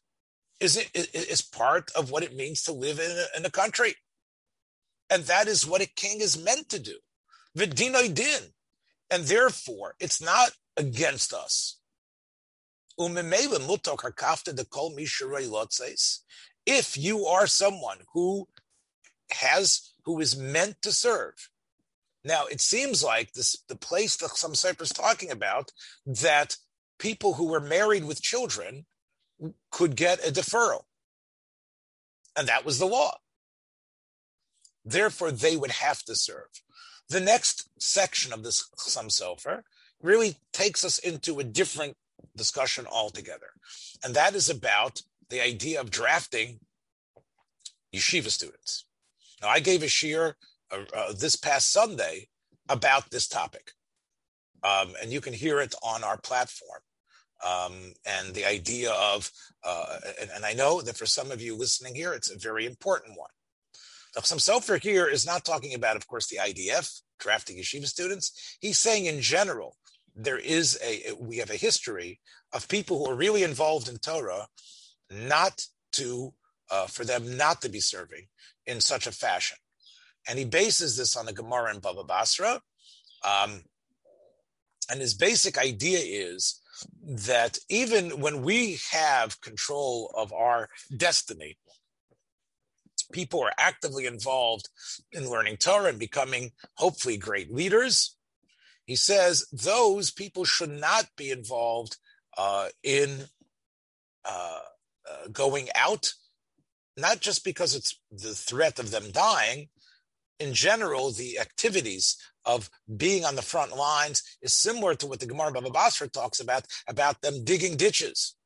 is, 0.60 0.76
is 0.94 1.42
part 1.42 1.90
of 1.96 2.10
what 2.10 2.22
it 2.22 2.36
means 2.36 2.62
to 2.62 2.72
live 2.72 2.98
in 2.98 3.10
a, 3.10 3.26
in 3.38 3.44
a 3.44 3.50
country. 3.50 3.94
And 5.10 5.24
that 5.24 5.48
is 5.48 5.66
what 5.66 5.82
a 5.82 5.86
king 5.86 6.20
is 6.20 6.42
meant 6.42 6.68
to 6.70 6.78
do. 6.78 6.98
Vidinoi 7.56 8.14
din. 8.14 8.42
And 9.10 9.24
therefore, 9.24 9.94
it's 9.98 10.20
not 10.20 10.50
against 10.76 11.32
us. 11.32 11.78
If 16.66 16.98
you 16.98 17.26
are 17.26 17.46
someone 17.46 17.98
who 18.12 18.48
has, 19.30 19.92
who 20.04 20.20
is 20.20 20.36
meant 20.36 20.82
to 20.82 20.92
serve, 20.92 21.48
now 22.24 22.46
it 22.46 22.60
seems 22.60 23.02
like 23.02 23.32
this 23.32 23.56
the 23.68 23.76
place 23.76 24.16
that 24.16 24.30
some 24.30 24.52
is 24.52 24.90
talking 24.90 25.30
about 25.30 25.72
that 26.04 26.56
people 26.98 27.34
who 27.34 27.46
were 27.46 27.60
married 27.60 28.04
with 28.04 28.20
children 28.20 28.86
could 29.70 29.94
get 29.96 30.26
a 30.26 30.32
deferral, 30.32 30.82
and 32.36 32.48
that 32.48 32.64
was 32.64 32.78
the 32.78 32.86
law. 32.86 33.16
Therefore, 34.84 35.30
they 35.30 35.56
would 35.56 35.70
have 35.70 36.02
to 36.04 36.14
serve. 36.16 36.48
The 37.08 37.20
next 37.20 37.68
section 37.78 38.32
of 38.32 38.42
this 38.42 38.68
Chassam 38.76 39.08
Sofer 39.08 39.62
really 40.02 40.36
takes 40.52 40.84
us 40.84 40.98
into 40.98 41.40
a 41.40 41.44
different 41.44 41.96
discussion 42.36 42.86
altogether. 42.86 43.48
And 44.04 44.14
that 44.14 44.34
is 44.34 44.50
about 44.50 45.02
the 45.30 45.42
idea 45.42 45.80
of 45.80 45.90
drafting 45.90 46.60
yeshiva 47.94 48.30
students. 48.30 48.84
Now, 49.42 49.48
I 49.48 49.60
gave 49.60 49.82
a 49.82 49.86
shiur 49.86 50.34
uh, 50.70 50.84
uh, 50.94 51.12
this 51.12 51.36
past 51.36 51.72
Sunday 51.72 52.28
about 52.68 53.10
this 53.10 53.28
topic. 53.28 53.72
Um, 54.62 54.94
and 55.00 55.12
you 55.12 55.20
can 55.20 55.32
hear 55.32 55.60
it 55.60 55.74
on 55.82 56.04
our 56.04 56.18
platform. 56.18 56.80
Um, 57.46 57.92
and 58.04 58.34
the 58.34 58.44
idea 58.44 58.90
of, 58.92 59.30
uh, 59.64 59.98
and, 60.20 60.30
and, 60.34 60.44
I 60.44 60.54
know 60.54 60.80
that 60.80 60.96
for 60.96 61.06
some 61.06 61.30
of 61.30 61.40
you 61.40 61.56
listening 61.56 61.94
here, 61.94 62.12
it's 62.12 62.32
a 62.32 62.38
very 62.38 62.66
important 62.66 63.16
one. 63.16 63.30
Some 64.24 64.38
Sofer 64.38 64.80
here 64.82 65.06
is 65.06 65.26
not 65.26 65.44
talking 65.44 65.74
about, 65.74 65.96
of 65.96 66.06
course, 66.06 66.28
the 66.28 66.38
IDF 66.38 67.02
drafting 67.18 67.56
yeshiva 67.56 67.86
students. 67.86 68.56
He's 68.60 68.78
saying 68.78 69.06
in 69.06 69.20
general, 69.20 69.76
there 70.14 70.38
is 70.38 70.78
a, 70.84 71.12
we 71.20 71.38
have 71.38 71.50
a 71.50 71.56
history 71.56 72.20
of 72.52 72.68
people 72.68 72.98
who 72.98 73.10
are 73.10 73.16
really 73.16 73.42
involved 73.42 73.88
in 73.88 73.98
Torah, 73.98 74.46
not 75.10 75.62
to, 75.92 76.32
uh, 76.70 76.86
for 76.86 77.04
them 77.04 77.36
not 77.36 77.62
to 77.62 77.68
be 77.68 77.80
serving 77.80 78.26
in 78.66 78.80
such 78.80 79.06
a 79.06 79.12
fashion. 79.12 79.58
And 80.28 80.38
he 80.38 80.44
bases 80.44 80.96
this 80.96 81.16
on 81.16 81.26
the 81.26 81.32
Gemara 81.32 81.74
in 81.74 81.80
Baba 81.80 82.04
Basra. 82.04 82.60
Um, 83.24 83.62
and 84.90 85.00
his 85.00 85.14
basic 85.14 85.58
idea 85.58 85.98
is 86.00 86.60
that 87.02 87.58
even 87.68 88.20
when 88.20 88.42
we 88.42 88.78
have 88.90 89.40
control 89.40 90.12
of 90.16 90.32
our 90.32 90.68
destiny, 90.96 91.56
people 93.12 93.42
are 93.42 93.52
actively 93.58 94.06
involved 94.06 94.68
in 95.12 95.30
learning 95.30 95.56
Torah 95.56 95.88
and 95.88 95.98
becoming 95.98 96.52
hopefully 96.74 97.16
great 97.16 97.52
leaders. 97.52 98.16
He 98.84 98.96
says 98.96 99.46
those 99.52 100.10
people 100.10 100.44
should 100.44 100.70
not 100.70 101.06
be 101.16 101.30
involved 101.30 101.96
uh, 102.36 102.68
in 102.82 103.24
uh, 104.24 104.60
uh, 105.10 105.28
going 105.32 105.68
out, 105.74 106.12
not 106.96 107.20
just 107.20 107.44
because 107.44 107.74
it's 107.74 108.00
the 108.10 108.34
threat 108.34 108.78
of 108.78 108.90
them 108.90 109.10
dying. 109.10 109.68
In 110.38 110.54
general, 110.54 111.10
the 111.10 111.38
activities 111.38 112.16
of 112.44 112.70
being 112.96 113.24
on 113.24 113.34
the 113.34 113.42
front 113.42 113.76
lines 113.76 114.22
is 114.40 114.54
similar 114.54 114.94
to 114.94 115.06
what 115.06 115.20
the 115.20 115.26
Gemara 115.26 115.52
Baba 115.52 115.70
Basra 115.70 116.08
talks 116.08 116.40
about, 116.40 116.64
about 116.86 117.20
them 117.20 117.44
digging 117.44 117.76
ditches. 117.76 118.36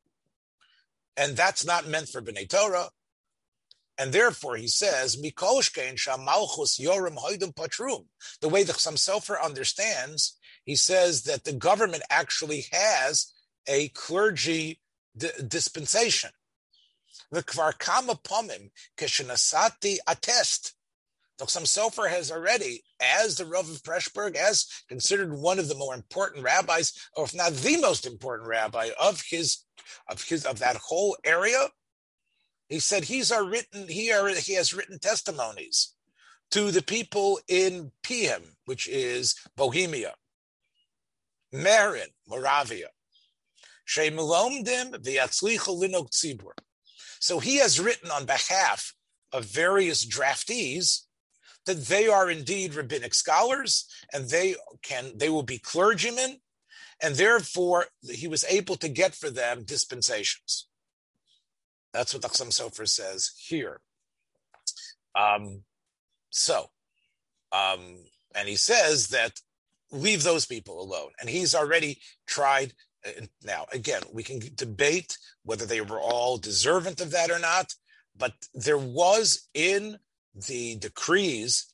And 1.16 1.36
that's 1.36 1.64
not 1.64 1.86
meant 1.86 2.08
for 2.08 2.22
B'nai 2.22 2.48
Torah. 2.48 2.88
And 4.02 4.12
therefore, 4.12 4.56
he 4.56 4.66
says, 4.66 5.16
Patrum. 5.16 5.96
The 8.40 8.48
way 8.48 8.64
the 8.64 8.72
Chassam 8.72 8.96
Sofer 8.96 9.40
understands, 9.40 10.36
he 10.64 10.74
says 10.74 11.22
that 11.22 11.44
the 11.44 11.52
government 11.52 12.02
actually 12.10 12.64
has 12.72 13.32
a 13.68 13.90
clergy 13.90 14.80
d- 15.16 15.28
dispensation. 15.46 16.30
The 17.30 17.44
kvar 17.44 17.78
kama 17.78 18.16
pomim 18.16 18.72
keshenasati 18.98 19.98
attest. 20.08 20.74
The 21.38 21.44
Chassam 21.44 21.62
Sofer 21.62 22.10
has 22.10 22.32
already, 22.32 22.82
as 23.00 23.36
the 23.36 23.46
Rav 23.46 23.70
of 23.70 23.84
Pressburg, 23.84 24.34
as 24.34 24.66
considered 24.88 25.32
one 25.32 25.60
of 25.60 25.68
the 25.68 25.76
more 25.76 25.94
important 25.94 26.42
rabbis, 26.42 26.92
or 27.16 27.26
if 27.26 27.36
not 27.36 27.52
the 27.52 27.76
most 27.76 28.04
important 28.04 28.48
rabbi 28.48 28.90
of 29.00 29.22
his 29.30 29.58
of 30.08 30.24
his 30.24 30.44
of 30.44 30.58
that 30.58 30.74
whole 30.74 31.16
area. 31.22 31.68
He 32.72 32.80
said 32.80 33.04
he's 33.04 33.30
are 33.30 33.44
written 33.44 33.86
he 33.86 34.10
are, 34.12 34.30
he 34.30 34.54
has 34.54 34.72
written 34.72 34.98
testimonies 34.98 35.92
to 36.52 36.70
the 36.70 36.80
people 36.80 37.38
in 37.46 37.92
Pihem, 38.02 38.56
which 38.64 38.88
is 38.88 39.34
Bohemia, 39.56 40.14
Marin, 41.52 42.08
Moravia. 42.26 42.88
So 43.84 44.08
he 47.40 47.56
has 47.58 47.78
written 47.78 48.10
on 48.10 48.24
behalf 48.24 48.94
of 49.32 49.44
various 49.44 50.06
draftees 50.06 51.00
that 51.66 51.84
they 51.84 52.08
are 52.08 52.30
indeed 52.30 52.74
rabbinic 52.74 53.12
scholars 53.12 53.84
and 54.14 54.30
they 54.30 54.54
can 54.80 55.12
they 55.18 55.28
will 55.28 55.42
be 55.42 55.58
clergymen 55.58 56.40
and 57.02 57.16
therefore 57.16 57.88
he 58.08 58.28
was 58.28 58.46
able 58.48 58.76
to 58.76 58.88
get 58.88 59.14
for 59.14 59.28
them 59.28 59.62
dispensations 59.62 60.68
that's 61.92 62.14
what 62.14 62.22
Chassam 62.22 62.48
Sofer 62.48 62.88
says 62.88 63.32
here 63.38 63.80
um, 65.18 65.62
so 66.30 66.70
um, 67.52 67.80
and 68.34 68.48
he 68.48 68.56
says 68.56 69.08
that 69.08 69.40
leave 69.90 70.22
those 70.22 70.46
people 70.46 70.80
alone 70.80 71.10
and 71.20 71.28
he's 71.28 71.54
already 71.54 71.98
tried 72.26 72.72
uh, 73.06 73.26
now 73.44 73.66
again 73.72 74.02
we 74.12 74.22
can 74.22 74.40
debate 74.54 75.18
whether 75.44 75.66
they 75.66 75.80
were 75.80 76.00
all 76.00 76.38
deserving 76.38 76.94
of 77.00 77.10
that 77.10 77.30
or 77.30 77.38
not 77.38 77.74
but 78.16 78.32
there 78.54 78.78
was 78.78 79.48
in 79.54 79.98
the 80.34 80.76
decrees 80.76 81.72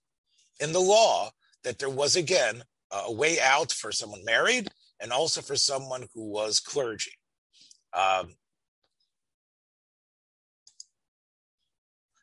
in 0.61 0.73
the 0.73 0.81
law 0.81 1.31
that 1.65 1.79
there 1.79 1.91
was 1.91 2.17
again 2.17 2.63
a 2.91 3.13
way 3.13 3.39
out 3.41 3.71
for 3.71 3.93
someone 3.93 4.25
married 4.25 4.69
and 5.01 5.13
also 5.13 5.41
for 5.41 5.57
someone 5.57 6.07
who 6.15 6.31
was 6.31 6.61
clergy. 6.61 7.13
Um, 7.93 8.35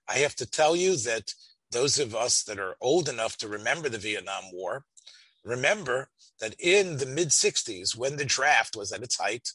I 0.08 0.20
have 0.20 0.36
to 0.36 0.46
tell 0.46 0.76
you 0.76 0.96
that 0.98 1.34
those 1.72 2.00
of 2.00 2.16
us 2.16 2.44
that 2.44 2.60
are 2.60 2.76
old 2.80 3.10
enough 3.10 3.38
to 3.38 3.48
remember 3.48 3.90
the 3.90 3.98
Vietnam 3.98 4.44
War 4.54 4.86
remember 5.44 6.10
that 6.40 6.56
in 6.60 6.98
the 6.98 7.06
mid 7.06 7.30
60s, 7.30 7.96
when 7.96 8.18
the 8.18 8.26
draft 8.26 8.76
was 8.76 8.92
at 8.92 9.04
its 9.04 9.20
height, 9.20 9.52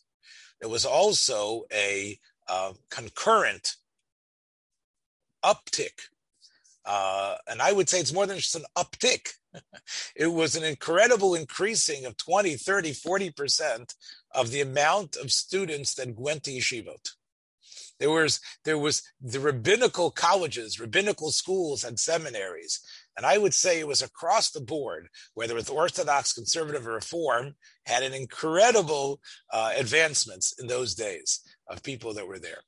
there 0.60 0.68
was 0.68 0.84
also 0.84 1.64
a 1.72 2.18
uh, 2.48 2.72
concurrent 2.90 3.76
uptick 5.44 6.08
uh, 6.84 7.36
and 7.48 7.60
I 7.60 7.72
would 7.72 7.88
say 7.88 8.00
it's 8.00 8.12
more 8.12 8.26
than 8.26 8.38
just 8.38 8.56
an 8.56 8.64
uptick. 8.76 9.28
it 10.16 10.26
was 10.26 10.56
an 10.56 10.64
incredible 10.64 11.34
increasing 11.34 12.04
of 12.04 12.16
20, 12.16 12.56
30, 12.56 12.92
40% 12.92 13.94
of 14.34 14.50
the 14.50 14.60
amount 14.60 15.16
of 15.16 15.30
students 15.30 15.94
that 15.94 16.18
went 16.18 16.44
to 16.44 16.50
yeshivot. 16.50 17.10
There 18.00 18.10
was, 18.10 18.40
there 18.64 18.78
was 18.78 19.02
the 19.20 19.38
rabbinical 19.38 20.10
colleges, 20.10 20.80
rabbinical 20.80 21.30
schools 21.30 21.84
and 21.84 22.00
seminaries. 22.00 22.80
And 23.16 23.26
I 23.26 23.36
would 23.38 23.54
say 23.54 23.78
it 23.78 23.86
was 23.86 24.02
across 24.02 24.50
the 24.50 24.60
board, 24.60 25.08
whether 25.34 25.58
it's 25.58 25.68
Orthodox, 25.68 26.32
conservative, 26.32 26.88
or 26.88 26.94
reform, 26.94 27.54
had 27.84 28.02
an 28.02 28.14
incredible 28.14 29.20
uh, 29.52 29.72
advancements 29.76 30.54
in 30.58 30.66
those 30.66 30.94
days 30.94 31.40
of 31.68 31.82
people 31.82 32.14
that 32.14 32.26
were 32.26 32.38
there. 32.38 32.62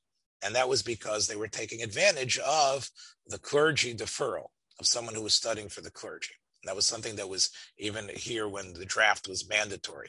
And 0.45 0.55
that 0.55 0.68
was 0.68 0.83
because 0.83 1.27
they 1.27 1.37
were 1.37 1.49
taking 1.49 1.83
advantage 1.83 2.38
of 2.38 2.90
the 3.27 3.38
clergy 3.38 3.95
deferral 3.95 4.49
of 4.79 4.87
someone 4.87 5.14
who 5.14 5.23
was 5.23 5.35
studying 5.35 5.68
for 5.68 5.81
the 5.81 5.90
clergy. 5.90 6.35
And 6.62 6.68
that 6.68 6.77
was 6.77 6.87
something 6.87 7.16
that 7.16 7.29
was 7.29 7.51
even 7.79 8.11
here 8.14 8.47
when 8.47 8.75
the 8.75 8.85
draft 8.85 9.29
was 9.29 9.49
mandatory. 9.49 10.09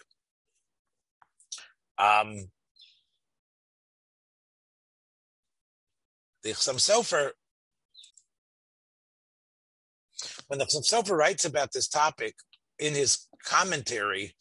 Um, 1.97 2.49
the 6.43 6.51
Chassam 6.51 6.75
Sofer, 6.75 7.31
when 10.47 10.59
the 10.59 10.65
Chassam 10.65 10.87
Sofer 10.87 11.17
writes 11.17 11.45
about 11.45 11.71
this 11.71 11.87
topic 11.87 12.35
in 12.79 12.93
his 12.93 13.27
commentary 13.43 14.33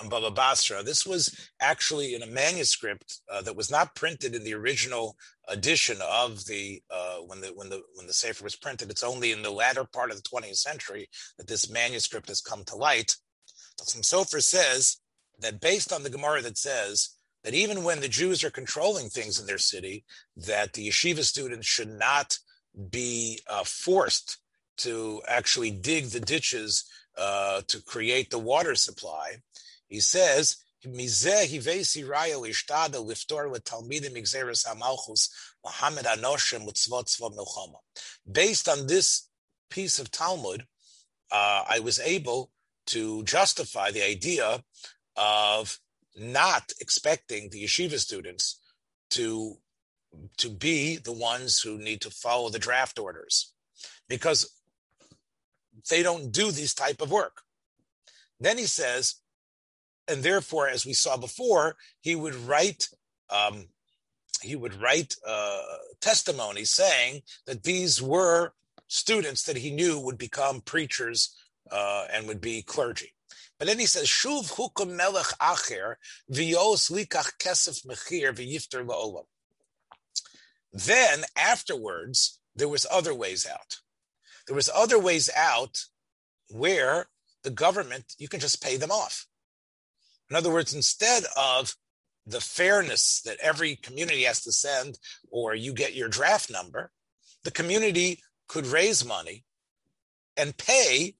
on 0.00 0.08
Baba 0.08 0.30
Basra. 0.30 0.82
This 0.82 1.06
was 1.06 1.48
actually 1.60 2.14
in 2.14 2.22
a 2.22 2.26
manuscript 2.26 3.20
uh, 3.30 3.42
that 3.42 3.56
was 3.56 3.70
not 3.70 3.94
printed 3.94 4.34
in 4.34 4.44
the 4.44 4.54
original 4.54 5.16
edition 5.48 5.98
of 6.02 6.44
the 6.46 6.82
uh, 6.90 7.16
when 7.18 7.40
the 7.40 7.48
when 7.48 7.68
the 7.68 7.82
when 7.94 8.06
the 8.06 8.12
Sefer 8.12 8.44
was 8.44 8.56
printed. 8.56 8.90
It's 8.90 9.04
only 9.04 9.32
in 9.32 9.42
the 9.42 9.50
latter 9.50 9.84
part 9.84 10.10
of 10.10 10.16
the 10.16 10.28
20th 10.28 10.56
century 10.56 11.08
that 11.38 11.46
this 11.46 11.70
manuscript 11.70 12.28
has 12.28 12.40
come 12.40 12.64
to 12.64 12.76
light. 12.76 13.14
Some 13.78 14.02
Sofer 14.02 14.42
says 14.42 14.98
that 15.40 15.60
based 15.60 15.92
on 15.92 16.02
the 16.02 16.10
Gemara 16.10 16.42
that 16.42 16.58
says 16.58 17.10
that 17.44 17.54
even 17.54 17.84
when 17.84 18.00
the 18.00 18.08
Jews 18.08 18.44
are 18.44 18.50
controlling 18.50 19.08
things 19.08 19.40
in 19.40 19.46
their 19.46 19.58
city, 19.58 20.04
that 20.36 20.72
the 20.72 20.88
yeshiva 20.88 21.24
students 21.24 21.66
should 21.66 21.90
not 21.90 22.38
be 22.90 23.40
uh, 23.48 23.64
forced 23.64 24.38
to 24.78 25.22
actually 25.28 25.70
dig 25.70 26.06
the 26.06 26.20
ditches 26.20 26.84
uh, 27.18 27.62
to 27.68 27.82
create 27.82 28.30
the 28.30 28.38
water 28.38 28.74
supply. 28.74 29.36
He 29.88 30.00
says, 30.00 30.56
Based 38.32 38.68
on 38.68 38.86
this 38.86 39.28
piece 39.70 39.98
of 40.00 40.10
Talmud, 40.10 40.66
uh, 41.30 41.64
I 41.68 41.78
was 41.80 42.00
able 42.00 42.50
to 42.86 43.22
justify 43.22 43.90
the 43.92 44.04
idea 44.04 44.64
of 45.16 45.78
not 46.16 46.72
expecting 46.80 47.48
the 47.50 47.64
yeshiva 47.64 47.98
students 47.98 48.60
to 49.10 49.56
to 50.36 50.50
be 50.50 50.96
the 50.96 51.12
ones 51.12 51.60
who 51.60 51.78
need 51.78 52.00
to 52.02 52.10
follow 52.10 52.50
the 52.50 52.58
draft 52.58 52.98
orders 52.98 53.54
because 54.08 54.52
they 55.88 56.02
don't 56.02 56.32
do 56.32 56.50
this 56.50 56.74
type 56.74 57.00
of 57.00 57.10
work. 57.10 57.40
Then 58.38 58.58
he 58.58 58.66
says, 58.66 59.14
and 60.06 60.22
therefore, 60.22 60.68
as 60.68 60.84
we 60.84 60.92
saw 60.92 61.16
before, 61.16 61.76
he 62.00 62.14
would 62.14 62.34
write 62.34 62.88
um, 63.30 63.66
he 64.42 64.56
would 64.56 64.80
write 64.80 65.16
uh, 65.26 65.62
testimony 66.00 66.64
saying 66.64 67.22
that 67.46 67.62
these 67.62 68.02
were 68.02 68.52
students 68.88 69.44
that 69.44 69.56
he 69.56 69.70
knew 69.70 69.98
would 69.98 70.18
become 70.18 70.60
preachers 70.60 71.34
uh, 71.70 72.06
and 72.12 72.26
would 72.26 72.40
be 72.40 72.60
clergy. 72.60 73.14
But 73.62 73.68
then 73.68 73.78
he 73.78 73.86
says, 73.86 74.08
"Shuv 74.08 74.54
hukum 74.54 74.96
melech 74.96 75.38
acher 75.40 75.94
v'yos 76.28 76.90
likach 76.90 77.38
kesef 77.38 77.86
mechir 77.86 78.34
v'yifter 78.34 78.84
la'olam." 78.84 79.26
Then 80.72 81.24
afterwards, 81.36 82.40
there 82.56 82.66
was 82.66 82.88
other 82.90 83.14
ways 83.14 83.46
out. 83.46 83.76
There 84.48 84.56
was 84.56 84.68
other 84.74 84.98
ways 84.98 85.30
out 85.36 85.84
where 86.48 87.08
the 87.44 87.52
government 87.52 88.16
you 88.18 88.26
can 88.26 88.40
just 88.40 88.60
pay 88.60 88.76
them 88.76 88.90
off. 88.90 89.28
In 90.28 90.34
other 90.34 90.50
words, 90.50 90.74
instead 90.74 91.22
of 91.36 91.76
the 92.26 92.40
fairness 92.40 93.20
that 93.20 93.38
every 93.38 93.76
community 93.76 94.24
has 94.24 94.42
to 94.42 94.50
send, 94.50 94.98
or 95.30 95.54
you 95.54 95.72
get 95.72 95.94
your 95.94 96.08
draft 96.08 96.50
number, 96.50 96.90
the 97.44 97.52
community 97.52 98.24
could 98.48 98.66
raise 98.66 99.04
money 99.04 99.44
and 100.36 100.56
pay. 100.56 101.14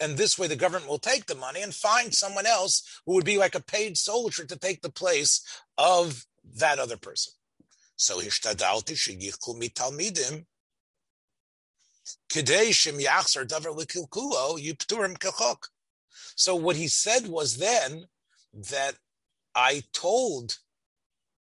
And 0.00 0.16
this 0.16 0.38
way, 0.38 0.48
the 0.48 0.56
government 0.56 0.88
will 0.88 0.98
take 0.98 1.26
the 1.26 1.34
money 1.34 1.62
and 1.62 1.74
find 1.74 2.12
someone 2.12 2.46
else 2.46 3.00
who 3.06 3.14
would 3.14 3.24
be 3.24 3.38
like 3.38 3.54
a 3.54 3.62
paid 3.62 3.96
soldier 3.96 4.44
to 4.44 4.58
take 4.58 4.82
the 4.82 4.90
place 4.90 5.40
of 5.78 6.26
that 6.56 6.78
other 6.78 6.96
person. 6.96 7.32
So, 7.96 8.20
hishtadalti 8.20 8.96
sheyichku 8.96 9.56
mitalmidim 9.60 10.46
Kidei 12.28 12.74
shem 12.74 12.98
davar 12.98 13.76
likilkulo 13.76 14.58
yipturim 14.58 15.16
kechok. 15.18 15.68
So 16.36 16.54
what 16.54 16.76
he 16.76 16.88
said 16.88 17.28
was 17.28 17.58
then 17.58 18.06
that 18.52 18.96
I 19.54 19.84
told 19.92 20.58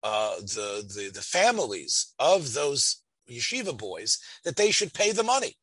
uh, 0.03 0.37
the, 0.37 0.85
the 0.87 1.11
the 1.13 1.21
families 1.21 2.13
of 2.19 2.53
those 2.53 3.01
yeshiva 3.29 3.77
boys 3.77 4.19
that 4.43 4.55
they 4.55 4.71
should 4.71 4.93
pay 4.93 5.11
the 5.11 5.23
money. 5.23 5.57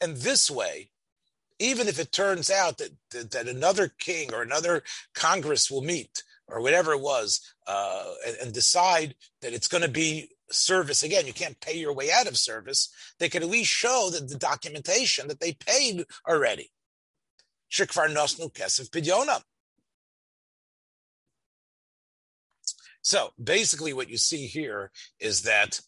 And 0.00 0.16
this 0.16 0.50
way, 0.50 0.89
even 1.60 1.86
if 1.86 2.00
it 2.00 2.10
turns 2.10 2.50
out 2.50 2.78
that, 2.78 2.90
that, 3.12 3.30
that 3.30 3.48
another 3.48 3.92
king 3.98 4.34
or 4.34 4.42
another 4.42 4.82
Congress 5.14 5.70
will 5.70 5.82
meet 5.82 6.24
or 6.48 6.60
whatever 6.60 6.92
it 6.92 7.00
was 7.00 7.40
uh, 7.68 8.04
and, 8.26 8.36
and 8.42 8.52
decide 8.52 9.14
that 9.42 9.52
it's 9.52 9.68
going 9.68 9.82
to 9.84 9.88
be 9.88 10.30
service 10.50 11.04
again 11.04 11.28
you 11.28 11.32
can't 11.32 11.60
pay 11.60 11.78
your 11.78 11.92
way 11.92 12.10
out 12.10 12.26
of 12.26 12.36
service 12.36 12.92
they 13.20 13.28
could 13.28 13.44
at 13.44 13.48
least 13.48 13.70
show 13.70 14.10
that 14.10 14.28
the 14.28 14.34
documentation 14.34 15.28
that 15.28 15.38
they 15.38 15.52
paid 15.52 16.04
already 16.28 16.72
Shikvar 17.70 18.08
Nosnu 18.08 18.52
Kesef 18.52 18.90
Pidyonam. 18.90 19.42
So 23.02 23.30
basically, 23.42 23.92
what 23.92 24.10
you 24.10 24.18
see 24.18 24.46
here 24.46 24.90
is 25.18 25.42
that 25.42 25.80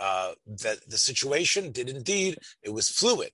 uh, 0.00 0.32
that 0.46 0.88
the 0.88 0.98
situation 0.98 1.72
did 1.72 1.88
indeed 1.88 2.38
it 2.62 2.70
was 2.70 2.88
fluid. 2.88 3.30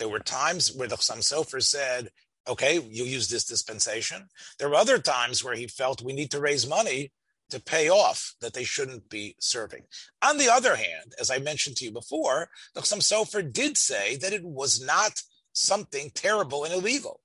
There 0.00 0.08
were 0.08 0.18
times 0.18 0.72
where 0.72 0.88
the 0.88 0.96
Chassam 0.96 1.18
Sofer 1.18 1.62
said, 1.62 2.10
"Okay, 2.48 2.80
you 2.80 3.04
use 3.04 3.28
this 3.28 3.44
dispensation." 3.44 4.30
There 4.58 4.70
were 4.70 4.76
other 4.76 4.98
times 4.98 5.44
where 5.44 5.54
he 5.54 5.66
felt 5.68 6.00
we 6.00 6.14
need 6.14 6.30
to 6.30 6.40
raise 6.40 6.66
money 6.66 7.12
to 7.50 7.60
pay 7.60 7.90
off 7.90 8.34
that 8.40 8.54
they 8.54 8.64
shouldn't 8.64 9.10
be 9.10 9.36
serving. 9.38 9.86
On 10.22 10.38
the 10.38 10.48
other 10.48 10.76
hand, 10.76 11.14
as 11.18 11.30
I 11.30 11.38
mentioned 11.38 11.76
to 11.76 11.84
you 11.84 11.90
before, 11.90 12.50
the 12.72 12.80
Chassam 12.80 13.02
Sofer 13.02 13.42
did 13.42 13.76
say 13.76 14.16
that 14.16 14.32
it 14.32 14.42
was 14.42 14.80
not 14.80 15.22
something 15.52 16.10
terrible 16.12 16.64
and 16.64 16.72
illegal. 16.72 17.20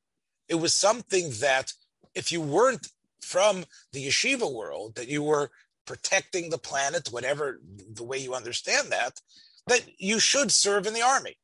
It 0.49 0.55
was 0.55 0.73
something 0.73 1.29
that 1.39 1.71
if 2.13 2.29
you 2.29 2.41
weren't 2.41 2.89
from 3.21 3.65
the 3.93 4.05
yeshiva 4.05 4.51
world, 4.51 4.95
that 4.95 5.07
you 5.07 5.23
were 5.23 5.49
protecting 5.85 6.49
the 6.49 6.57
planet, 6.57 7.07
whatever 7.07 7.61
the 7.63 8.03
way 8.03 8.17
you 8.17 8.33
understand 8.33 8.91
that, 8.91 9.21
that 9.67 9.83
you 9.97 10.19
should 10.19 10.51
serve 10.51 10.85
in 10.85 10.93
the 10.93 11.01
army. 11.01 11.37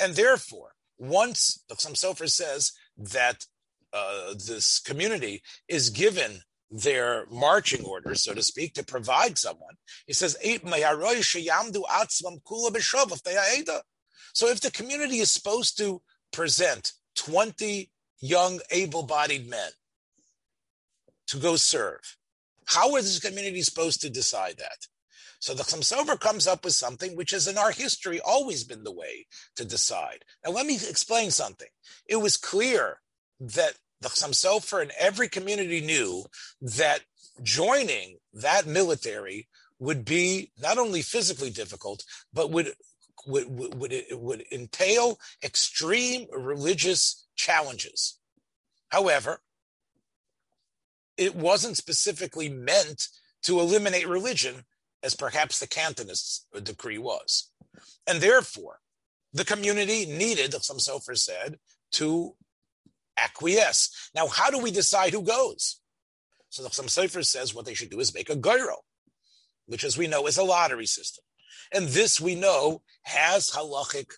And 0.00 0.14
therefore, 0.14 0.72
once 0.98 1.62
Chassam 1.70 1.94
Sofer 1.94 2.30
says 2.30 2.72
that 2.96 3.46
uh, 3.92 4.34
this 4.34 4.78
community 4.80 5.42
is 5.68 5.90
given 5.90 6.42
their 6.70 7.26
marching 7.30 7.84
orders, 7.84 8.22
so 8.22 8.34
to 8.34 8.42
speak, 8.42 8.74
to 8.74 8.84
provide 8.84 9.38
someone. 9.38 9.74
He 10.06 10.12
says, 10.12 10.34
So 10.34 10.48
if 14.48 14.60
the 14.60 14.70
community 14.72 15.18
is 15.18 15.30
supposed 15.30 15.78
to 15.78 16.02
present 16.32 16.92
20 17.16 17.90
young, 18.20 18.60
able 18.70 19.02
bodied 19.04 19.48
men 19.48 19.70
to 21.28 21.38
go 21.38 21.56
serve, 21.56 22.18
how 22.66 22.96
is 22.96 23.04
this 23.04 23.18
community 23.30 23.62
supposed 23.62 24.02
to 24.02 24.10
decide 24.10 24.58
that? 24.58 24.86
So 25.40 25.54
the 25.54 25.62
Chassam 25.62 25.80
Sofer 25.80 26.18
comes 26.18 26.46
up 26.46 26.64
with 26.64 26.74
something 26.74 27.16
which 27.16 27.30
has 27.30 27.46
in 27.46 27.58
our 27.58 27.70
history 27.70 28.20
always 28.20 28.64
been 28.64 28.82
the 28.82 28.92
way 28.92 29.26
to 29.56 29.64
decide. 29.64 30.24
Now, 30.44 30.50
let 30.50 30.66
me 30.66 30.74
explain 30.74 31.30
something. 31.30 31.68
It 32.06 32.16
was 32.16 32.36
clear 32.36 33.00
that 33.40 33.74
the 34.00 34.08
Chassam 34.08 34.32
Sofer 34.32 34.82
and 34.82 34.92
every 34.98 35.28
community 35.28 35.80
knew 35.80 36.24
that 36.60 37.00
joining 37.42 38.18
that 38.32 38.66
military 38.66 39.48
would 39.78 40.04
be 40.04 40.50
not 40.60 40.78
only 40.78 41.02
physically 41.02 41.50
difficult, 41.50 42.04
but 42.32 42.50
would 42.50 42.72
would 43.26 43.46
would, 43.48 43.92
it 43.92 44.18
would 44.18 44.44
entail 44.50 45.18
extreme 45.42 46.26
religious 46.32 47.26
challenges. 47.36 48.18
However, 48.88 49.40
it 51.16 51.34
wasn't 51.34 51.76
specifically 51.76 52.48
meant 52.48 53.08
to 53.42 53.60
eliminate 53.60 54.08
religion, 54.08 54.64
as 55.02 55.14
perhaps 55.14 55.58
the 55.60 55.66
Cantonists' 55.66 56.44
decree 56.62 56.98
was, 56.98 57.50
and 58.06 58.20
therefore 58.20 58.80
the 59.32 59.44
community 59.44 60.06
needed, 60.06 60.52
Chassam 60.52 60.80
Sofer 60.80 61.16
said, 61.16 61.58
to 61.92 62.34
acquiesce. 63.16 64.10
Now, 64.14 64.26
how 64.26 64.50
do 64.50 64.58
we 64.58 64.70
decide 64.70 65.12
who 65.12 65.22
goes? 65.22 65.80
So 66.50 66.62
the 66.62 66.70
Chassam 66.70 66.86
Sofer 66.86 67.24
says 67.24 67.54
what 67.54 67.66
they 67.66 67.74
should 67.74 67.90
do 67.90 68.00
is 68.00 68.14
make 68.14 68.30
a 68.30 68.36
goiro, 68.36 68.76
which, 69.66 69.84
as 69.84 69.98
we 69.98 70.06
know, 70.06 70.26
is 70.26 70.38
a 70.38 70.44
lottery 70.44 70.86
system. 70.86 71.24
And 71.72 71.88
this 71.88 72.20
we 72.20 72.34
know 72.34 72.82
has 73.02 73.50
halachic 73.50 74.12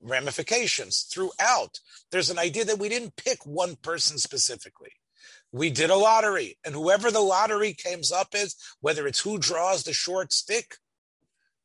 ramifications 0.00 1.02
throughout. 1.12 1.80
There's 2.12 2.30
an 2.30 2.38
idea 2.38 2.64
that 2.66 2.78
we 2.78 2.88
didn't 2.88 3.16
pick 3.16 3.44
one 3.44 3.76
person 3.76 4.18
specifically. 4.18 4.92
We 5.52 5.70
did 5.70 5.90
a 5.90 5.96
lottery, 5.96 6.58
and 6.64 6.74
whoever 6.74 7.10
the 7.10 7.20
lottery 7.20 7.74
comes 7.74 8.12
up 8.12 8.28
is, 8.34 8.54
whether 8.80 9.06
it's 9.06 9.20
who 9.20 9.38
draws 9.38 9.84
the 9.84 9.94
short 9.94 10.32
stick, 10.32 10.76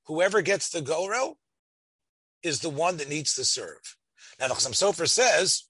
whoever 0.06 0.42
gets 0.42 0.70
the 0.70 0.82
goro 0.82 1.38
is 2.42 2.62
the 2.62 2.70
one 2.70 2.98
that 2.98 3.10
needs 3.10 3.36
to 3.36 3.46
serve. 3.46 3.98
Now, 4.40 4.48
the 4.48 4.54
Chassam 4.54 4.72
Sofer 4.72 5.08
says 5.08 5.64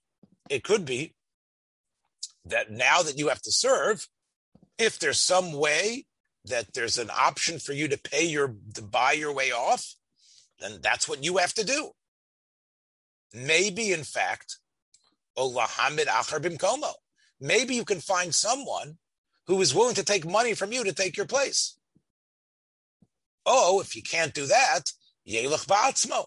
it 0.48 0.62
could 0.62 0.84
be 0.84 1.14
that 2.44 2.70
now 2.70 3.02
that 3.02 3.18
you 3.18 3.28
have 3.28 3.42
to 3.42 3.52
serve, 3.52 4.08
if 4.78 4.98
there's 4.98 5.20
some 5.20 5.52
way 5.52 6.06
that 6.44 6.74
there's 6.74 6.98
an 6.98 7.10
option 7.10 7.58
for 7.58 7.72
you 7.72 7.88
to 7.88 7.98
pay 7.98 8.24
your 8.24 8.54
to 8.74 8.82
buy 8.82 9.12
your 9.12 9.32
way 9.32 9.50
off, 9.50 9.94
then 10.60 10.80
that's 10.82 11.08
what 11.08 11.24
you 11.24 11.38
have 11.38 11.54
to 11.54 11.64
do. 11.64 11.90
Maybe, 13.32 13.92
in 13.92 14.04
fact, 14.04 14.58
Olahamid 15.36 16.06
Achar 16.06 16.40
Bimkomo. 16.40 16.92
Maybe 17.44 17.74
you 17.74 17.84
can 17.84 18.00
find 18.00 18.34
someone 18.34 18.96
who 19.46 19.60
is 19.60 19.74
willing 19.74 19.94
to 19.96 20.04
take 20.04 20.26
money 20.26 20.54
from 20.54 20.72
you 20.72 20.82
to 20.84 20.92
take 20.92 21.16
your 21.16 21.26
place. 21.26 21.76
Oh, 23.44 23.80
if 23.80 23.94
you 23.94 24.02
can't 24.02 24.32
do 24.32 24.46
that, 24.46 24.92
Yelach 25.28 25.66
Ba'atzmo 25.66 26.26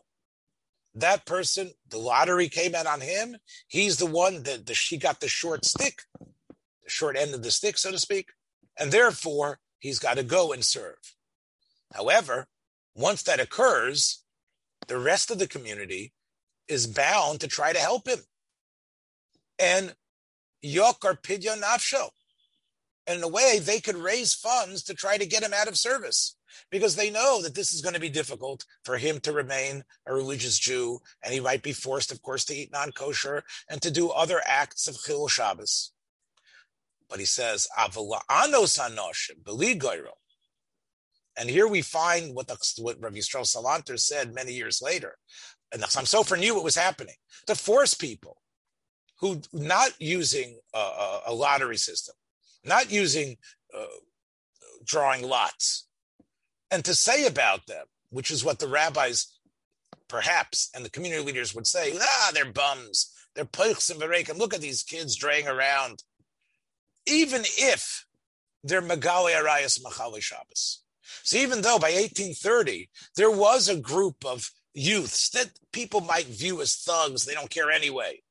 that 1.00 1.26
person, 1.26 1.72
the 1.90 1.98
lottery 1.98 2.50
came 2.50 2.74
out 2.74 2.88
on 2.88 3.02
him. 3.02 3.38
He's 3.68 3.98
the 3.98 4.06
one 4.06 4.44
that 4.44 4.66
the, 4.66 4.74
she 4.74 4.98
got 4.98 5.20
the 5.20 5.28
short 5.28 5.64
stick, 5.64 6.02
the 6.20 6.90
short 6.90 7.16
end 7.16 7.34
of 7.34 7.44
the 7.44 7.52
stick, 7.52 7.78
so 7.78 7.92
to 7.92 8.00
speak. 8.00 8.30
And 8.80 8.92
therefore, 8.92 9.60
he's 9.80 10.00
got 10.00 10.18
to 10.18 10.24
go 10.24 10.52
and 10.52 10.66
serve. 10.66 11.16
However, 11.94 12.48
once 12.96 13.24
that 13.24 13.40
occurs, 13.40 14.24
the 14.88 14.98
rest 14.98 15.30
of 15.30 15.40
the 15.40 15.48
community 15.48 16.14
is 16.68 16.88
bound 16.88 17.42
to 17.42 17.48
try 17.48 17.74
to 17.74 17.80
help 17.80 18.08
him. 18.08 18.20
And 19.60 19.96
Yokar 20.64 21.22
Pidyon 21.22 21.62
Nafsho. 21.62 22.10
And 23.06 23.20
in 23.20 23.24
a 23.24 23.28
way, 23.30 23.60
they 23.60 23.80
could 23.80 23.96
raise 23.96 24.34
funds 24.34 24.84
to 24.84 24.94
try 24.94 25.18
to 25.18 25.26
get 25.26 25.44
him 25.44 25.54
out 25.54 25.70
of 25.70 25.78
service 25.78 26.36
because 26.70 26.96
they 26.96 27.10
know 27.10 27.42
that 27.42 27.56
this 27.56 27.74
is 27.74 27.82
going 27.82 27.94
to 27.94 28.02
be 28.02 28.10
difficult 28.10 28.66
for 28.84 28.98
him 28.98 29.20
to 29.22 29.32
remain 29.32 29.84
a 30.06 30.14
religious 30.14 30.60
Jew, 30.60 31.00
and 31.24 31.34
he 31.34 31.40
might 31.40 31.64
be 31.64 31.72
forced, 31.72 32.12
of 32.12 32.22
course, 32.22 32.44
to 32.46 32.54
eat 32.54 32.72
non-kosher 32.72 33.44
and 33.70 33.82
to 33.82 33.92
do 33.92 34.10
other 34.10 34.42
acts 34.46 34.88
of 34.88 34.98
chil 35.02 35.28
Shabbos. 35.30 35.94
But 37.10 37.20
he 37.20 37.26
says, 37.26 37.68
anos 38.30 38.80
And 41.38 41.50
here 41.50 41.68
we 41.68 41.82
find 41.82 42.36
what, 42.36 42.48
the, 42.48 42.58
what 42.80 43.02
Rav 43.02 43.14
Yisrael 43.14 43.46
Salanter 43.46 43.98
said 43.98 44.34
many 44.34 44.52
years 44.52 44.82
later. 44.82 45.16
And 45.72 45.82
the 45.82 45.88
Sofer 45.88 46.38
knew 46.38 46.56
what 46.56 46.64
was 46.64 46.76
happening 46.76 47.16
to 47.46 47.56
force 47.56 47.94
people 47.94 48.42
who 49.20 49.42
not 49.52 49.92
using 50.00 50.60
a, 50.74 51.20
a, 51.28 51.34
lottery 51.34 51.78
system, 51.78 52.16
not 52.64 52.92
using 52.92 53.38
uh, 53.76 53.86
drawing 54.86 55.24
lots, 55.24 55.88
and 56.70 56.86
to 56.86 56.94
say 56.94 57.26
about 57.26 57.66
them, 57.68 57.86
which 58.10 58.32
is 58.32 58.44
what 58.44 58.60
the 58.60 58.68
rabbis 58.68 59.38
perhaps 60.08 60.70
and 60.76 60.86
the 60.86 60.90
community 60.90 61.24
leaders 61.24 61.54
would 61.54 61.68
say, 61.68 61.94
ah, 62.00 62.32
they're 62.34 62.52
bums, 62.52 63.14
they're 63.36 63.46
poichs 63.46 63.90
and. 63.90 64.38
Look 64.38 64.54
at 64.54 64.62
these 64.62 64.84
kids 64.84 65.16
draying 65.16 65.48
around. 65.48 66.04
Even 67.06 67.44
if 67.58 68.06
they're 68.64 68.82
Magali 68.82 69.34
Arayas 69.34 69.82
Machali 69.82 70.22
Shabbos. 70.22 70.84
So 71.24 71.38
even 71.38 71.62
though 71.62 71.80
by 71.80 71.92
1830 71.92 72.90
there 73.16 73.32
was 73.32 73.70
a 73.70 73.80
group 73.80 74.26
of 74.26 74.50
youths 74.74 75.30
that 75.30 75.52
people 75.72 76.02
might 76.02 76.26
view 76.26 76.62
as 76.62 76.76
thugs, 76.76 77.26
they 77.26 77.34
don't 77.34 77.50
care 77.50 77.72
anyway. 77.72 78.22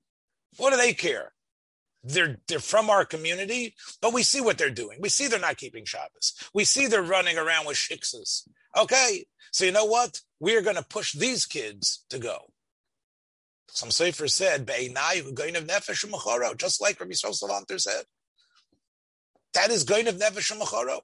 What 0.57 0.71
do 0.71 0.77
they 0.77 0.95
care? 0.95 1.33
they're 2.07 2.38
they're 2.47 2.61
from 2.61 2.88
our 2.88 3.05
community, 3.05 3.75
but 4.01 4.12
we 4.12 4.23
see 4.23 4.40
what 4.40 4.59
they're 4.59 4.71
doing. 4.71 4.99
We 5.01 5.09
see 5.09 5.27
they're 5.27 5.40
not 5.40 5.57
keeping 5.57 5.85
Shabbos. 5.85 6.35
We 6.55 6.64
see 6.64 6.87
they're 6.87 7.03
running 7.03 7.37
around 7.37 7.66
with 7.66 7.77
shiksas. 7.77 8.49
Okay, 8.77 9.27
so 9.51 9.64
you 9.64 9.73
know 9.73 9.85
what? 9.85 10.21
We 10.38 10.57
are 10.57 10.62
going 10.62 10.77
to 10.77 10.85
push 10.85 11.12
these 11.12 11.47
kids 11.47 12.05
to 12.11 12.19
go. 12.19 12.53
Chassam 13.71 13.88
Sofer 13.88 14.31
said, 14.31 14.66
nefesh 14.66 16.59
just 16.59 16.81
like 16.81 17.01
Rabbi 17.01 17.12
Yisrael 17.12 17.39
Salanter 17.39 17.81
said. 17.81 18.05
That 19.55 19.70
is 19.70 19.85
going 19.85 20.09
of 20.09 20.16
nefesh. 20.16 21.01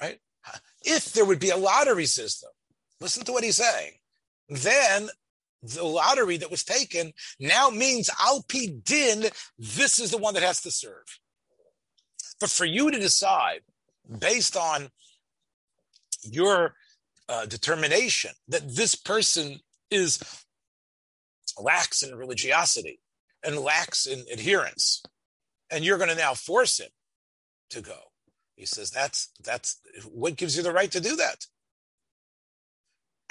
Right? 0.00 0.18
If 0.84 1.12
there 1.12 1.24
would 1.24 1.40
be 1.40 1.50
a 1.50 1.56
lottery 1.56 2.06
system, 2.06 2.50
listen 3.00 3.24
to 3.24 3.32
what 3.32 3.44
he's 3.44 3.56
saying, 3.56 3.92
then 4.48 5.08
the 5.62 5.84
lottery 5.84 6.36
that 6.38 6.50
was 6.50 6.64
taken 6.64 7.12
now 7.38 7.70
means 7.70 8.10
Alpi 8.10 8.82
Din, 8.84 9.26
this 9.58 9.98
is 9.98 10.10
the 10.10 10.18
one 10.18 10.34
that 10.34 10.42
has 10.42 10.60
to 10.62 10.70
serve. 10.70 11.04
But 12.40 12.50
for 12.50 12.64
you 12.64 12.90
to 12.90 12.98
decide 12.98 13.60
based 14.18 14.56
on 14.56 14.88
your 16.24 16.74
uh, 17.28 17.46
determination 17.46 18.32
that 18.48 18.74
this 18.74 18.94
person 18.94 19.60
is 19.90 20.20
lacks 21.58 22.02
in 22.02 22.14
religiosity 22.14 23.00
and 23.44 23.58
lacks 23.58 24.06
in 24.06 24.24
adherence, 24.32 25.02
and 25.70 25.84
you're 25.84 25.98
going 25.98 26.10
to 26.10 26.16
now 26.16 26.34
force 26.34 26.80
him 26.80 26.90
to 27.70 27.80
go. 27.80 27.98
He 28.56 28.66
says, 28.66 28.90
that's, 28.90 29.30
that's 29.42 29.80
what 30.10 30.36
gives 30.36 30.56
you 30.56 30.62
the 30.62 30.72
right 30.72 30.90
to 30.92 31.00
do 31.00 31.16
that 31.16 31.46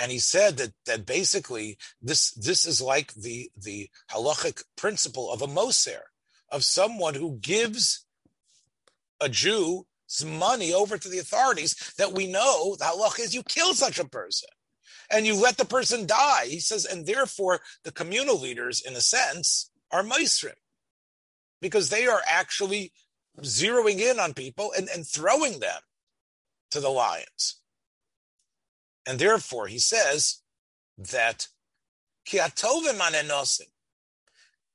and 0.02 0.12
he 0.12 0.18
said 0.18 0.58
that 0.58 0.74
that 0.88 1.06
basically 1.06 1.78
this 2.02 2.32
this 2.32 2.66
is 2.66 2.82
like 2.82 3.14
the 3.14 3.52
the 3.56 3.88
halachic 4.10 4.64
principle 4.76 5.32
of 5.32 5.44
a 5.44 5.48
moser, 5.48 6.06
of 6.52 6.64
someone 6.64 7.14
who 7.14 7.38
gives 7.40 8.04
a 9.22 9.30
Jew 9.30 9.86
money 10.26 10.74
over 10.74 10.98
to 10.98 11.08
the 11.08 11.20
authorities 11.20 11.94
that 11.98 12.14
we 12.14 12.28
know 12.28 12.76
the 12.78 12.86
halach 12.86 13.20
is 13.20 13.36
you 13.36 13.44
kill 13.44 13.74
such 13.74 14.00
a 14.00 14.10
person 14.10 14.50
and 15.10 15.26
you 15.26 15.36
let 15.36 15.58
the 15.58 15.66
person 15.66 16.06
die. 16.06 16.48
He 16.48 16.60
says, 16.60 16.84
and 16.84 17.06
therefore 17.06 17.62
the 17.84 17.94
communal 17.94 18.38
leaders, 18.38 18.82
in 18.82 18.94
a 18.96 19.02
sense, 19.02 19.72
are 19.92 20.04
maestrim 20.04 20.60
because 21.62 21.90
they 21.90 22.08
are 22.08 22.22
actually 22.28 22.92
zeroing 23.42 24.00
in 24.00 24.20
on 24.20 24.34
people 24.34 24.74
and, 24.76 24.90
and 24.90 25.08
throwing 25.08 25.60
them 25.60 25.80
to 26.72 26.80
the 26.80 26.90
lions. 26.90 27.61
And 29.06 29.20
therefore, 29.20 29.68
he 29.68 29.80
says 29.80 30.42
that 30.98 31.48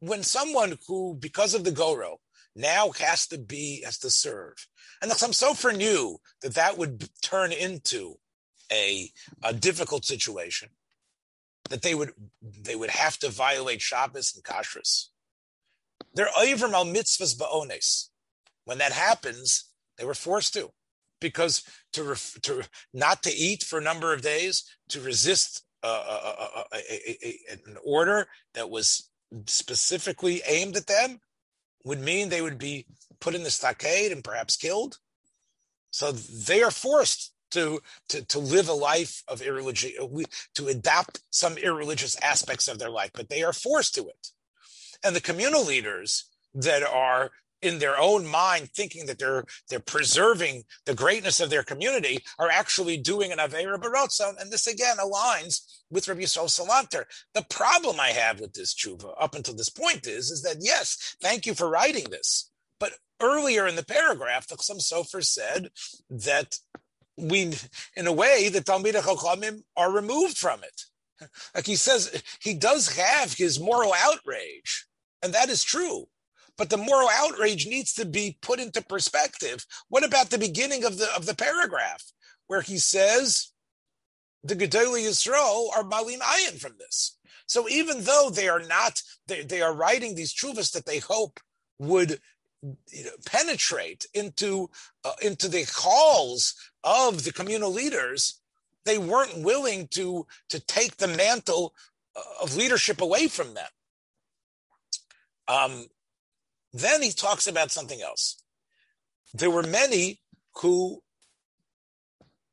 when 0.00 0.22
someone 0.22 0.78
who, 0.86 1.16
because 1.18 1.54
of 1.54 1.64
the 1.64 1.70
goro, 1.70 2.18
now 2.54 2.90
has 2.98 3.26
to 3.28 3.38
be, 3.38 3.82
has 3.84 3.98
to 3.98 4.10
serve, 4.10 4.66
and 5.00 5.10
the 5.10 5.14
Sofer 5.14 5.76
knew 5.76 6.18
that 6.42 6.54
that 6.54 6.78
would 6.78 7.08
turn 7.22 7.52
into 7.52 8.16
a, 8.72 9.10
a 9.44 9.52
difficult 9.52 10.04
situation, 10.04 10.70
that 11.68 11.82
they 11.82 11.94
would 11.94 12.12
they 12.42 12.74
would 12.74 12.90
have 12.90 13.18
to 13.18 13.28
violate 13.28 13.82
Shabbos 13.82 14.34
and 14.34 14.44
Kashrus. 14.44 15.08
They're 16.14 16.28
over 16.38 16.66
al 16.66 16.86
mitzvahs 16.86 17.36
ba'ones. 17.36 18.08
When 18.64 18.78
that 18.78 18.92
happens, 18.92 19.70
they 19.98 20.04
were 20.04 20.14
forced 20.14 20.54
to, 20.54 20.72
because 21.20 21.62
to 21.92 22.04
ref, 22.04 22.38
to 22.42 22.62
not 22.92 23.22
to 23.22 23.34
eat 23.34 23.62
for 23.62 23.78
a 23.78 23.82
number 23.82 24.12
of 24.12 24.22
days, 24.22 24.64
to 24.88 25.00
resist 25.00 25.62
uh, 25.82 26.04
uh, 26.08 26.46
uh, 26.56 26.62
a, 26.74 27.26
a, 27.26 27.38
an 27.52 27.76
order 27.84 28.26
that 28.54 28.70
was 28.70 29.10
specifically 29.46 30.42
aimed 30.46 30.76
at 30.76 30.86
them, 30.86 31.20
would 31.84 32.00
mean 32.00 32.28
they 32.28 32.42
would 32.42 32.58
be 32.58 32.86
put 33.20 33.34
in 33.34 33.42
the 33.42 33.50
stockade 33.50 34.12
and 34.12 34.24
perhaps 34.24 34.56
killed. 34.56 34.98
So 35.90 36.12
they 36.12 36.62
are 36.62 36.70
forced 36.70 37.32
to, 37.52 37.80
to, 38.08 38.24
to 38.26 38.38
live 38.38 38.68
a 38.68 38.74
life 38.74 39.22
of 39.28 39.40
irreligious, 39.40 39.92
to 40.56 40.68
adopt 40.68 41.20
some 41.30 41.56
irreligious 41.56 42.16
aspects 42.22 42.68
of 42.68 42.78
their 42.78 42.90
life, 42.90 43.10
but 43.14 43.28
they 43.28 43.42
are 43.42 43.52
forced 43.52 43.94
to 43.94 44.08
it. 44.08 44.28
And 45.04 45.14
the 45.14 45.20
communal 45.20 45.64
leaders 45.64 46.24
that 46.54 46.82
are 46.82 47.30
in 47.66 47.78
their 47.78 47.98
own 47.98 48.26
mind 48.26 48.70
thinking 48.70 49.06
that 49.06 49.18
they're 49.18 49.44
they're 49.68 49.80
preserving 49.80 50.64
the 50.84 50.94
greatness 50.94 51.40
of 51.40 51.50
their 51.50 51.62
community 51.62 52.24
are 52.38 52.50
actually 52.50 52.96
doing 52.96 53.32
an 53.32 53.38
Avera 53.38 53.78
Barotza. 53.78 54.40
And 54.40 54.50
this 54.50 54.66
again 54.66 54.96
aligns 54.98 55.60
with 55.90 56.08
Rabbi 56.08 56.22
Yisrael 56.22 56.48
Salanter. 56.48 57.04
The 57.34 57.46
problem 57.50 58.00
I 58.00 58.08
have 58.08 58.40
with 58.40 58.54
this 58.54 58.74
tshuva 58.74 59.14
up 59.20 59.34
until 59.34 59.54
this 59.54 59.70
point 59.70 60.06
is, 60.06 60.30
is 60.30 60.42
that 60.42 60.58
yes, 60.60 61.16
thank 61.20 61.46
you 61.46 61.54
for 61.54 61.68
writing 61.68 62.06
this. 62.10 62.50
But 62.78 62.94
earlier 63.20 63.66
in 63.66 63.76
the 63.76 63.84
paragraph, 63.84 64.46
the 64.46 64.56
Chassam 64.56 64.80
Sofer 64.80 65.24
said 65.24 65.70
that 66.10 66.58
we, 67.16 67.54
in 67.96 68.06
a 68.06 68.12
way, 68.12 68.48
the 68.48 68.60
Talmidei 68.60 69.00
Chachamim 69.00 69.62
are 69.76 69.90
removed 69.90 70.36
from 70.36 70.62
it. 70.62 70.82
Like 71.54 71.66
he 71.66 71.76
says, 71.76 72.22
he 72.40 72.54
does 72.54 72.96
have 72.96 73.32
his 73.32 73.58
moral 73.58 73.92
outrage, 73.94 74.86
and 75.22 75.32
that 75.32 75.48
is 75.48 75.64
true. 75.64 76.08
But 76.58 76.70
the 76.70 76.76
moral 76.76 77.08
outrage 77.12 77.66
needs 77.66 77.92
to 77.94 78.04
be 78.04 78.38
put 78.40 78.60
into 78.60 78.82
perspective. 78.82 79.66
What 79.88 80.04
about 80.04 80.30
the 80.30 80.38
beginning 80.38 80.84
of 80.84 80.98
the 80.98 81.08
of 81.14 81.26
the 81.26 81.34
paragraph 81.34 82.02
where 82.46 82.62
he 82.62 82.78
says 82.78 83.52
the 84.42 84.56
Gedolei 84.56 85.06
Yisrael 85.06 85.68
are 85.76 85.84
malin 85.84 86.20
ayin 86.20 86.58
from 86.58 86.72
this? 86.78 87.18
So 87.46 87.68
even 87.68 88.02
though 88.02 88.30
they 88.32 88.48
are 88.48 88.62
not, 88.62 89.02
they, 89.28 89.42
they 89.42 89.62
are 89.62 89.72
writing 89.72 90.14
these 90.14 90.34
chuvas 90.34 90.72
that 90.72 90.86
they 90.86 90.98
hope 90.98 91.38
would 91.78 92.20
you 92.62 93.04
know, 93.04 93.10
penetrate 93.24 94.06
into 94.14 94.70
uh, 95.04 95.12
into 95.22 95.48
the 95.48 95.66
halls 95.72 96.54
of 96.82 97.24
the 97.24 97.32
communal 97.32 97.70
leaders, 97.70 98.40
they 98.84 98.98
weren't 98.98 99.42
willing 99.42 99.88
to 99.88 100.26
to 100.48 100.60
take 100.60 100.96
the 100.96 101.08
mantle 101.08 101.74
uh, 102.16 102.42
of 102.42 102.56
leadership 102.56 103.00
away 103.00 103.28
from 103.28 103.54
them. 103.54 103.68
Um, 105.48 105.86
then 106.78 107.02
he 107.02 107.10
talks 107.10 107.46
about 107.46 107.70
something 107.70 108.02
else. 108.02 108.42
There 109.32 109.50
were 109.50 109.62
many 109.62 110.20
who 110.56 111.02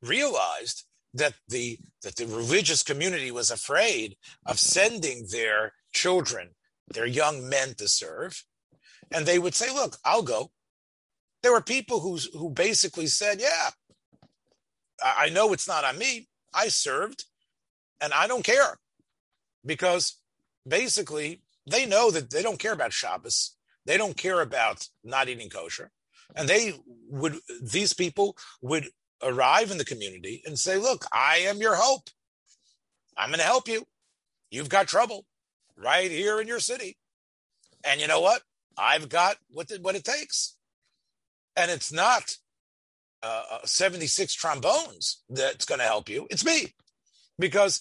realized 0.02 0.84
that 1.14 1.34
the 1.48 1.78
that 2.02 2.16
the 2.16 2.26
religious 2.26 2.82
community 2.82 3.30
was 3.30 3.50
afraid 3.50 4.16
of 4.44 4.58
sending 4.58 5.26
their 5.30 5.72
children, 5.92 6.50
their 6.88 7.06
young 7.06 7.48
men 7.48 7.74
to 7.76 7.88
serve, 7.88 8.44
and 9.10 9.24
they 9.24 9.38
would 9.38 9.54
say, 9.54 9.72
"Look, 9.72 9.98
I'll 10.04 10.22
go." 10.22 10.52
There 11.42 11.52
were 11.52 11.62
people 11.62 12.00
who 12.00 12.16
who 12.32 12.50
basically 12.50 13.06
said, 13.06 13.40
"Yeah, 13.40 13.70
I 15.02 15.28
know 15.28 15.52
it's 15.52 15.68
not 15.68 15.84
on 15.84 15.98
me. 15.98 16.28
I 16.52 16.68
served, 16.68 17.24
and 18.00 18.12
I 18.12 18.26
don't 18.26 18.44
care," 18.44 18.80
because 19.64 20.18
basically 20.66 21.42
they 21.66 21.86
know 21.86 22.10
that 22.10 22.30
they 22.30 22.42
don't 22.42 22.58
care 22.58 22.72
about 22.72 22.92
Shabbos. 22.92 23.56
They 23.86 23.96
don't 23.96 24.16
care 24.16 24.40
about 24.40 24.88
not 25.02 25.28
eating 25.28 25.50
kosher, 25.50 25.90
and 26.34 26.48
they 26.48 26.74
would. 27.08 27.36
These 27.62 27.92
people 27.92 28.36
would 28.62 28.88
arrive 29.22 29.70
in 29.70 29.78
the 29.78 29.84
community 29.84 30.42
and 30.46 30.58
say, 30.58 30.76
"Look, 30.76 31.06
I 31.12 31.38
am 31.38 31.58
your 31.58 31.76
hope. 31.76 32.08
I'm 33.16 33.30
going 33.30 33.38
to 33.38 33.44
help 33.44 33.68
you. 33.68 33.86
You've 34.50 34.68
got 34.68 34.88
trouble 34.88 35.26
right 35.76 36.10
here 36.10 36.40
in 36.40 36.48
your 36.48 36.60
city, 36.60 36.96
and 37.84 38.00
you 38.00 38.06
know 38.06 38.20
what? 38.20 38.42
I've 38.76 39.08
got 39.08 39.36
what, 39.50 39.68
the, 39.68 39.78
what 39.80 39.94
it 39.94 40.04
takes. 40.04 40.56
And 41.56 41.70
it's 41.70 41.92
not 41.92 42.36
uh, 43.22 43.42
uh 43.52 43.58
76 43.64 44.34
trombones 44.34 45.22
that's 45.28 45.64
going 45.64 45.78
to 45.78 45.86
help 45.86 46.08
you. 46.08 46.26
It's 46.30 46.44
me 46.44 46.74
because 47.38 47.80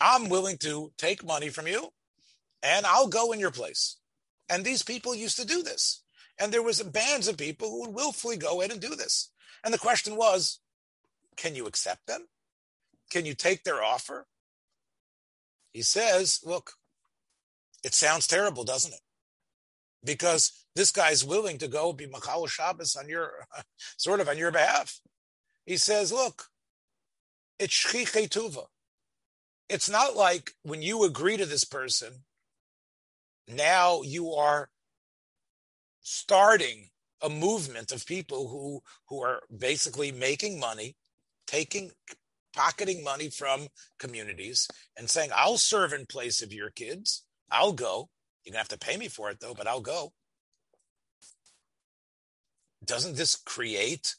I'm 0.00 0.28
willing 0.28 0.58
to 0.58 0.92
take 0.98 1.24
money 1.24 1.48
from 1.48 1.66
you 1.66 1.88
and 2.62 2.86
I'll 2.86 3.08
go 3.08 3.32
in 3.32 3.40
your 3.40 3.50
place. 3.50 3.96
And 4.48 4.64
these 4.64 4.82
people 4.82 5.14
used 5.14 5.38
to 5.38 5.46
do 5.46 5.62
this. 5.62 6.02
And 6.38 6.52
there 6.52 6.62
was 6.62 6.82
bands 6.82 7.28
of 7.28 7.38
people 7.38 7.70
who 7.70 7.80
would 7.82 7.94
willfully 7.94 8.36
go 8.36 8.60
in 8.60 8.70
and 8.70 8.80
do 8.80 8.94
this. 8.94 9.30
And 9.64 9.72
the 9.72 9.78
question 9.78 10.16
was, 10.16 10.60
can 11.36 11.54
you 11.54 11.66
accept 11.66 12.06
them? 12.06 12.26
Can 13.10 13.24
you 13.24 13.34
take 13.34 13.64
their 13.64 13.82
offer? 13.82 14.26
He 15.72 15.82
says, 15.82 16.40
look, 16.44 16.72
it 17.84 17.94
sounds 17.94 18.26
terrible, 18.26 18.64
doesn't 18.64 18.92
it? 18.92 19.00
because 20.04 20.52
this 20.74 20.90
guy's 20.90 21.24
willing 21.24 21.58
to 21.58 21.68
go 21.68 21.92
be 21.92 22.06
Machal 22.06 22.46
Shabbos 22.46 22.96
on 22.96 23.08
your, 23.08 23.46
sort 23.96 24.20
of 24.20 24.28
on 24.28 24.38
your 24.38 24.52
behalf. 24.52 25.00
He 25.66 25.76
says, 25.76 26.12
look, 26.12 26.46
it's 27.58 27.72
Shchiche. 27.72 28.66
It's 29.68 29.88
not 29.88 30.14
like 30.14 30.52
when 30.62 30.82
you 30.82 31.04
agree 31.04 31.36
to 31.36 31.46
this 31.46 31.64
person, 31.64 32.24
now 33.48 34.02
you 34.02 34.32
are 34.32 34.70
starting 36.00 36.88
a 37.22 37.28
movement 37.28 37.90
of 37.92 38.06
people 38.06 38.48
who 38.48 38.82
who 39.08 39.22
are 39.22 39.40
basically 39.56 40.12
making 40.12 40.60
money, 40.60 40.96
taking 41.46 41.90
pocketing 42.54 43.02
money 43.02 43.28
from 43.28 43.66
communities 43.98 44.68
and 44.96 45.10
saying, 45.10 45.30
I'll 45.34 45.58
serve 45.58 45.92
in 45.92 46.06
place 46.06 46.42
of 46.42 46.52
your 46.52 46.70
kids. 46.70 47.24
I'll 47.50 47.72
go. 47.72 48.10
You're 48.44 48.52
gonna 48.52 48.58
have 48.58 48.68
to 48.68 48.78
pay 48.78 48.96
me 48.96 49.08
for 49.08 49.30
it 49.30 49.40
though, 49.40 49.54
but 49.54 49.66
I'll 49.66 49.80
go. 49.80 50.12
Doesn't 52.84 53.16
this 53.16 53.34
create 53.34 54.14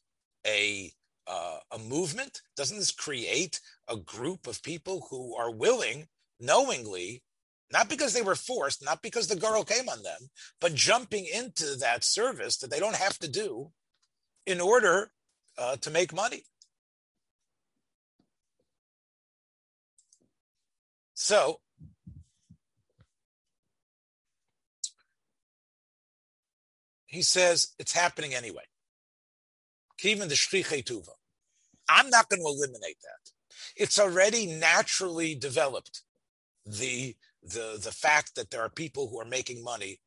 a 0.46 0.92
uh, 1.28 1.58
a 1.72 1.80
movement? 1.80 2.42
Doesn't 2.56 2.78
this 2.78 2.92
create 2.92 3.60
a 3.88 3.98
group 3.98 4.48
of 4.48 4.64
people 4.64 5.08
who 5.10 5.36
are 5.36 5.52
willing, 5.52 6.08
knowingly, 6.40 7.24
not 7.72 7.90
because 7.90 8.14
they 8.14 8.22
were 8.22 8.36
forced, 8.36 8.84
not 8.84 9.02
because 9.02 9.28
the 9.28 9.36
girl 9.36 9.64
came 9.64 9.90
on 9.90 10.04
them, 10.04 10.30
but 10.62 10.76
jumping 10.76 11.26
into 11.34 11.76
that 11.80 12.04
service 12.04 12.58
that 12.58 12.70
they 12.70 12.80
don't 12.80 12.96
have 12.96 13.18
to 13.20 13.28
do 13.28 13.72
in 14.46 14.62
order 14.62 15.12
uh, 15.58 15.76
to 15.78 15.90
make 15.90 16.14
money? 16.14 16.44
So 21.14 21.60
he 27.06 27.22
says 27.22 27.74
it's 27.80 27.94
happening 27.94 28.34
anyway. 28.34 28.64
Even 30.04 30.28
the 30.28 30.36
shriche 30.36 30.84
tuva. 30.84 31.10
I'm 31.90 32.10
not 32.10 32.30
going 32.30 32.42
to 32.42 32.46
eliminate 32.46 32.98
that. 33.02 33.32
It's 33.76 33.98
already 33.98 34.46
naturally 34.46 35.34
developed 35.34 36.04
the 36.66 37.16
the 37.46 37.80
the 37.82 37.92
fact 37.92 38.36
that 38.36 38.52
there 38.52 38.62
are 38.62 38.70
people 38.70 39.08
who 39.08 39.20
are 39.20 39.26
making 39.26 39.64
money 39.64 40.00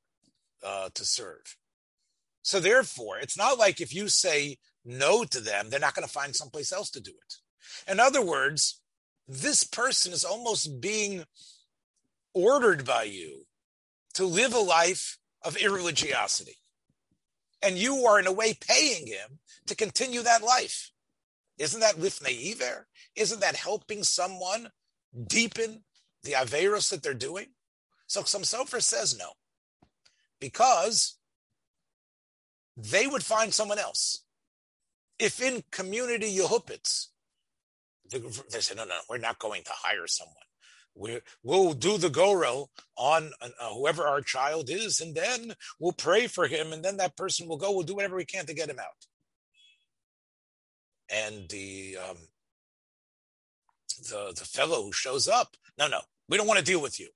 uh, 0.64 0.89
to 0.95 1.05
serve. 1.05 1.57
So 2.43 2.61
therefore, 2.61 3.18
it's 3.18 3.36
not 3.36 3.59
like 3.59 3.80
if 3.80 3.95
you 3.95 4.09
say 4.09 4.59
no 4.84 5.24
to 5.24 5.41
them, 5.41 5.68
they're 5.68 5.80
not 5.80 5.95
going 5.95 6.07
to 6.07 6.12
find 6.12 6.34
someplace 6.34 6.72
else 6.72 6.91
to 6.91 7.01
do 7.01 7.11
it. 7.11 7.91
In 7.91 8.01
other 8.01 8.24
words, 8.24 8.80
this 9.26 9.64
person 9.64 10.12
is 10.12 10.24
almost 10.24 10.80
being 10.80 11.24
ordered 12.32 12.84
by 12.84 13.03
you 13.05 13.45
to 14.14 14.24
live 14.24 14.55
a 14.55 14.59
life 14.59 15.18
of 15.45 15.57
irreligiosity 15.57 16.57
and 17.62 17.76
you 17.76 18.05
are 18.07 18.18
in 18.18 18.26
a 18.26 18.32
way 18.32 18.55
paying 18.55 19.07
him 19.07 19.39
to 19.66 19.74
continue 19.74 20.22
that 20.22 20.43
life. 20.43 20.91
Isn't 21.59 21.80
that 21.80 21.97
lifnei? 21.97 22.55
Isn't 23.16 23.41
that 23.41 23.57
helping 23.57 24.05
someone 24.05 24.70
deepen 25.26 25.82
the 26.29 26.35
averos 26.35 26.91
that 26.91 27.03
they're 27.03 27.14
doing? 27.14 27.47
So 28.07 28.22
Chassam 28.22 28.43
Sofer 28.43 28.83
says 28.83 29.18
no, 29.18 29.33
because 30.41 31.18
they 32.76 33.07
would 33.07 33.24
find 33.24 33.53
someone 33.53 33.79
else. 33.79 34.24
If 35.18 35.43
in 35.43 35.64
community 35.70 36.35
Yehupitz, 36.37 37.09
they 38.11 38.61
say, 38.61 38.74
no, 38.74 38.85
no, 38.85 38.99
we're 39.09 39.18
not 39.18 39.39
going 39.39 39.62
to 39.64 39.72
hire 39.74 40.07
someone. 40.07 40.35
we 40.95 41.20
will 41.43 41.74
do 41.74 41.99
the 41.99 42.09
gorel 42.09 42.70
on 42.97 43.33
uh, 43.43 43.74
whoever 43.74 44.07
our 44.07 44.20
child 44.20 44.70
is, 44.70 45.01
and 45.01 45.14
then 45.14 45.55
we'll 45.79 45.93
pray 45.93 46.26
for 46.26 46.47
him, 46.47 46.72
and 46.72 46.85
then 46.85 46.97
that 46.99 47.16
person 47.16 47.49
will 47.49 47.57
go. 47.57 47.72
We'll 47.72 47.83
do 47.83 47.97
whatever 47.97 48.16
we 48.16 48.24
can 48.24 48.47
to 48.47 48.55
get 48.55 48.70
him 48.70 48.79
out. 48.79 49.07
And 51.11 51.49
the 51.49 51.99
um, 52.09 52.16
the 54.11 54.33
the 54.37 54.45
fellow 54.45 54.83
who 54.85 54.93
shows 54.93 55.29
up, 55.29 55.57
no, 55.79 55.89
no, 55.89 56.01
we 56.29 56.37
don't 56.37 56.47
want 56.47 56.59
to 56.59 56.64
deal 56.64 56.81
with 56.81 57.01
you. 57.01 57.09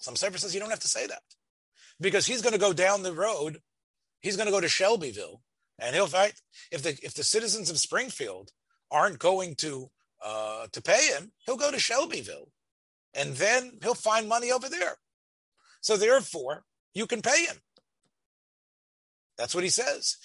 Chassam 0.00 0.14
Sofer 0.14 0.38
says 0.38 0.54
you 0.54 0.60
don't 0.60 0.70
have 0.70 0.80
to 0.80 0.88
say 0.88 1.06
that 1.06 1.22
because 2.00 2.26
he's 2.26 2.42
going 2.42 2.54
to 2.54 2.58
go 2.58 2.72
down 2.72 3.02
the 3.02 3.12
road. 3.12 3.60
He's 4.20 4.36
going 4.36 4.46
to 4.46 4.52
go 4.52 4.60
to 4.60 4.68
Shelbyville, 4.68 5.42
and 5.78 5.94
he'll 5.94 6.06
fight. 6.06 6.34
If 6.70 6.82
the 6.82 6.98
if 7.02 7.14
the 7.14 7.24
citizens 7.24 7.70
of 7.70 7.78
Springfield 7.78 8.50
aren't 8.90 9.18
going 9.18 9.54
to 9.56 9.90
uh, 10.24 10.66
to 10.72 10.82
pay 10.82 11.08
him, 11.08 11.32
he'll 11.44 11.56
go 11.56 11.70
to 11.70 11.78
Shelbyville, 11.78 12.48
and 13.14 13.34
then 13.36 13.78
he'll 13.82 13.94
find 13.94 14.28
money 14.28 14.52
over 14.52 14.68
there. 14.68 14.96
So 15.80 15.96
therefore, 15.96 16.64
you 16.94 17.06
can 17.06 17.22
pay 17.22 17.44
him. 17.44 17.56
That's 19.36 19.54
what 19.54 19.64
he 19.64 19.70
says. 19.70 20.18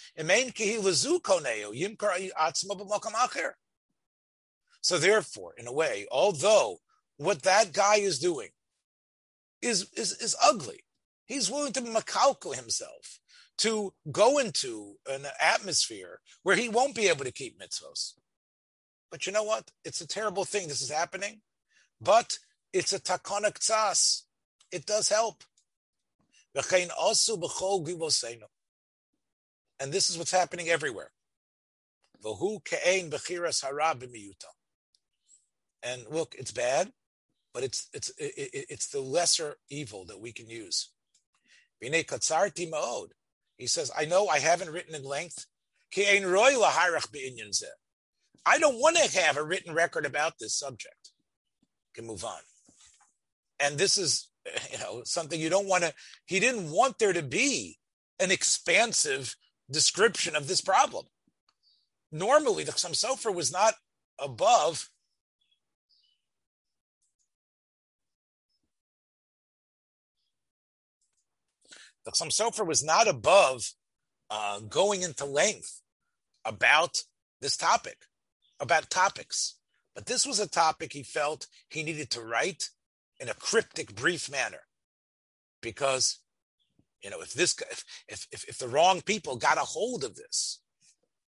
So 4.82 4.98
therefore, 4.98 5.54
in 5.58 5.68
a 5.68 5.74
way, 5.74 6.06
although 6.12 6.78
what 7.18 7.44
that 7.44 7.74
guy 7.74 7.98
is 7.98 8.20
doing 8.20 8.50
is 9.62 9.90
is, 9.96 10.14
is 10.14 10.36
ugly, 10.44 10.84
he's 11.26 11.52
willing 11.52 11.74
to 11.74 11.82
makalko 11.82 12.56
himself 12.56 13.20
to 13.58 13.94
go 14.12 14.38
into 14.38 14.96
an 15.10 15.26
atmosphere 15.42 16.20
where 16.44 16.56
he 16.56 16.70
won't 16.70 16.96
be 16.96 17.08
able 17.08 17.26
to 17.26 17.32
keep 17.32 17.60
mitzvos. 17.60 18.14
But 19.10 19.26
you 19.26 19.32
know 19.34 19.44
what? 19.44 19.72
It's 19.84 20.02
a 20.02 20.08
terrible 20.08 20.46
thing. 20.46 20.68
This 20.68 20.82
is 20.82 20.92
happening, 20.92 21.42
but 22.00 22.38
it's 22.72 22.94
a 22.94 23.00
takonak 23.00 23.60
tzas. 23.60 24.24
It 24.72 24.86
does 24.86 25.10
help. 25.10 25.44
And 29.80 29.94
this 29.94 30.10
is 30.10 30.18
what's 30.18 30.32
happening 30.32 30.70
everywhere. 30.70 31.12
And 35.84 36.06
look, 36.10 36.36
it's 36.38 36.52
bad, 36.52 36.92
but 37.58 37.64
it's 37.64 37.90
it's 37.92 38.12
it, 38.20 38.68
it's 38.70 38.90
the 38.90 39.02
lesser 39.02 39.56
evil 39.68 40.06
that 40.06 40.22
we 40.22 40.32
can 40.32 40.48
use. 40.48 40.92
He 41.82 41.90
says, 43.66 43.92
I 43.98 44.06
know 44.06 44.28
I 44.28 44.38
haven't 44.38 44.70
written 44.70 44.94
in 44.94 45.04
length. 45.04 45.48
I 48.46 48.60
don't 48.60 48.80
want 48.80 48.98
to 48.98 49.20
have 49.20 49.38
a 49.38 49.44
written 49.44 49.74
record 49.74 50.06
about 50.06 50.34
this 50.40 50.54
subject. 50.54 51.10
Can 51.96 52.06
move 52.06 52.24
on. 52.24 52.38
And 53.60 53.80
this 53.80 53.98
is, 53.98 54.30
you 54.72 54.78
know, 54.78 55.02
something 55.04 55.40
you 55.40 55.50
don't 55.50 55.68
want 55.68 55.84
to. 55.84 55.96
He 56.28 56.40
didn't 56.40 56.70
want 56.70 57.00
there 57.00 57.14
to 57.14 57.24
be 57.24 57.80
an 58.20 58.30
expansive 58.30 59.36
description 59.72 60.36
of 60.36 60.48
this 60.48 60.62
problem. 60.62 61.06
Normally, 62.12 62.66
the 62.66 62.72
Chassam 62.74 62.92
Sofer 62.92 63.34
was 63.34 63.52
not 63.52 63.74
above 64.20 64.92
the 72.08 72.14
Chassam 72.14 72.30
Sofer 72.30 72.66
was 72.66 72.86
not 72.86 73.10
above 73.10 73.74
uh, 74.30 74.62
going 74.62 75.02
into 75.02 75.26
length 75.26 75.82
about 76.46 77.04
this 77.42 77.58
topic 77.58 77.98
about 78.62 78.90
topics. 78.90 79.56
But 79.94 80.06
this 80.06 80.26
was 80.26 80.40
a 80.40 80.48
topic 80.48 80.94
he 80.94 81.04
felt 81.04 81.48
he 81.70 81.84
needed 81.84 82.10
to 82.12 82.22
write 82.22 82.70
in 83.20 83.28
a 83.28 83.34
cryptic, 83.34 83.94
brief 83.94 84.32
manner. 84.32 84.62
Because, 85.62 86.20
you 87.04 87.10
know, 87.10 87.20
if 87.20 87.34
this 87.34 87.54
if 87.70 87.84
if 88.08 88.46
if 88.48 88.58
the 88.58 88.70
wrong 88.70 89.02
people 89.02 89.36
got 89.36 89.58
a 89.58 89.62
hold 89.62 90.06
of 90.06 90.16
this 90.16 90.62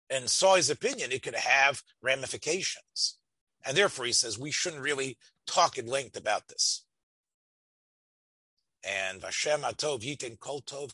and 0.08 0.30
saw 0.30 0.54
his 0.54 0.70
opinion, 0.70 1.10
it 1.10 1.24
could 1.24 1.34
have 1.34 1.82
ramifications. 2.02 3.18
And 3.66 3.76
therefore 3.76 4.04
he 4.04 4.12
says 4.12 4.38
we 4.38 4.52
shouldn't 4.52 4.82
really 4.82 5.18
talk 5.44 5.76
in 5.76 5.88
length 5.88 6.16
about 6.16 6.46
this. 6.46 6.84
And 8.88 9.20
Vashem 9.20 9.60
Atov 9.60 10.00
Yitin 10.00 10.38
Kol 10.38 10.62
Tov 10.62 10.92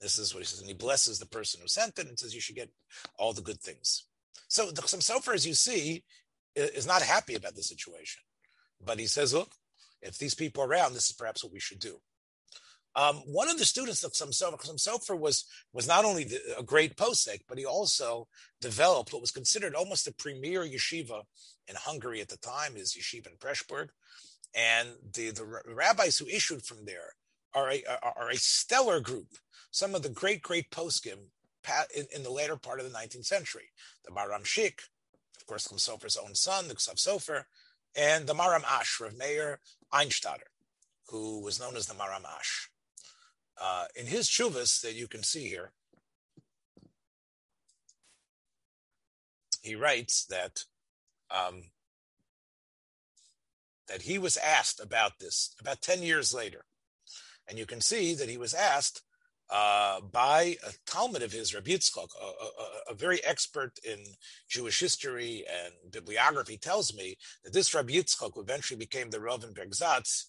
This 0.00 0.18
is 0.18 0.34
what 0.34 0.40
he 0.40 0.46
says, 0.46 0.60
and 0.60 0.68
he 0.68 0.74
blesses 0.74 1.18
the 1.18 1.26
person 1.26 1.60
who 1.60 1.68
sent 1.68 1.98
it 1.98 2.08
and 2.08 2.18
says 2.18 2.34
you 2.34 2.40
should 2.40 2.56
get 2.56 2.70
all 3.18 3.32
the 3.32 3.40
good 3.42 3.60
things. 3.60 4.04
So 4.48 4.70
the 4.70 4.82
Chassam 4.82 5.00
Sofer, 5.00 5.34
as 5.34 5.46
you 5.46 5.54
see, 5.54 6.04
is 6.54 6.86
not 6.86 7.02
happy 7.02 7.34
about 7.34 7.54
the 7.54 7.62
situation. 7.62 8.22
But 8.84 8.98
he 8.98 9.06
says, 9.06 9.32
look, 9.32 9.52
if 10.02 10.18
these 10.18 10.34
people 10.34 10.62
are 10.62 10.68
around, 10.68 10.92
this 10.92 11.08
is 11.08 11.16
perhaps 11.16 11.42
what 11.42 11.52
we 11.52 11.60
should 11.60 11.78
do. 11.78 11.98
Um, 12.94 13.16
one 13.26 13.50
of 13.50 13.58
the 13.58 13.64
students 13.64 14.04
of 14.04 14.12
Chassam 14.12 14.78
Sofer 14.78 15.18
was, 15.18 15.44
was 15.72 15.86
not 15.86 16.04
only 16.04 16.24
the, 16.24 16.40
a 16.58 16.62
great 16.62 16.96
posek, 16.96 17.40
but 17.46 17.58
he 17.58 17.66
also 17.66 18.26
developed 18.60 19.12
what 19.12 19.20
was 19.20 19.30
considered 19.30 19.74
almost 19.74 20.06
the 20.06 20.14
premier 20.14 20.62
yeshiva 20.62 21.22
in 21.68 21.76
Hungary 21.76 22.22
at 22.22 22.28
the 22.28 22.38
time, 22.38 22.74
his 22.74 22.96
yeshiva 22.96 23.26
in 23.26 23.36
Pressburg. 23.36 23.88
And 24.54 24.88
the, 25.14 25.30
the 25.30 25.44
rabbis 25.66 26.18
who 26.18 26.26
issued 26.26 26.62
from 26.62 26.84
there 26.84 27.14
are 27.54 27.70
a, 27.70 27.82
are 28.02 28.30
a 28.30 28.36
stellar 28.36 29.00
group. 29.00 29.28
Some 29.70 29.94
of 29.94 30.02
the 30.02 30.08
great, 30.08 30.42
great 30.42 30.70
poskim 30.70 31.30
in, 31.94 32.06
in, 32.14 32.22
the 32.22 32.30
later 32.30 32.56
part 32.56 32.80
of 32.80 32.90
the 32.90 32.96
19th 32.96 33.26
century. 33.26 33.70
The 34.04 34.12
Maram 34.12 34.44
Shik, 34.44 34.80
of 35.38 35.46
course, 35.46 35.66
Sofer's 35.68 36.16
own 36.16 36.34
son, 36.34 36.68
the 36.68 36.74
Ksav 36.74 36.96
Sofer, 36.96 37.44
and 37.96 38.26
the 38.26 38.34
Maram 38.34 38.64
Ash, 38.64 39.00
Rav 39.00 39.16
Meir 39.16 39.60
Eisenstadter, 39.92 40.50
who 41.08 41.40
was 41.42 41.60
known 41.60 41.76
as 41.76 41.86
the 41.86 41.94
Maram 41.94 42.24
Ash. 42.38 42.70
Uh, 43.60 43.86
in 43.94 44.06
his 44.06 44.28
chuvas 44.28 44.80
that 44.82 44.94
you 44.94 45.08
can 45.08 45.22
see 45.22 45.48
here, 45.48 45.72
he 49.62 49.74
writes 49.74 50.26
that 50.26 50.64
um, 51.30 51.64
that 53.88 54.02
he 54.02 54.18
was 54.18 54.36
asked 54.36 54.80
about 54.80 55.18
this 55.18 55.54
about 55.60 55.82
10 55.82 56.02
years 56.02 56.34
later. 56.34 56.64
And 57.48 57.58
you 57.58 57.66
can 57.66 57.80
see 57.80 58.14
that 58.14 58.28
he 58.28 58.36
was 58.36 58.54
asked 58.54 59.02
uh, 59.48 60.00
by 60.00 60.56
a 60.66 60.72
Talmud 60.86 61.22
of 61.22 61.32
his, 61.32 61.54
Rabbi 61.54 61.70
Yitzchok, 61.70 62.08
a, 62.20 62.24
a, 62.24 62.92
a, 62.92 62.94
very 62.94 63.24
expert 63.24 63.78
in 63.88 63.98
Jewish 64.48 64.80
history 64.80 65.44
and 65.48 65.92
bibliography, 65.92 66.56
tells 66.56 66.92
me 66.92 67.16
that 67.44 67.52
this 67.52 67.72
Rabbi 67.72 67.92
Yitzchok, 67.92 68.32
who 68.34 68.40
eventually 68.40 68.78
became 68.78 69.10
the 69.10 69.20
Rav 69.20 69.44
in 69.44 69.52
Bergzatz, 69.52 70.28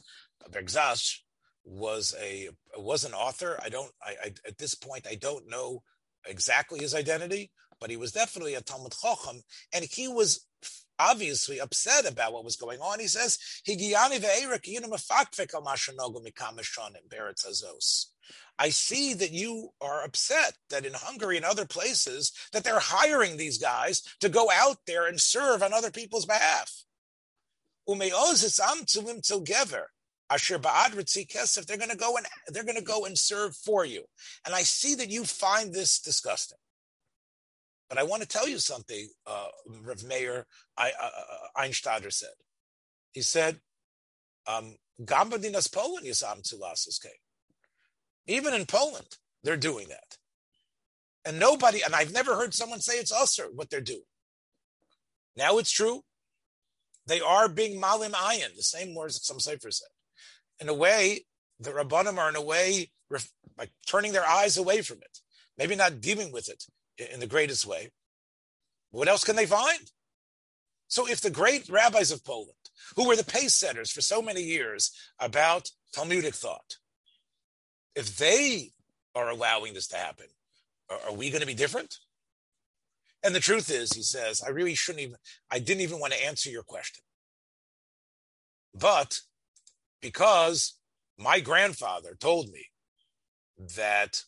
Bergzatz 0.51 1.23
was 1.65 2.15
a 2.21 2.49
was 2.77 3.03
an 3.03 3.13
author. 3.13 3.59
I 3.63 3.69
don't. 3.69 3.91
I, 4.05 4.15
I, 4.23 4.27
at 4.47 4.59
this 4.59 4.75
point 4.75 5.07
I 5.09 5.15
don't 5.15 5.49
know 5.49 5.81
exactly 6.27 6.79
his 6.79 6.93
identity, 6.93 7.51
but 7.81 7.89
he 7.89 7.97
was 7.97 8.11
definitely 8.11 8.53
a 8.53 8.61
Talmud 8.61 8.93
Chochem, 8.93 9.41
and 9.73 9.83
he 9.83 10.07
was 10.07 10.45
obviously 10.99 11.59
upset 11.59 12.05
about 12.07 12.33
what 12.33 12.43
was 12.43 12.55
going 12.55 12.79
on. 12.79 12.99
He 12.99 13.07
says, 13.07 13.37
I 18.59 18.69
see 18.69 19.13
that 19.13 19.31
you 19.31 19.69
are 19.79 20.03
upset 20.03 20.53
that 20.69 20.85
in 20.85 20.93
Hungary 20.93 21.37
and 21.37 21.45
other 21.45 21.65
places 21.65 22.31
that 22.51 22.63
they're 22.63 22.79
hiring 22.79 23.37
these 23.37 23.57
guys 23.57 24.01
to 24.19 24.29
go 24.29 24.49
out 24.51 24.77
there 24.87 25.07
and 25.07 25.21
serve 25.21 25.61
on 25.61 25.73
other 25.73 25.91
people's 25.91 26.25
behalf. 26.25 26.83
They're 31.67 31.77
going 31.77 31.89
to 31.89 31.97
go 31.97 32.17
and 32.17 32.25
they're 32.49 32.63
going 32.63 32.75
to 32.75 32.83
go 32.83 33.05
and 33.05 33.17
serve 33.17 33.55
for 33.55 33.85
you. 33.85 34.03
And 34.45 34.53
I 34.53 34.63
see 34.63 34.95
that 34.95 35.09
you 35.09 35.23
find 35.23 35.73
this 35.73 35.99
disgusting. 35.99 36.57
But 37.89 37.97
I 37.97 38.03
want 38.03 38.21
to 38.21 38.27
tell 38.27 38.47
you 38.47 38.59
something, 38.59 39.07
uh, 39.25 39.47
Rav 39.81 40.03
Meir 40.03 40.45
I, 40.77 40.91
uh, 41.01 41.05
uh 41.05 41.61
Eisenstadter 41.61 42.11
said. 42.11 42.33
He 43.13 43.21
said, 43.21 43.59
um, 44.45 44.75
Gambadinas 45.01 45.71
Poland 45.71 46.05
Yisam 46.05 46.41
Tzulasas 46.41 47.01
came. 47.01 47.11
Even 48.27 48.53
in 48.53 48.65
Poland, 48.65 49.17
they're 49.43 49.57
doing 49.57 49.87
that. 49.89 50.17
And 51.25 51.39
nobody, 51.39 51.81
and 51.81 51.95
I've 51.95 52.13
never 52.13 52.35
heard 52.35 52.53
someone 52.53 52.79
say 52.79 52.95
it's 52.95 53.11
us 53.11 53.39
or 53.39 53.45
what 53.45 53.69
they're 53.69 53.81
doing. 53.81 54.01
Now 55.35 55.57
it's 55.57 55.71
true. 55.71 56.01
They 57.05 57.21
are 57.21 57.47
being 57.47 57.79
malim 57.79 58.11
ayin, 58.11 58.55
the 58.55 58.63
same 58.63 58.95
words 58.95 59.19
that 59.19 59.33
Chassam 59.33 59.47
Sofer 59.47 59.71
said. 59.71 59.87
In 60.59 60.67
a 60.67 60.73
way, 60.73 61.25
the 61.59 61.71
Rabbanim 61.71 62.17
are 62.17 62.29
in 62.29 62.35
a 62.35 62.41
way 62.41 62.91
like 63.57 63.71
turning 63.87 64.11
their 64.11 64.27
eyes 64.27 64.57
away 64.57 64.81
from 64.81 64.97
it. 64.97 65.19
Maybe 65.57 65.75
not 65.75 66.01
dealing 66.01 66.31
with 66.31 66.49
it 66.49 66.65
in 66.97 67.19
the 67.19 67.27
greatest 67.27 67.65
way. 67.65 67.91
What 68.91 69.07
else 69.07 69.23
can 69.23 69.35
they 69.35 69.45
find? 69.45 69.91
So 70.87 71.07
if 71.07 71.21
the 71.21 71.29
great 71.29 71.69
rabbis 71.69 72.11
of 72.11 72.23
Poland, 72.23 72.53
who 72.95 73.07
were 73.07 73.15
the 73.15 73.23
pace 73.23 73.53
setters 73.53 73.91
for 73.91 74.01
so 74.01 74.21
many 74.21 74.41
years 74.41 74.91
about 75.19 75.69
Talmudic 75.93 76.33
thought, 76.33 76.77
if 77.95 78.17
they 78.17 78.71
are 79.15 79.29
allowing 79.29 79.73
this 79.73 79.87
to 79.87 79.97
happen, 79.97 80.27
are, 80.89 81.13
we 81.13 81.29
going 81.29 81.41
to 81.41 81.47
be 81.47 81.53
different? 81.53 81.97
And 83.23 83.35
the 83.35 83.39
truth 83.39 83.69
is, 83.69 83.91
he 83.91 84.03
says, 84.03 84.41
I 84.45 84.49
really 84.49 84.75
shouldn't 84.75 85.03
even, 85.03 85.17
I 85.51 85.59
didn't 85.59 85.81
even 85.81 85.99
want 85.99 86.13
to 86.13 86.25
answer 86.25 86.49
your 86.49 86.63
question. 86.63 87.03
But 88.73 89.19
because 90.01 90.75
my 91.17 91.39
grandfather 91.39 92.15
told 92.17 92.49
me 92.49 92.67
that 93.75 94.23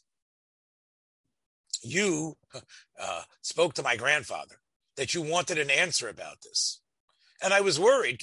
you 1.82 2.36
uh, 3.00 3.22
spoke 3.42 3.74
to 3.76 3.84
my 3.84 3.96
grandfather, 3.96 4.56
that 4.98 5.14
you 5.14 5.22
wanted 5.22 5.58
an 5.58 5.70
answer 5.70 6.10
about 6.10 6.42
this. 6.42 6.82
And 7.42 7.54
I 7.54 7.62
was 7.62 7.80
worried. 7.80 8.20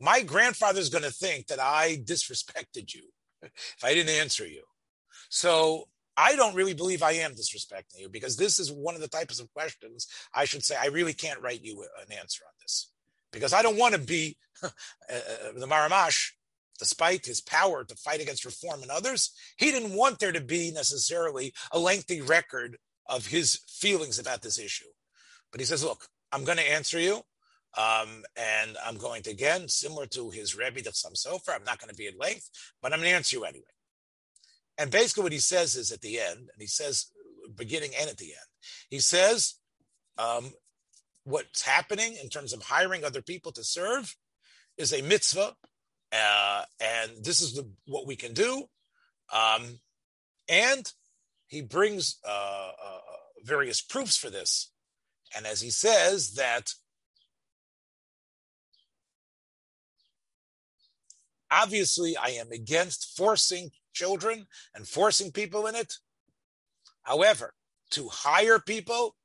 My 0.00 0.22
grandfather's 0.22 0.88
going 0.88 1.04
to 1.04 1.10
think 1.10 1.46
that 1.48 1.60
I 1.60 1.98
disrespected 2.04 2.94
you 2.94 3.02
if 3.42 3.84
I 3.84 3.92
didn't 3.94 4.14
answer 4.14 4.46
you. 4.46 4.62
So 5.28 5.88
I 6.16 6.36
don't 6.36 6.54
really 6.54 6.74
believe 6.74 7.02
I 7.02 7.12
am 7.12 7.32
disrespecting 7.32 8.00
you 8.00 8.08
because 8.08 8.36
this 8.36 8.58
is 8.58 8.72
one 8.72 8.94
of 8.94 9.00
the 9.00 9.08
types 9.08 9.40
of 9.40 9.52
questions 9.52 10.06
I 10.34 10.44
should 10.44 10.64
say 10.64 10.76
I 10.80 10.86
really 10.86 11.14
can't 11.14 11.40
write 11.40 11.62
you 11.62 11.84
an 12.00 12.16
answer 12.18 12.44
on 12.46 12.52
this 12.60 12.90
because 13.32 13.52
I 13.52 13.62
don't 13.62 13.78
want 13.78 13.94
to 13.94 14.00
be 14.00 14.36
uh, 14.62 14.68
uh, 15.08 15.52
the 15.56 15.66
Maramash, 15.66 16.32
despite 16.78 17.26
his 17.26 17.40
power 17.40 17.84
to 17.84 17.94
fight 17.94 18.20
against 18.20 18.44
reform 18.44 18.82
and 18.82 18.90
others. 18.90 19.32
He 19.56 19.70
didn't 19.70 19.94
want 19.94 20.18
there 20.18 20.32
to 20.32 20.40
be 20.40 20.70
necessarily 20.70 21.52
a 21.70 21.78
lengthy 21.78 22.20
record 22.20 22.78
of 23.06 23.26
his 23.26 23.60
feelings 23.68 24.18
about 24.18 24.42
this 24.42 24.58
issue. 24.58 24.88
But 25.50 25.60
he 25.60 25.66
says, 25.66 25.84
look, 25.84 26.06
I'm 26.32 26.44
going 26.44 26.58
to 26.58 26.72
answer 26.72 26.98
you. 26.98 27.22
Um, 27.76 28.24
and 28.36 28.76
I'm 28.84 28.98
going 28.98 29.22
to, 29.22 29.30
again, 29.30 29.66
similar 29.68 30.06
to 30.08 30.30
his 30.30 30.56
Rebbe, 30.56 30.82
that 30.82 30.92
Chassam 30.92 31.14
Sofer, 31.14 31.54
I'm 31.54 31.64
not 31.64 31.78
going 31.78 31.88
to 31.88 31.96
be 31.96 32.06
at 32.06 32.18
length, 32.18 32.50
but 32.82 32.92
I'm 32.92 32.98
going 32.98 33.10
to 33.10 33.16
answer 33.16 33.36
you 33.36 33.44
anyway. 33.44 33.64
And 34.76 34.90
basically, 34.90 35.22
what 35.22 35.32
he 35.32 35.38
says 35.38 35.74
is 35.74 35.90
at 35.90 36.00
the 36.02 36.20
end, 36.20 36.38
and 36.38 36.58
he 36.58 36.66
says 36.66 37.06
beginning 37.56 37.92
and 37.98 38.10
at 38.10 38.18
the 38.18 38.26
end, 38.26 38.46
he 38.90 38.98
says, 38.98 39.54
um, 40.18 40.52
what's 41.24 41.62
happening 41.62 42.16
in 42.22 42.28
terms 42.28 42.52
of 42.52 42.62
hiring 42.62 43.04
other 43.04 43.22
people 43.22 43.52
to 43.52 43.64
serve 43.64 44.16
is 44.76 44.92
a 44.92 45.02
mitzvah, 45.02 45.54
uh, 46.12 46.62
and 46.80 47.24
this 47.24 47.40
is 47.40 47.54
the, 47.54 47.68
what 47.86 48.06
we 48.06 48.16
can 48.16 48.34
do. 48.34 48.64
Um, 49.32 49.80
and 50.48 50.90
he 51.46 51.62
brings 51.62 52.18
uh, 52.26 52.70
uh, 52.84 52.98
various 53.44 53.80
proofs 53.80 54.16
for 54.16 54.30
this. 54.30 54.70
And 55.34 55.46
as 55.46 55.60
he 55.60 55.70
says, 55.70 56.34
that 56.34 56.72
obviously 61.50 62.16
I 62.16 62.30
am 62.30 62.50
against 62.52 63.16
forcing 63.16 63.70
children 63.94 64.46
and 64.74 64.86
forcing 64.86 65.32
people 65.32 65.66
in 65.66 65.74
it. 65.74 65.94
However, 67.02 67.54
to 67.90 68.08
hire 68.08 68.58
people 68.58 69.16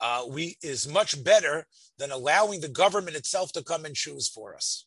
uh, 0.00 0.22
we 0.28 0.56
is 0.62 0.88
much 0.88 1.22
better 1.24 1.66
than 1.98 2.10
allowing 2.10 2.60
the 2.60 2.68
government 2.68 3.16
itself 3.16 3.52
to 3.52 3.62
come 3.62 3.84
and 3.84 3.94
choose 3.94 4.28
for 4.28 4.54
us, 4.54 4.85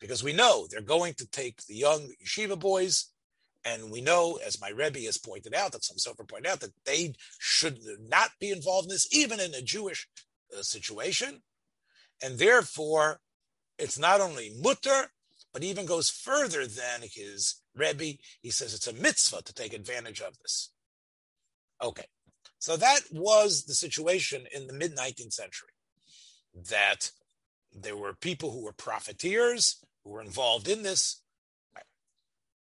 because 0.00 0.22
we 0.22 0.32
know 0.32 0.66
they're 0.68 0.80
going 0.80 1.14
to 1.14 1.28
take 1.28 1.64
the 1.66 1.74
young 1.74 2.08
yeshiva 2.24 2.58
boys, 2.58 3.10
and 3.64 3.90
we 3.90 4.00
know, 4.00 4.38
as 4.44 4.60
my 4.60 4.68
rebbe 4.68 5.00
has 5.00 5.18
pointed 5.18 5.54
out, 5.54 5.72
that 5.72 5.82
Chassam 5.82 5.98
Sofer 5.98 6.28
pointed 6.28 6.50
out, 6.50 6.60
that 6.60 6.72
they 6.84 7.14
should 7.38 7.80
not 8.08 8.30
be 8.40 8.50
involved 8.50 8.86
in 8.86 8.94
this, 8.94 9.08
even 9.12 9.40
in 9.40 9.54
a 9.54 9.62
Jewish 9.62 10.08
uh, 10.56 10.62
situation, 10.62 11.42
and 12.22 12.38
therefore, 12.38 13.20
it's 13.78 13.98
not 13.98 14.20
only 14.20 14.54
mutter, 14.60 15.10
but 15.52 15.64
even 15.64 15.86
goes 15.86 16.10
further 16.10 16.66
than 16.66 17.02
his 17.02 17.62
rebbe. 17.74 18.18
He 18.40 18.50
says 18.50 18.74
it's 18.74 18.86
a 18.86 18.92
mitzvah 18.92 19.42
to 19.42 19.54
take 19.54 19.72
advantage 19.72 20.20
of 20.20 20.38
this. 20.38 20.70
Okay. 21.82 22.04
So 22.58 22.76
that 22.76 23.00
was 23.12 23.64
the 23.64 23.74
situation 23.74 24.46
in 24.54 24.66
the 24.66 24.72
mid 24.72 24.96
19th 24.96 25.32
century, 25.32 25.70
that 26.70 27.10
there 27.72 27.96
were 27.96 28.14
people 28.14 28.50
who 28.50 28.64
were 28.64 28.72
profiteers 28.72 29.84
who 30.06 30.12
were 30.12 30.22
involved 30.22 30.68
in 30.68 30.82
this. 30.82 31.20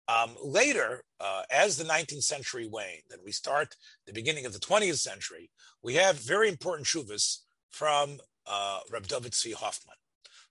Um, 0.07 0.35
later, 0.43 1.03
uh, 1.19 1.43
as 1.49 1.77
the 1.77 1.83
19th 1.83 2.23
century 2.23 2.67
waned 2.67 3.03
and 3.11 3.21
we 3.25 3.31
start 3.31 3.75
the 4.05 4.13
beginning 4.13 4.45
of 4.45 4.53
the 4.53 4.59
20th 4.59 4.99
century, 4.99 5.49
we 5.81 5.95
have 5.95 6.19
very 6.19 6.49
important 6.49 6.87
shuvas 6.87 7.39
from 7.69 8.19
uh, 8.45 8.79
Reb 8.91 9.07
David 9.07 9.31
Tzvi 9.31 9.53
Hoffman, 9.53 9.95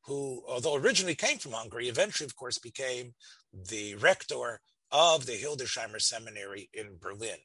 who, 0.06 0.42
although 0.48 0.76
originally 0.76 1.14
came 1.14 1.38
from 1.38 1.52
Hungary, 1.52 1.88
eventually, 1.88 2.24
of 2.24 2.36
course, 2.36 2.58
became 2.58 3.14
the 3.52 3.94
rector 3.96 4.60
of 4.90 5.26
the 5.26 5.32
Hildesheimer 5.32 6.00
Seminary 6.00 6.70
in 6.72 6.96
Berlin. 7.00 7.38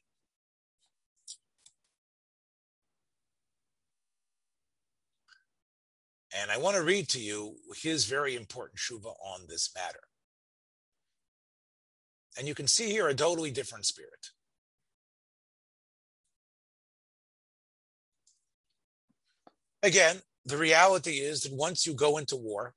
And 6.38 6.50
I 6.50 6.58
want 6.58 6.76
to 6.76 6.82
read 6.82 7.08
to 7.10 7.20
you 7.20 7.56
his 7.82 8.04
very 8.04 8.36
important 8.36 8.78
shuva 8.78 9.14
on 9.24 9.46
this 9.48 9.70
matter. 9.74 10.00
And 12.38 12.46
you 12.46 12.54
can 12.54 12.66
see 12.66 12.90
here 12.90 13.08
a 13.08 13.14
totally 13.14 13.50
different 13.50 13.86
spirit. 13.86 14.30
Again, 19.82 20.20
the 20.44 20.58
reality 20.58 21.18
is 21.18 21.42
that 21.42 21.52
once 21.52 21.86
you 21.86 21.94
go 21.94 22.18
into 22.18 22.36
war 22.36 22.74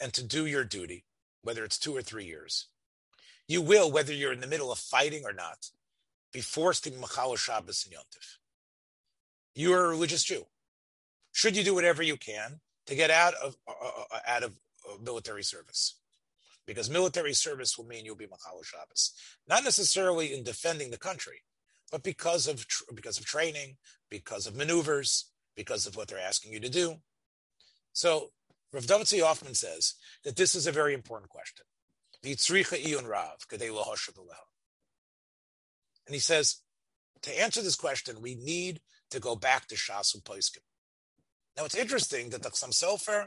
and 0.00 0.12
to 0.14 0.24
do 0.24 0.46
your 0.46 0.64
duty, 0.64 1.04
whether 1.42 1.64
it's 1.64 1.78
two 1.78 1.94
or 1.94 2.02
three 2.02 2.24
years, 2.24 2.68
you 3.46 3.60
will, 3.60 3.90
whether 3.90 4.12
you're 4.12 4.32
in 4.32 4.40
the 4.40 4.46
middle 4.46 4.72
of 4.72 4.78
fighting 4.78 5.24
or 5.24 5.32
not, 5.32 5.70
be 6.32 6.40
forced 6.40 6.84
to 6.84 6.92
Machal 6.92 7.36
Shabbos 7.36 7.84
and 7.84 7.94
Yontif. 7.94 8.36
You 9.54 9.72
are 9.74 9.86
a 9.86 9.88
religious 9.88 10.22
Jew. 10.22 10.46
Should 11.32 11.56
you 11.56 11.64
do 11.64 11.74
whatever 11.74 12.02
you 12.02 12.16
can 12.16 12.60
to 12.88 12.94
get 12.94 13.10
out 13.10 13.34
of 13.34 13.56
uh, 13.68 13.70
uh, 13.70 14.04
uh, 14.12 14.18
out 14.26 14.42
of 14.42 14.58
military 15.02 15.44
service, 15.44 15.96
because 16.66 16.90
military 16.90 17.34
service 17.34 17.76
will 17.76 17.86
mean 17.86 18.04
you'll 18.04 18.16
be 18.16 18.26
Machal 18.26 18.62
Shabbos, 18.62 19.12
not 19.46 19.62
necessarily 19.62 20.34
in 20.34 20.42
defending 20.42 20.90
the 20.90 20.98
country, 20.98 21.42
but 21.92 22.02
because 22.02 22.48
of 22.48 22.66
tr- 22.66 22.84
because 22.94 23.18
of 23.18 23.26
training, 23.26 23.76
because 24.10 24.46
of 24.46 24.56
maneuvers, 24.56 25.30
because 25.54 25.86
of 25.86 25.96
what 25.96 26.08
they're 26.08 26.18
asking 26.18 26.52
you 26.52 26.60
to 26.60 26.70
do. 26.70 26.96
So 27.92 28.30
Rav 28.72 28.86
David 28.86 29.20
Hoffman 29.20 29.54
says 29.54 29.94
that 30.24 30.36
this 30.36 30.54
is 30.54 30.66
a 30.66 30.72
very 30.72 30.94
important 30.94 31.30
question. 31.30 31.66
And 32.22 32.30
he 36.14 36.20
says, 36.20 36.56
to 37.22 37.40
answer 37.40 37.62
this 37.62 37.76
question, 37.76 38.22
we 38.22 38.34
need 38.34 38.80
to 39.10 39.20
go 39.20 39.36
back 39.36 39.66
to 39.68 39.74
Shasu 39.74 40.22
Poiskim. 40.22 40.62
Now 41.58 41.64
it's 41.64 41.74
interesting 41.74 42.30
that 42.30 42.44
the 42.44 42.50
Chassam 42.50 42.70
Sofer 42.70 43.26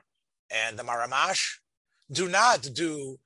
and 0.50 0.80
the 0.80 0.84
Maramash 0.84 1.58
do 2.10 2.30
not 2.30 2.66
do 2.74 3.18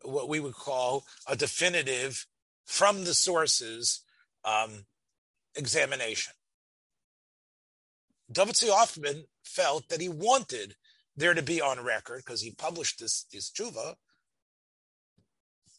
what 0.00 0.30
we 0.30 0.40
would 0.40 0.54
call 0.54 1.04
a 1.28 1.36
definitive 1.36 2.26
from 2.64 3.04
the 3.04 3.12
sources 3.12 4.00
um, 4.42 4.86
examination. 5.54 6.32
David 8.32 8.56
Hoffman 8.62 9.24
felt 9.42 9.90
that 9.90 10.00
he 10.00 10.08
wanted 10.08 10.76
there 11.14 11.34
to 11.34 11.42
be 11.42 11.60
on 11.60 11.84
record, 11.84 12.22
because 12.24 12.40
he 12.40 12.50
published 12.50 12.98
this, 12.98 13.26
this 13.30 13.50
tshuva, 13.50 13.94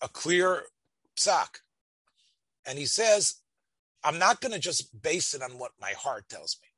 a 0.02 0.08
clear 0.08 0.64
psak. 1.18 1.58
And 2.68 2.78
he 2.78 2.86
says, 2.86 3.42
I'm 4.04 4.20
not 4.20 4.42
going 4.42 4.54
to 4.54 4.60
just 4.60 5.02
base 5.02 5.34
it 5.34 5.42
on 5.42 5.58
what 5.58 5.72
my 5.82 5.92
heart 5.92 6.30
tells 6.30 6.58
me. 6.62 6.70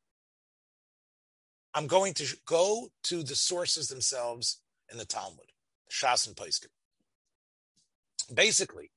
I'm 1.77 1.85
going 1.85 2.15
to 2.15 2.25
go 2.47 2.89
to 3.03 3.21
the 3.21 3.35
sources 3.35 3.87
themselves 3.87 4.61
in 4.91 4.97
the 4.97 5.05
Talmud, 5.05 5.51
Shas 5.91 6.25
and 6.25 6.35
Paiskim. 6.35 6.71
Basically, 8.33 8.89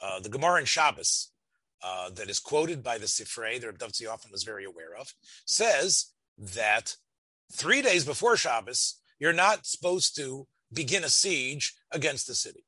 uh, 0.00 0.20
the 0.20 0.28
Gemara 0.28 0.60
in 0.60 0.64
Shabbos 0.64 1.32
uh, 1.82 2.10
that 2.10 2.30
is 2.30 2.38
quoted 2.38 2.80
by 2.80 2.96
the 2.96 3.06
Sifrei 3.06 3.60
that 3.60 3.82
Rav 3.82 3.92
often 4.08 4.30
was 4.30 4.44
very 4.44 4.64
aware 4.64 4.94
of 4.96 5.14
says 5.46 6.12
that 6.38 6.94
three 7.52 7.82
days 7.82 8.04
before 8.04 8.36
Shabbos, 8.36 9.00
you're 9.18 9.32
not 9.32 9.66
supposed 9.66 10.14
to 10.14 10.46
begin 10.72 11.02
a 11.02 11.08
siege 11.08 11.74
against 11.90 12.28
the 12.28 12.36
city. 12.36 12.64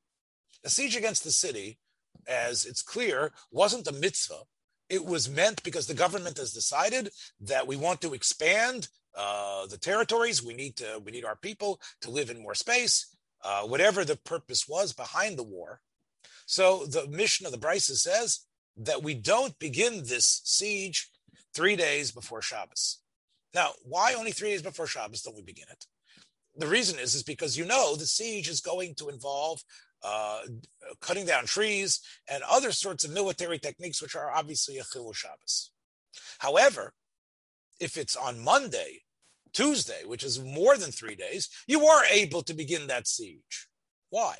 A 0.64 0.68
siege 0.68 0.96
against 0.96 1.22
the 1.22 1.30
city, 1.30 1.78
as 2.26 2.66
it's 2.66 2.82
clear, 2.82 3.30
wasn't 3.52 3.86
a 3.86 3.92
mitzvah. 3.92 4.42
It 4.88 5.04
was 5.04 5.30
meant 5.30 5.62
because 5.62 5.86
the 5.86 5.94
government 5.94 6.38
has 6.38 6.52
decided 6.52 7.10
that 7.40 7.68
we 7.68 7.76
want 7.76 8.00
to 8.00 8.14
expand 8.14 8.88
uh, 9.16 9.66
the 9.66 9.78
territories. 9.78 10.42
We 10.42 10.54
need 10.54 10.76
to 10.76 11.00
we 11.04 11.12
need 11.12 11.24
our 11.24 11.36
people 11.36 11.80
to 12.02 12.10
live 12.10 12.30
in 12.30 12.42
more 12.42 12.54
space. 12.54 13.14
Uh, 13.42 13.62
whatever 13.62 14.04
the 14.04 14.16
purpose 14.16 14.68
was 14.68 14.92
behind 14.92 15.38
the 15.38 15.42
war. 15.42 15.80
So 16.44 16.84
the 16.84 17.06
mission 17.08 17.46
of 17.46 17.52
the 17.52 17.58
Brisa 17.58 17.96
says 17.96 18.40
that 18.76 19.02
we 19.02 19.14
don't 19.14 19.58
begin 19.58 20.04
this 20.04 20.42
siege 20.44 21.10
three 21.54 21.76
days 21.76 22.12
before 22.12 22.42
Shabbos. 22.42 22.98
Now, 23.54 23.70
why 23.82 24.14
only 24.14 24.32
three 24.32 24.50
days 24.50 24.62
before 24.62 24.86
Shabbos 24.86 25.22
don't 25.22 25.36
we 25.36 25.42
begin 25.42 25.66
it? 25.70 25.86
The 26.56 26.66
reason 26.66 26.98
is 26.98 27.14
is 27.14 27.22
because 27.22 27.56
you 27.56 27.64
know 27.64 27.96
the 27.96 28.06
siege 28.06 28.48
is 28.48 28.60
going 28.60 28.94
to 28.96 29.08
involve 29.08 29.62
uh, 30.02 30.40
cutting 31.00 31.26
down 31.26 31.46
trees 31.46 32.00
and 32.28 32.42
other 32.48 32.72
sorts 32.72 33.04
of 33.04 33.12
military 33.12 33.58
techniques, 33.58 34.02
which 34.02 34.16
are 34.16 34.30
obviously 34.30 34.78
a 34.78 34.82
chilul 34.82 35.14
Shabbos. 35.14 35.70
However, 36.38 36.94
if 37.80 37.96
it's 37.96 38.16
on 38.16 38.44
Monday, 38.44 39.00
Tuesday, 39.52 40.02
which 40.04 40.22
is 40.22 40.42
more 40.42 40.76
than 40.76 40.92
three 40.92 41.16
days, 41.16 41.48
you 41.66 41.86
are 41.86 42.04
able 42.04 42.42
to 42.42 42.54
begin 42.54 42.86
that 42.86 43.08
siege. 43.08 43.68
Why? 44.10 44.36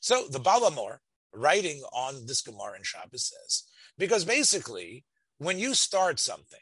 So 0.00 0.26
the 0.28 0.40
Baal 0.40 0.70
HaMaor, 0.70 0.98
writing 1.32 1.82
on 1.92 2.26
this 2.26 2.42
Gemara 2.42 2.76
in 2.76 2.82
Shabbos, 2.82 3.32
says, 3.32 3.64
because 3.98 4.24
basically, 4.24 5.04
when 5.38 5.58
you 5.58 5.74
start 5.74 6.18
something, 6.18 6.60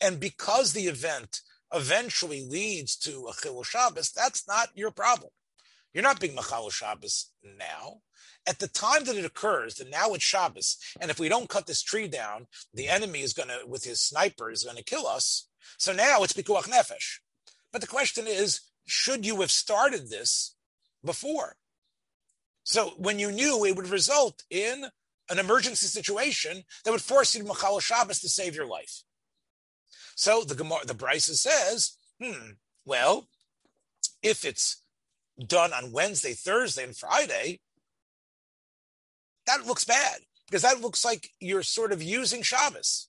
and 0.00 0.20
because 0.20 0.72
the 0.72 0.86
event 0.86 1.40
eventually 1.72 2.46
leads 2.46 2.96
to 2.96 3.26
a 3.26 3.32
Chilul 3.32 3.64
Shabbos, 3.64 4.12
that's 4.12 4.46
not 4.46 4.68
your 4.74 4.90
problem. 4.90 5.30
You're 5.92 6.02
not 6.02 6.20
being 6.20 6.34
Machal 6.34 6.70
Shabbos 6.70 7.30
now. 7.42 8.00
At 8.46 8.60
the 8.60 8.68
time 8.68 9.04
that 9.04 9.16
it 9.16 9.24
occurs, 9.24 9.74
that 9.76 9.90
now 9.90 10.14
it's 10.14 10.22
Shabbos, 10.22 10.76
and 11.00 11.10
if 11.10 11.18
we 11.18 11.28
don't 11.28 11.48
cut 11.48 11.66
this 11.66 11.82
tree 11.82 12.06
down, 12.06 12.46
the 12.72 12.88
enemy 12.88 13.22
is 13.22 13.32
going 13.32 13.48
to, 13.48 13.66
with 13.66 13.84
his 13.84 14.00
sniper, 14.00 14.50
is 14.50 14.62
going 14.62 14.76
to 14.76 14.84
kill 14.84 15.06
us. 15.06 15.48
So 15.78 15.92
now 15.92 16.22
it's 16.22 16.32
Pikuach 16.32 16.68
Nefesh. 16.68 17.18
But 17.72 17.80
the 17.80 17.86
question 17.88 18.26
is, 18.26 18.60
should 18.86 19.26
you 19.26 19.40
have 19.40 19.50
started 19.50 20.08
this 20.08 20.54
before? 21.04 21.56
So 22.62 22.94
when 22.98 23.18
you 23.18 23.32
knew 23.32 23.64
it 23.64 23.76
would 23.76 23.88
result 23.88 24.44
in 24.48 24.86
an 25.28 25.38
emergency 25.38 25.86
situation 25.86 26.62
that 26.84 26.90
would 26.90 27.02
force 27.02 27.34
you 27.34 27.42
to 27.42 27.48
Machal 27.48 27.80
Shabbos 27.80 28.20
to 28.20 28.28
save 28.28 28.54
your 28.54 28.66
life. 28.66 29.02
So 30.14 30.42
the 30.42 30.54
Gemara, 30.54 30.86
the 30.86 30.94
Brisa 30.94 31.34
says, 31.34 31.96
hmm, 32.22 32.52
well, 32.84 33.28
if 34.22 34.44
it's 34.44 34.82
done 35.44 35.72
on 35.72 35.92
Wednesday, 35.92 36.32
Thursday, 36.32 36.84
and 36.84 36.96
Friday, 36.96 37.60
that 39.46 39.66
looks 39.66 39.84
bad 39.84 40.18
because 40.46 40.62
that 40.62 40.80
looks 40.80 41.04
like 41.04 41.30
you're 41.40 41.62
sort 41.62 41.92
of 41.92 42.02
using 42.02 42.42
Shabbos. 42.42 43.08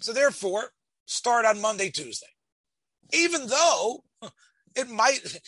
So 0.00 0.12
therefore, 0.12 0.72
start 1.06 1.44
on 1.44 1.60
Monday, 1.60 1.90
Tuesday. 1.90 2.26
Even 3.12 3.46
though 3.48 4.04
it 4.74 4.88
might, 4.88 5.40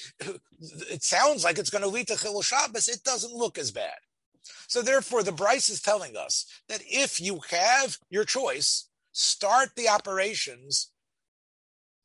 it 0.59 1.03
sounds 1.03 1.45
like 1.45 1.59
it's 1.59 1.70
going 1.70 1.83
to 1.83 1.89
lead 1.89 2.09
to 2.09 2.14
Chilul 2.14 2.45
Shabbos, 2.45 2.89
it 2.89 3.05
doesn't 3.05 3.35
look 3.35 3.59
as 3.59 3.70
bad. 3.70 3.95
So 4.66 4.83
therefore, 4.83 5.22
the 5.22 5.33
Bryce 5.33 5.68
is 5.68 5.80
telling 5.80 6.16
us 6.16 6.47
that 6.68 6.83
if 6.87 7.20
you 7.20 7.41
have 7.51 7.99
your 8.11 8.24
choice, 8.24 8.89
start 9.12 9.70
the 9.76 9.89
operations 9.89 10.91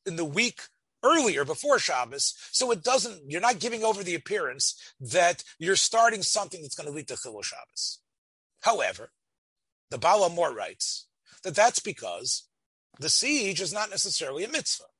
in 0.06 0.16
the 0.16 0.24
week 0.24 0.60
earlier 1.02 1.44
before 1.44 1.78
Shabbos, 1.78 2.34
so 2.50 2.70
it 2.70 2.82
doesn't. 2.82 3.30
You're 3.30 3.40
not 3.40 3.60
giving 3.60 3.84
over 3.84 4.02
the 4.02 4.14
appearance 4.14 4.94
that 5.00 5.44
you're 5.58 5.76
starting 5.76 6.22
something 6.22 6.62
that's 6.62 6.74
going 6.74 6.88
to 6.88 6.94
lead 6.94 7.08
to 7.08 7.14
Chilul 7.14 7.44
Shabbos. 7.44 8.00
However, 8.68 9.12
the 9.88 9.96
Baal 9.96 10.28
HaMaor 10.28 10.54
writes 10.54 11.06
that 11.42 11.54
that's 11.54 11.80
because 11.80 12.48
the 13.00 13.08
siege 13.08 13.62
is 13.62 13.72
not 13.72 13.88
necessarily 13.88 14.44
a 14.44 14.48
mitzvah. 14.48 14.90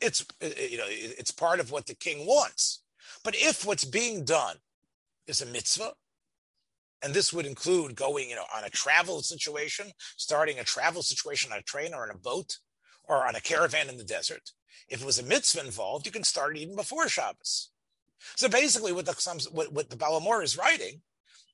It's 0.00 0.26
eh, 0.40 0.66
you 0.70 0.78
know 0.78 0.88
it's 0.88 1.30
part 1.30 1.60
of 1.60 1.70
what 1.70 1.86
the 1.86 1.94
king 1.94 2.26
wants. 2.26 2.82
But 3.22 3.36
if 3.36 3.64
what's 3.64 3.84
being 3.84 4.24
done 4.24 4.56
is 5.28 5.40
a 5.40 5.46
mitzvah, 5.46 5.92
and 7.02 7.14
this 7.14 7.32
would 7.32 7.46
include 7.46 7.94
going 7.94 8.30
you 8.30 8.34
know 8.34 8.46
on 8.52 8.64
a 8.64 8.70
travel 8.70 9.22
situation, 9.22 9.92
starting 10.16 10.58
a 10.58 10.64
travel 10.64 11.02
situation 11.02 11.52
on 11.52 11.60
a 11.60 11.62
train 11.62 11.94
or 11.94 12.02
on 12.02 12.10
a 12.10 12.18
boat 12.18 12.58
or 13.04 13.28
on 13.28 13.36
a 13.36 13.40
caravan 13.40 13.88
in 13.88 13.96
the 13.96 14.02
desert. 14.16 14.50
If 14.88 15.02
it 15.02 15.06
was 15.06 15.20
a 15.20 15.22
mitzvah 15.22 15.64
involved, 15.64 16.04
you 16.04 16.10
can 16.10 16.24
start 16.24 16.56
it 16.56 16.62
even 16.62 16.74
before 16.74 17.08
Shabbos. 17.08 17.70
So 18.34 18.48
basically, 18.48 18.92
what 18.92 19.06
the 19.06 19.48
what, 19.52 19.72
what 19.72 19.90
the 19.90 19.96
Baal 19.96 20.20
HaMaor 20.20 20.42
is 20.42 20.58
writing 20.58 21.02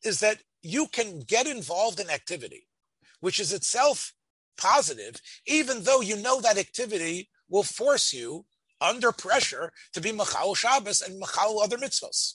is 0.04 0.20
that 0.20 0.38
you 0.62 0.86
can 0.86 1.20
get 1.20 1.46
involved 1.46 2.00
in 2.00 2.10
activity, 2.10 2.66
which 3.20 3.38
is 3.38 3.52
itself 3.52 4.12
positive, 4.56 5.16
even 5.46 5.82
though 5.84 6.00
you 6.00 6.16
know 6.16 6.40
that 6.40 6.58
activity 6.58 7.28
will 7.48 7.62
force 7.62 8.12
you 8.12 8.44
under 8.80 9.12
pressure 9.12 9.72
to 9.92 10.00
be 10.00 10.12
Machal 10.12 10.54
Shabbos 10.54 11.02
and 11.02 11.18
Machal 11.18 11.60
other 11.60 11.76
mitzvahs. 11.76 12.34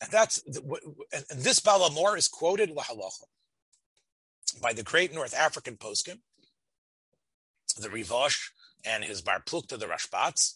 And 0.00 0.10
that's 0.12 0.42
and 0.46 1.40
this 1.42 1.58
Baal 1.58 1.90
HaMaor 1.90 2.16
is 2.16 2.28
quoted 2.28 2.72
by 4.62 4.72
the 4.72 4.82
great 4.84 5.12
North 5.12 5.34
African 5.34 5.76
poskim, 5.76 6.20
the 7.80 7.88
Rivosh 7.88 8.50
and 8.84 9.04
his 9.04 9.22
Bar 9.22 9.42
Plukta, 9.44 9.78
the 9.78 9.86
Rashbats, 9.86 10.54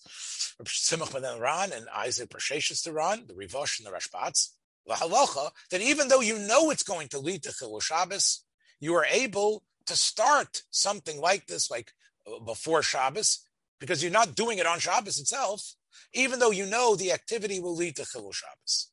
Simach 0.64 1.12
ben 1.12 1.41
Ran 1.41 1.73
and 1.73 1.87
Isaac 1.95 2.31
Prashashis 2.31 2.83
the 2.85 2.93
Ran, 2.93 3.27
the 3.27 3.35
Rivosh 3.35 3.79
and 3.79 3.87
the 3.87 3.97
Rashbats, 3.97 4.51
the 4.87 4.95
halacha, 4.95 5.51
that 5.70 5.81
even 5.81 6.09
though 6.09 6.20
you 6.20 6.39
know 6.39 6.70
it's 6.70 6.83
going 6.83 7.09
to 7.09 7.18
lead 7.18 7.43
to 7.45 7.51
Chilul 7.51 7.83
Shabbos, 7.83 8.45
you 8.81 8.95
are 8.95 9.07
able 9.07 9.64
to 9.87 9.97
start 9.97 10.62
something 10.70 11.20
like 11.20 11.47
this, 11.47 11.70
like 11.70 11.93
uh, 12.27 12.41
before 12.41 12.83
Shabbos, 12.83 13.47
because 13.81 14.03
you're 14.03 14.12
not 14.12 14.35
doing 14.35 14.59
it 14.59 14.66
on 14.66 14.79
Shabbos 14.79 15.18
itself, 15.18 15.75
even 16.12 16.39
though 16.39 16.51
you 16.51 16.66
know 16.66 16.95
the 16.95 17.12
activity 17.12 17.61
will 17.61 17.77
lead 17.77 17.97
to 17.97 18.03
Chilul 18.03 18.35
Shabbos. 18.35 18.91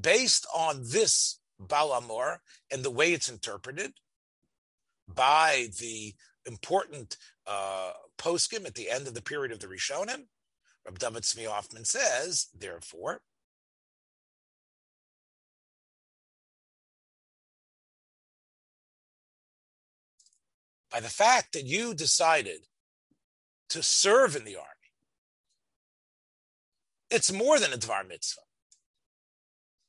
Based 0.00 0.46
on 0.54 0.82
this 0.82 1.40
Baal 1.58 2.00
HaMaor 2.00 2.38
and 2.70 2.82
the 2.82 2.90
way 2.90 3.12
it's 3.12 3.28
interpreted 3.28 3.92
by 5.08 5.68
the 5.80 6.14
important 6.46 7.16
uh, 7.48 7.92
poskim 8.18 8.66
at 8.66 8.74
the 8.74 8.90
end 8.90 9.08
of 9.08 9.14
the 9.14 9.22
period 9.22 9.52
of 9.52 9.60
the 9.60 9.66
Rishonim, 9.66 10.26
Rab 10.84 10.98
David 10.98 11.22
Tzvi 11.22 11.46
Hoffman 11.46 11.84
says, 11.84 12.48
therefore, 12.56 13.22
by 20.92 21.00
the 21.00 21.08
fact 21.08 21.52
that 21.52 21.64
you 21.64 21.94
decided 21.94 22.66
to 23.70 23.82
serve 23.82 24.36
in 24.36 24.44
the 24.44 24.56
army, 24.56 24.66
it's 27.10 27.32
more 27.32 27.58
than 27.58 27.72
a 27.72 27.78
Dvar 27.78 28.06
mitzvah. 28.06 28.42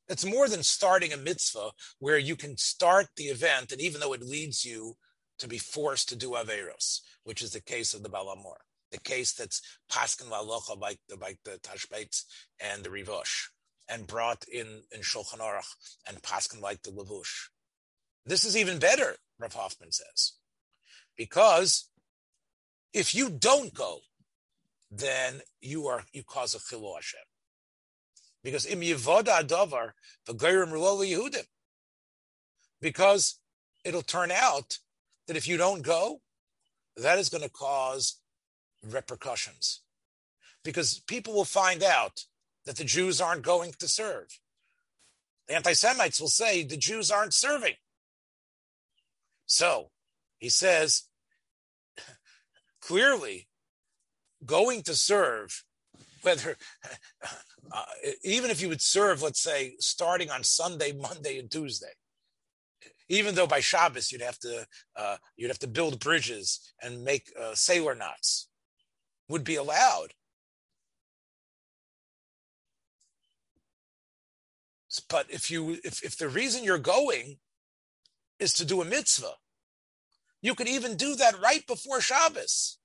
It's 0.08 0.26
more 0.26 0.48
than 0.48 0.64
starting 0.64 1.14
a 1.14 1.18
mitzvah 1.18 1.72
where 2.00 2.18
you 2.18 2.36
can 2.36 2.58
start 2.58 3.08
the 3.16 3.26
event, 3.26 3.72
and 3.72 3.80
even 3.80 4.00
though 4.00 4.14
it 4.14 4.24
leads 4.24 4.66
you 4.66 4.96
to 5.40 5.48
be 5.48 5.58
forced 5.58 6.10
to 6.10 6.16
do 6.16 6.32
Averos, 6.32 7.00
which 7.24 7.42
is 7.42 7.52
the 7.52 7.62
case 7.62 7.94
of 7.94 8.04
the 8.04 8.10
Baal 8.10 8.36
HaMaor, 8.36 8.58
the 8.92 9.00
case 9.00 9.34
that's 9.34 9.62
Paskin 9.92 10.30
Lalocha 10.30 10.80
like 10.80 11.00
the, 11.08 11.16
like 11.16 11.40
the 11.44 11.60
Tashbates 11.64 12.24
and 12.60 12.84
the 12.84 12.90
Rivosh, 12.90 13.48
and 13.90 14.08
brought 14.08 14.46
in 14.48 14.84
in 14.92 15.02
Shulchan 15.02 15.40
Aruch 15.40 15.74
and 16.08 16.22
Paskin 16.22 16.62
like 16.62 16.82
the 16.84 16.92
Lavush. 16.92 17.50
This 18.26 18.46
is 18.46 18.56
even 18.56 18.80
better, 18.80 19.16
Rav 19.40 19.54
Hoffman 19.54 19.92
says, 19.92 20.34
because 21.18 21.90
if 22.94 23.16
you 23.16 23.30
don't 23.30 23.74
go, 23.74 24.00
then 24.92 25.42
you 25.62 25.88
are 25.88 26.04
you 26.14 26.24
cause 26.24 26.56
a 26.56 26.60
chilul 26.60 26.96
Hashem. 26.96 27.20
Because 28.44 28.66
im 28.66 28.82
yivoda 28.82 29.42
adavar 29.42 29.92
v'geirim 30.28 30.72
Yehudim. 30.72 31.46
Because 32.82 33.40
it'll 33.84 34.02
turn 34.02 34.32
out 34.32 34.80
that 35.30 35.38
if 35.38 35.48
you 35.48 35.58
don't 35.58 35.84
go, 35.84 36.22
that 36.98 37.20
is 37.20 37.30
going 37.30 37.44
to 37.44 37.52
cause 37.52 38.20
repercussions. 38.84 39.82
Because 40.64 41.04
people 41.06 41.36
will 41.36 41.46
find 41.46 41.84
out 41.84 42.26
that 42.66 42.78
the 42.78 42.84
Jews 42.84 43.22
aren't 43.22 43.44
going 43.44 43.74
to 43.78 43.88
serve. 43.88 44.40
The 45.48 45.56
anti 45.56 45.74
Semites 45.74 46.20
will 46.20 46.30
say 46.30 46.64
the 46.64 46.78
Jews 46.78 47.12
aren't 47.12 47.36
serving. 47.36 47.76
So 49.46 49.92
he 50.40 50.50
says, 50.50 51.04
clearly, 52.82 53.48
going 54.44 54.82
to 54.82 54.96
serve, 54.96 55.64
whether, 56.24 56.58
uh, 57.72 57.84
even 58.24 58.50
if 58.50 58.64
you 58.64 58.70
would 58.70 58.82
serve, 58.82 59.22
let's 59.22 59.44
say, 59.44 59.76
starting 59.78 60.32
on 60.32 60.44
Sunday, 60.44 60.92
Monday, 61.00 61.38
and 61.38 61.52
Tuesday, 61.52 61.94
even 63.10 63.36
though 63.36 63.48
by 63.48 63.60
Shabbos 63.60 64.12
you'd 64.12 64.22
have 64.22 64.40
to 64.40 64.66
uh, 64.96 65.18
you'd 65.36 65.50
have 65.50 65.60
to 65.60 65.68
build 65.68 66.00
bridges 66.00 66.60
and 66.82 67.04
make 67.04 67.32
uh, 67.40 67.56
sailor 67.56 67.96
knots, 67.96 68.48
would 69.28 69.44
be 69.44 69.56
allowed. 69.56 70.14
But 75.10 75.28
if 75.30 75.52
you 75.52 75.78
if, 75.84 76.04
if 76.04 76.18
the 76.18 76.30
reason 76.30 76.64
you're 76.64 76.78
going 76.78 77.38
is 78.40 78.54
to 78.54 78.66
do 78.66 78.82
a 78.82 78.86
mitzvah, 78.86 79.34
you 80.42 80.56
could 80.56 80.68
even 80.68 80.96
do 80.96 81.16
that 81.16 81.40
right 81.42 81.66
before 81.68 82.02
Shabbos, 82.02 82.78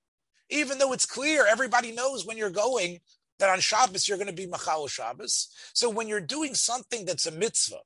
even 0.50 0.78
though 0.78 0.92
it's 0.92 1.06
clear 1.06 1.46
everybody 1.46 1.92
knows 1.92 2.26
when 2.26 2.36
you're 2.36 2.50
going 2.50 3.00
that 3.38 3.50
on 3.50 3.60
Shabbos 3.60 4.08
you're 4.08 4.18
going 4.18 4.28
to 4.28 4.32
be 4.32 4.46
Machal 4.46 4.86
Shabbos. 4.86 5.48
So 5.72 5.90
when 5.90 6.08
you're 6.08 6.20
doing 6.20 6.54
something 6.54 7.04
that's 7.04 7.26
a 7.26 7.32
mitzvah, 7.32 7.80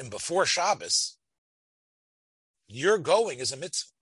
and 0.00 0.10
before 0.10 0.46
Shabbos, 0.46 1.18
you're 2.66 2.98
going 2.98 3.40
as 3.40 3.52
a 3.52 3.56
mitzvah. 3.56 3.92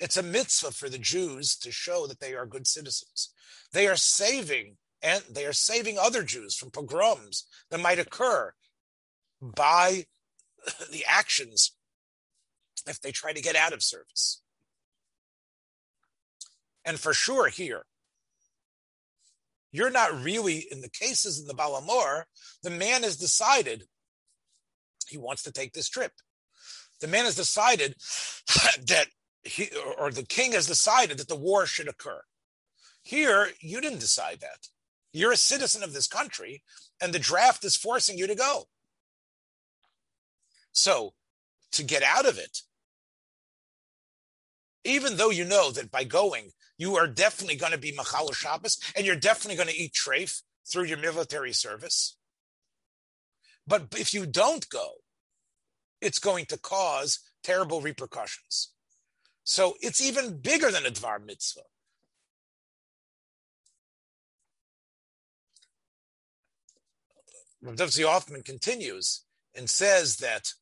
It's 0.00 0.16
a 0.16 0.22
mitzvah 0.22 0.72
for 0.72 0.88
the 0.88 0.98
Jews 0.98 1.56
to 1.58 1.70
show 1.70 2.08
that 2.08 2.18
they 2.18 2.34
are 2.34 2.44
good 2.44 2.66
citizens. 2.66 3.32
They 3.72 3.86
are 3.86 3.96
saving 3.96 4.78
and 5.00 5.22
they 5.30 5.46
are 5.46 5.52
saving 5.52 5.96
other 5.96 6.24
Jews 6.24 6.56
from 6.56 6.72
pogroms 6.72 7.46
that 7.70 7.80
might 7.80 8.00
occur 8.00 8.52
by 9.40 10.06
the 10.90 11.04
actions 11.06 11.72
if 12.88 13.00
they 13.00 13.12
try 13.12 13.32
to 13.32 13.40
get 13.40 13.54
out 13.54 13.72
of 13.72 13.82
service. 13.82 14.42
And 16.84 16.98
for 16.98 17.14
sure 17.14 17.48
here, 17.48 17.84
you're 19.70 19.90
not 19.90 20.20
really, 20.20 20.66
in 20.70 20.80
the 20.80 20.90
cases 20.90 21.38
in 21.38 21.46
the 21.46 21.54
Baal 21.54 21.80
HaMaor, 21.80 22.24
the 22.64 22.70
man 22.70 23.04
has 23.04 23.16
decided 23.16 23.84
he 25.08 25.18
wants 25.18 25.42
to 25.44 25.52
take 25.52 25.72
this 25.72 25.88
trip. 25.88 26.12
The 27.00 27.08
man 27.08 27.24
has 27.24 27.36
decided 27.36 27.94
that 28.86 29.06
he, 29.42 29.70
or 29.98 30.10
the 30.10 30.24
king 30.24 30.52
has 30.52 30.66
decided 30.66 31.18
that 31.18 31.28
the 31.28 31.36
war 31.36 31.66
should 31.66 31.88
occur. 31.88 32.20
Here, 33.02 33.48
you 33.60 33.80
didn't 33.80 34.00
decide 34.00 34.40
that. 34.40 34.68
You're 35.12 35.32
a 35.32 35.36
citizen 35.36 35.82
of 35.82 35.94
this 35.94 36.06
country, 36.06 36.62
and 37.00 37.12
the 37.12 37.18
draft 37.18 37.64
is 37.64 37.76
forcing 37.76 38.18
you 38.18 38.26
to 38.26 38.34
go. 38.34 38.64
So, 40.72 41.14
to 41.72 41.82
get 41.82 42.02
out 42.02 42.26
of 42.26 42.38
it, 42.38 42.58
even 44.84 45.16
though 45.16 45.30
you 45.30 45.44
know 45.44 45.70
that 45.70 45.90
by 45.90 46.04
going, 46.04 46.50
you 46.76 46.96
are 46.96 47.06
definitely 47.06 47.56
going 47.56 47.72
to 47.72 47.78
be 47.78 47.92
Machal 47.92 48.32
Shabbos, 48.32 48.78
and 48.94 49.06
you're 49.06 49.16
definitely 49.16 49.56
going 49.56 49.74
to 49.74 49.80
eat 49.80 49.92
treif 49.92 50.42
through 50.70 50.84
your 50.84 50.98
military 50.98 51.52
service. 51.52 52.17
But 53.68 53.94
if 53.98 54.14
you 54.14 54.24
don't 54.24 54.66
go, 54.70 54.92
it's 56.00 56.18
going 56.18 56.46
to 56.46 56.58
cause 56.58 57.20
terrible 57.42 57.82
repercussions. 57.82 58.72
So 59.44 59.74
it's 59.80 60.00
even 60.00 60.38
bigger 60.38 60.70
than 60.70 60.86
a 60.86 60.90
Dvar 60.90 61.24
mitzvah. 61.24 61.60
Rav 67.60 67.78
Hoffman 67.78 68.42
continues 68.42 69.24
and 69.54 69.68
says 69.68 70.16
that 70.16 70.52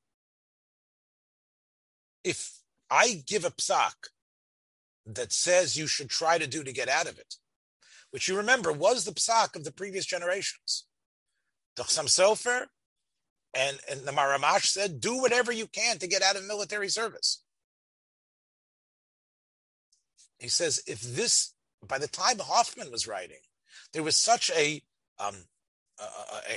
if 2.24 2.58
I 2.90 3.22
give 3.26 3.44
a 3.44 3.50
psak 3.50 4.08
that 5.04 5.32
says 5.32 5.76
you 5.76 5.86
should 5.86 6.08
try 6.08 6.38
to 6.38 6.46
do 6.46 6.64
to 6.64 6.72
get 6.72 6.88
out 6.88 7.06
of 7.06 7.18
it, 7.18 7.34
which 8.10 8.26
you 8.26 8.36
remember 8.36 8.72
was 8.72 9.04
the 9.04 9.12
psak 9.12 9.54
of 9.54 9.62
the 9.62 9.72
previous 9.72 10.06
generations. 10.06 10.86
The 11.76 11.84
Chassam 11.84 12.06
Sofer 12.06 12.66
and, 13.56 13.78
and 13.90 14.00
the 14.02 14.12
Maramash 14.12 14.66
said, 14.66 15.00
do 15.00 15.20
whatever 15.20 15.52
you 15.52 15.66
can 15.66 15.98
to 15.98 16.06
get 16.06 16.22
out 16.22 16.36
of 16.36 16.46
military 16.46 16.88
service. 16.88 17.42
He 20.38 20.48
says, 20.48 20.82
if 20.86 21.00
this, 21.00 21.54
by 21.86 21.98
the 21.98 22.08
time 22.08 22.38
Hoffman 22.38 22.90
was 22.90 23.06
writing, 23.06 23.40
there 23.92 24.02
was 24.02 24.16
such 24.16 24.50
a 24.50 24.82
um, 25.18 25.34
a, 25.98 26.04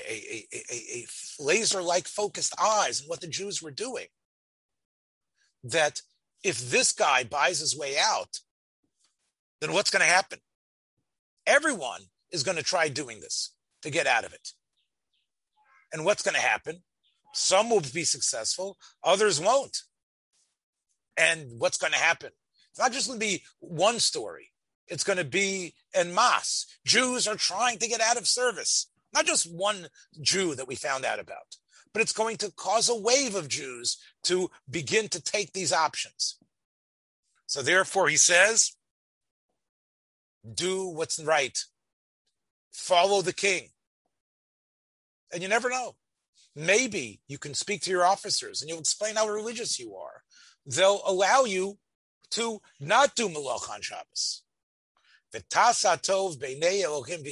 a, 0.09 0.47
a, 0.53 0.67
a 0.73 1.05
laser-like 1.39 2.07
focused 2.07 2.53
eyes 2.61 3.01
on 3.01 3.07
what 3.07 3.21
the 3.21 3.27
Jews 3.27 3.61
were 3.61 3.71
doing. 3.71 4.07
That 5.63 6.01
if 6.43 6.69
this 6.69 6.91
guy 6.91 7.23
buys 7.23 7.59
his 7.59 7.77
way 7.77 7.95
out, 7.97 8.39
then 9.61 9.71
what's 9.71 9.89
going 9.89 10.05
to 10.05 10.11
happen? 10.11 10.39
Everyone 11.47 12.01
is 12.31 12.43
going 12.43 12.57
to 12.57 12.63
try 12.63 12.89
doing 12.89 13.21
this 13.21 13.53
to 13.81 13.89
get 13.89 14.07
out 14.07 14.25
of 14.25 14.33
it. 14.33 14.49
And 15.93 16.05
what's 16.05 16.21
going 16.21 16.35
to 16.35 16.41
happen? 16.41 16.83
Some 17.33 17.69
will 17.69 17.81
be 17.93 18.03
successful, 18.03 18.77
others 19.03 19.39
won't. 19.39 19.83
And 21.17 21.59
what's 21.59 21.77
going 21.77 21.93
to 21.93 21.99
happen? 21.99 22.31
It's 22.71 22.79
not 22.79 22.91
just 22.91 23.07
going 23.07 23.19
to 23.19 23.25
be 23.25 23.43
one 23.59 23.99
story. 23.99 24.51
It's 24.87 25.03
going 25.03 25.17
to 25.17 25.25
be 25.25 25.75
en 25.93 26.13
masse. 26.13 26.65
Jews 26.85 27.27
are 27.27 27.35
trying 27.35 27.77
to 27.79 27.87
get 27.87 28.01
out 28.01 28.17
of 28.17 28.27
service. 28.27 28.87
Not 29.13 29.25
just 29.25 29.51
one 29.51 29.87
Jew 30.21 30.55
that 30.55 30.67
we 30.67 30.75
found 30.75 31.05
out 31.05 31.19
about, 31.19 31.57
but 31.93 32.01
it's 32.01 32.13
going 32.13 32.37
to 32.37 32.51
cause 32.51 32.89
a 32.89 32.95
wave 32.95 33.35
of 33.35 33.47
Jews 33.47 33.97
to 34.23 34.49
begin 34.69 35.07
to 35.09 35.21
take 35.21 35.53
these 35.53 35.73
options. 35.73 36.37
So 37.45 37.61
therefore, 37.61 38.07
he 38.09 38.17
says, 38.17 38.75
do 40.51 40.87
what's 40.87 41.19
right. 41.21 41.57
Follow 42.71 43.21
the 43.21 43.33
king. 43.33 43.69
And 45.33 45.41
you 45.41 45.49
never 45.49 45.69
know. 45.69 45.95
Maybe 46.55 47.21
you 47.27 47.37
can 47.37 47.53
speak 47.53 47.81
to 47.83 47.91
your 47.91 48.05
officers 48.05 48.61
and 48.61 48.69
you'll 48.69 48.79
explain 48.79 49.15
how 49.15 49.27
religious 49.27 49.79
you 49.79 49.95
are. 49.95 50.23
They'll 50.65 51.01
allow 51.05 51.43
you 51.43 51.77
to 52.31 52.61
not 52.79 53.15
do 53.15 53.29
Malach 53.29 53.69
on 53.69 53.81
Shabbos. 53.81 54.43
V'tasatov 55.33 56.37
b'nei 56.37 56.83
Elohim. 56.83 57.23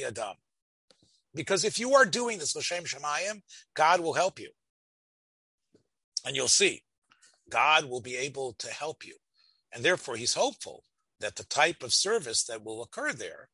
Because 1.34 1.64
if 1.64 1.78
you 1.78 1.94
are 1.94 2.04
doing 2.04 2.38
this 2.38 2.56
L'Shem 2.56 2.84
Shemayim, 2.84 3.42
God 3.74 4.00
will 4.00 4.14
help 4.14 4.40
you. 4.40 4.50
And 6.24 6.34
you'll 6.34 6.48
see, 6.48 6.82
God 7.48 7.84
will 7.84 8.00
be 8.00 8.16
able 8.16 8.54
to 8.54 8.68
help 8.68 9.04
you. 9.04 9.16
And 9.72 9.84
therefore, 9.84 10.16
he's 10.16 10.34
hopeful 10.34 10.84
that 11.20 11.36
the 11.36 11.44
type 11.44 11.82
of 11.82 11.92
service 11.92 12.44
that 12.44 12.64
will 12.64 12.82
occur 12.82 13.12
there 13.12 13.50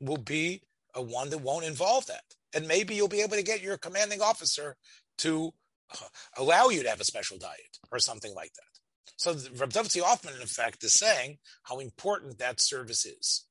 will 0.00 0.16
be 0.16 0.62
a 0.94 1.02
one 1.02 1.30
that 1.30 1.38
won't 1.38 1.64
involve 1.64 2.06
that. 2.06 2.24
And 2.54 2.68
maybe 2.68 2.94
you'll 2.94 3.08
be 3.08 3.22
able 3.22 3.36
to 3.36 3.42
get 3.42 3.62
your 3.62 3.78
commanding 3.78 4.20
officer 4.20 4.76
to 5.18 5.52
uh, 5.92 6.06
allow 6.36 6.68
you 6.68 6.82
to 6.82 6.88
have 6.88 7.00
a 7.00 7.04
special 7.04 7.38
diet 7.38 7.78
or 7.90 7.98
something 7.98 8.34
like 8.34 8.52
that. 8.54 8.72
So 9.16 9.32
Rab 9.56 9.70
Dovzi 9.70 10.02
Hoffman, 10.02 10.40
in 10.40 10.46
fact, 10.46 10.82
is 10.84 10.94
saying 10.94 11.38
how 11.64 11.78
important 11.78 12.38
that 12.38 12.60
service 12.60 13.04
is. 13.04 13.46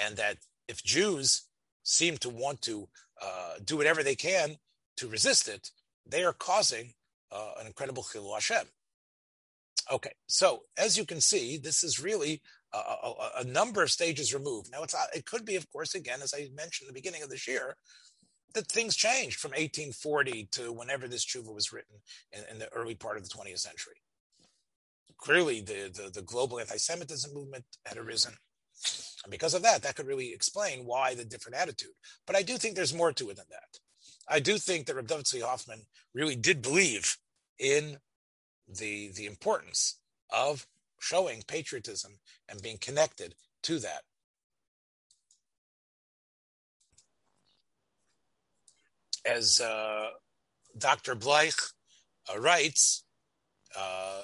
And 0.00 0.16
that 0.16 0.38
if 0.68 0.82
Jews 0.82 1.42
seem 1.82 2.16
to 2.18 2.30
want 2.30 2.62
to 2.62 2.88
uh, 3.20 3.54
do 3.64 3.76
whatever 3.76 4.02
they 4.02 4.14
can 4.14 4.56
to 4.96 5.08
resist 5.08 5.48
it, 5.48 5.70
they 6.06 6.24
are 6.24 6.32
causing 6.32 6.92
uh, 7.30 7.52
an 7.60 7.66
incredible 7.66 8.02
chilul 8.02 8.34
Hashem. 8.34 8.66
Okay, 9.90 10.12
so 10.26 10.62
as 10.78 10.96
you 10.96 11.04
can 11.04 11.20
see, 11.20 11.58
this 11.58 11.82
is 11.82 12.00
really 12.00 12.40
a, 12.72 12.78
a, 12.78 13.30
a, 13.40 13.44
number 13.44 13.82
of 13.82 13.90
stages 13.90 14.32
removed. 14.32 14.70
Now, 14.70 14.82
it's 14.82 14.94
it 15.14 15.26
could 15.26 15.44
be, 15.44 15.56
of 15.56 15.70
course, 15.70 15.94
again, 15.94 16.22
as 16.22 16.32
I 16.34 16.48
mentioned 16.54 16.88
at 16.88 16.94
the 16.94 17.00
beginning 17.00 17.22
of 17.22 17.30
this 17.30 17.48
year, 17.48 17.76
that 18.54 18.68
things 18.68 18.96
changed 18.96 19.38
from 19.38 19.50
1840 19.50 20.48
to 20.52 20.72
whenever 20.72 21.08
this 21.08 21.24
tshuva 21.24 21.52
was 21.52 21.72
written 21.72 21.96
in, 22.32 22.42
in 22.50 22.58
the 22.58 22.72
early 22.72 22.94
part 22.94 23.16
of 23.16 23.22
the 23.22 23.28
20th 23.28 23.58
century. 23.58 23.96
Clearly, 25.18 25.60
the, 25.60 25.90
the, 25.94 26.10
the 26.10 26.22
global 26.22 26.58
anti-Semitism 26.58 27.32
movement 27.32 27.64
had 27.86 27.96
arisen. 27.96 28.34
And 29.24 29.30
because 29.30 29.54
of 29.54 29.62
that, 29.62 29.82
that 29.82 29.94
could 29.94 30.06
really 30.06 30.32
explain 30.32 30.84
why 30.84 31.14
the 31.14 31.24
different 31.24 31.56
attitude. 31.56 31.92
But 32.26 32.36
I 32.36 32.42
do 32.42 32.56
think 32.58 32.74
there's 32.74 32.94
more 32.94 33.12
to 33.12 33.30
it 33.30 33.36
than 33.36 33.46
that. 33.50 33.78
I 34.28 34.40
do 34.40 34.58
think 34.58 34.86
that 34.86 34.96
Reb 34.96 35.06
Tzvi 35.06 35.42
Hoffman 35.42 35.82
really 36.14 36.36
did 36.36 36.62
believe 36.62 37.16
in 37.58 37.98
the 38.68 39.10
the 39.12 39.26
importance 39.26 39.98
of 40.30 40.66
showing 41.00 41.42
patriotism 41.46 42.12
and 42.48 42.62
being 42.62 42.78
connected 42.78 43.34
to 43.64 43.78
that. 43.80 44.02
As 49.24 49.60
uh, 49.60 50.08
Dr. 50.76 51.14
Bleich 51.14 51.72
uh, 52.32 52.38
writes, 52.38 53.04
uh, 53.78 54.22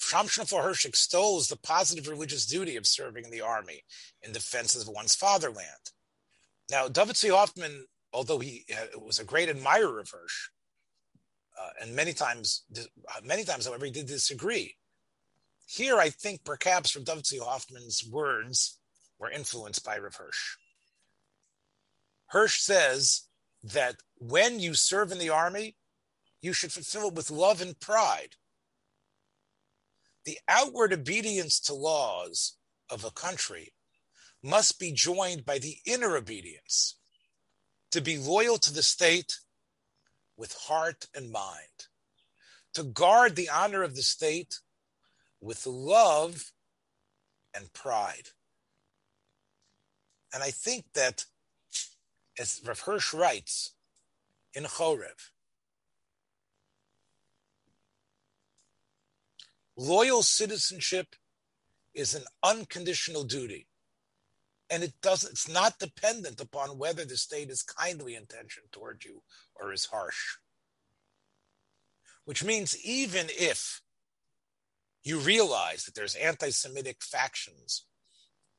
Shamshon 0.00 0.50
Hirsch 0.50 0.86
extols 0.86 1.48
the 1.48 1.56
positive 1.56 2.08
religious 2.08 2.46
duty 2.46 2.76
of 2.76 2.86
serving 2.86 3.24
in 3.24 3.30
the 3.30 3.42
army 3.42 3.82
in 4.22 4.32
defense 4.32 4.74
of 4.74 4.88
one's 4.88 5.14
fatherland. 5.14 5.92
Now, 6.70 6.88
David 6.88 7.16
Tzvi 7.16 7.30
Hoffman, 7.30 7.86
although 8.12 8.38
he 8.38 8.64
was 8.96 9.18
a 9.18 9.24
great 9.24 9.48
admirer 9.48 10.00
of 10.00 10.10
Hirsch, 10.10 10.48
uh, 11.60 11.70
and 11.82 11.94
many 11.94 12.12
times, 12.12 12.64
many 13.22 13.44
times, 13.44 13.66
however, 13.66 13.84
he 13.84 13.92
did 13.92 14.06
disagree. 14.06 14.76
Here, 15.66 15.98
I 15.98 16.10
think 16.10 16.44
perhaps 16.44 16.90
from 16.90 17.04
David 17.04 17.24
Tzvi 17.24 17.40
Hoffman's 17.40 18.04
words 18.10 18.78
were 19.18 19.30
influenced 19.30 19.84
by 19.84 19.98
Hirsch. 19.98 20.56
Hirsch 22.26 22.60
says 22.60 23.28
that 23.62 23.96
when 24.16 24.60
you 24.60 24.74
serve 24.74 25.12
in 25.12 25.18
the 25.18 25.30
army, 25.30 25.76
you 26.40 26.52
should 26.52 26.72
fulfill 26.72 27.08
it 27.08 27.14
with 27.14 27.30
love 27.30 27.60
and 27.60 27.78
pride 27.78 28.36
the 30.24 30.38
outward 30.48 30.92
obedience 30.92 31.58
to 31.60 31.74
laws 31.74 32.56
of 32.90 33.04
a 33.04 33.10
country 33.10 33.72
must 34.42 34.78
be 34.78 34.92
joined 34.92 35.44
by 35.44 35.58
the 35.58 35.76
inner 35.86 36.16
obedience 36.16 36.96
to 37.90 38.00
be 38.00 38.18
loyal 38.18 38.58
to 38.58 38.72
the 38.72 38.82
state 38.82 39.38
with 40.36 40.54
heart 40.54 41.06
and 41.14 41.30
mind, 41.30 41.88
to 42.72 42.82
guard 42.82 43.36
the 43.36 43.48
honor 43.48 43.82
of 43.82 43.96
the 43.96 44.02
state 44.02 44.60
with 45.40 45.66
love 45.66 46.52
and 47.54 47.72
pride. 47.72 48.28
And 50.32 50.42
I 50.42 50.50
think 50.50 50.84
that, 50.94 51.24
as 52.38 52.60
Rav 52.66 52.80
Hirsch 52.80 53.12
writes 53.12 53.74
in 54.54 54.64
Chorev, 54.64 55.30
loyal 59.76 60.22
citizenship 60.22 61.16
is 61.94 62.14
an 62.14 62.24
unconditional 62.42 63.24
duty. 63.24 63.66
And 64.72 64.84
it 64.84 64.94
doesn't, 65.02 65.32
it's 65.32 65.48
not 65.48 65.80
dependent 65.80 66.40
upon 66.40 66.78
whether 66.78 67.04
the 67.04 67.16
state 67.16 67.50
is 67.50 67.62
kindly 67.62 68.14
intentioned 68.14 68.66
toward 68.70 69.04
you 69.04 69.22
or 69.56 69.72
is 69.72 69.86
harsh. 69.86 70.36
Which 72.24 72.44
means 72.44 72.78
even 72.84 73.26
if 73.30 73.82
you 75.02 75.18
realize 75.18 75.84
that 75.84 75.94
there's 75.94 76.14
anti-Semitic 76.14 77.02
factions 77.02 77.86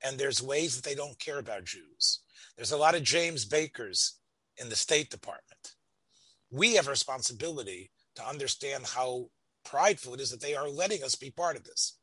and 0.04 0.18
there's 0.18 0.41
ways 0.41 0.76
that 0.76 0.88
they 0.88 0.95
don't 0.95 1.20
care 1.20 1.39
about 1.39 1.66
Jews. 1.66 2.22
There's 2.56 2.72
a 2.72 2.78
lot 2.78 2.95
of 2.95 3.04
James 3.04 3.45
Bakers 3.45 4.20
in 4.58 4.70
the 4.70 4.76
State 4.76 5.10
Department. 5.10 5.74
We 6.52 6.76
have 6.76 6.88
a 6.88 6.91
responsibility 6.91 7.91
to 8.16 8.28
understand 8.28 8.86
how 8.86 9.28
prideful 9.64 10.14
it 10.14 10.20
is 10.20 10.32
that 10.32 10.41
they 10.41 10.56
are 10.56 10.70
letting 10.70 11.04
us 11.04 11.16
be 11.16 11.32
part 11.32 11.56
of 11.56 11.64
this. 11.64 11.97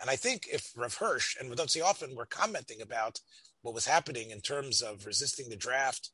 And 0.00 0.10
I 0.10 0.16
think 0.16 0.48
if 0.52 0.72
Rev 0.76 0.94
Hirsch 0.94 1.36
and 1.38 1.48
David 1.48 1.68
Tzvi 1.68 1.82
Hoffman 1.82 2.16
were 2.16 2.26
commenting 2.26 2.82
about 2.82 3.20
what 3.62 3.74
was 3.74 3.86
happening 3.86 4.30
in 4.30 4.40
terms 4.40 4.82
of 4.82 5.06
resisting 5.06 5.48
the 5.48 5.56
draft 5.56 6.10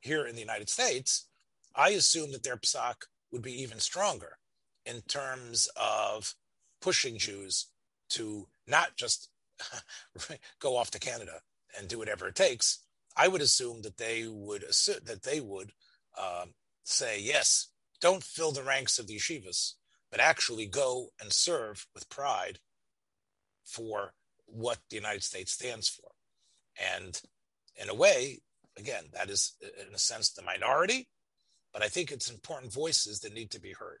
here 0.00 0.26
in 0.26 0.34
the 0.34 0.40
United 0.40 0.68
States, 0.68 1.28
I 1.74 1.90
assume 1.90 2.30
that 2.32 2.44
their 2.44 2.56
psak 2.56 2.94
would 3.32 3.42
be 3.42 3.60
even 3.60 3.80
stronger 3.80 4.38
in 4.86 5.00
terms 5.02 5.68
of 5.76 6.34
pushing 6.80 7.18
Jews 7.18 7.68
to 8.10 8.46
not 8.66 8.96
just 8.96 9.30
go 10.60 10.76
off 10.76 10.90
to 10.92 10.98
Canada 10.98 11.40
and 11.78 11.88
do 11.88 11.98
whatever 11.98 12.28
it 12.28 12.34
takes. 12.34 12.80
I 13.16 13.28
would 13.28 13.42
assume 13.42 13.82
that 13.82 13.98
they 13.98 14.26
would 14.26 14.62
assume 14.62 15.00
that 15.04 15.22
they 15.22 15.40
would 15.40 15.72
um, 16.18 16.54
say 16.84 17.20
yes. 17.20 17.68
Don't 18.00 18.22
fill 18.22 18.52
the 18.52 18.62
ranks 18.62 18.98
of 18.98 19.06
the 19.06 19.16
yeshivas, 19.16 19.74
but 20.10 20.20
actually 20.20 20.66
go 20.66 21.08
and 21.20 21.32
serve 21.32 21.86
with 21.94 22.08
pride 22.08 22.58
for 23.64 24.14
what 24.46 24.78
the 24.90 24.96
United 24.96 25.22
States 25.22 25.52
stands 25.52 25.88
for. 25.88 26.10
And 26.96 27.20
in 27.76 27.88
a 27.88 27.94
way, 27.94 28.40
again, 28.76 29.04
that 29.12 29.30
is 29.30 29.54
in 29.60 29.94
a 29.94 29.98
sense 29.98 30.30
the 30.30 30.42
minority, 30.42 31.08
but 31.72 31.82
I 31.82 31.88
think 31.88 32.10
it's 32.10 32.30
important 32.30 32.72
voices 32.72 33.20
that 33.20 33.34
need 33.34 33.50
to 33.52 33.60
be 33.60 33.72
heard. 33.72 34.00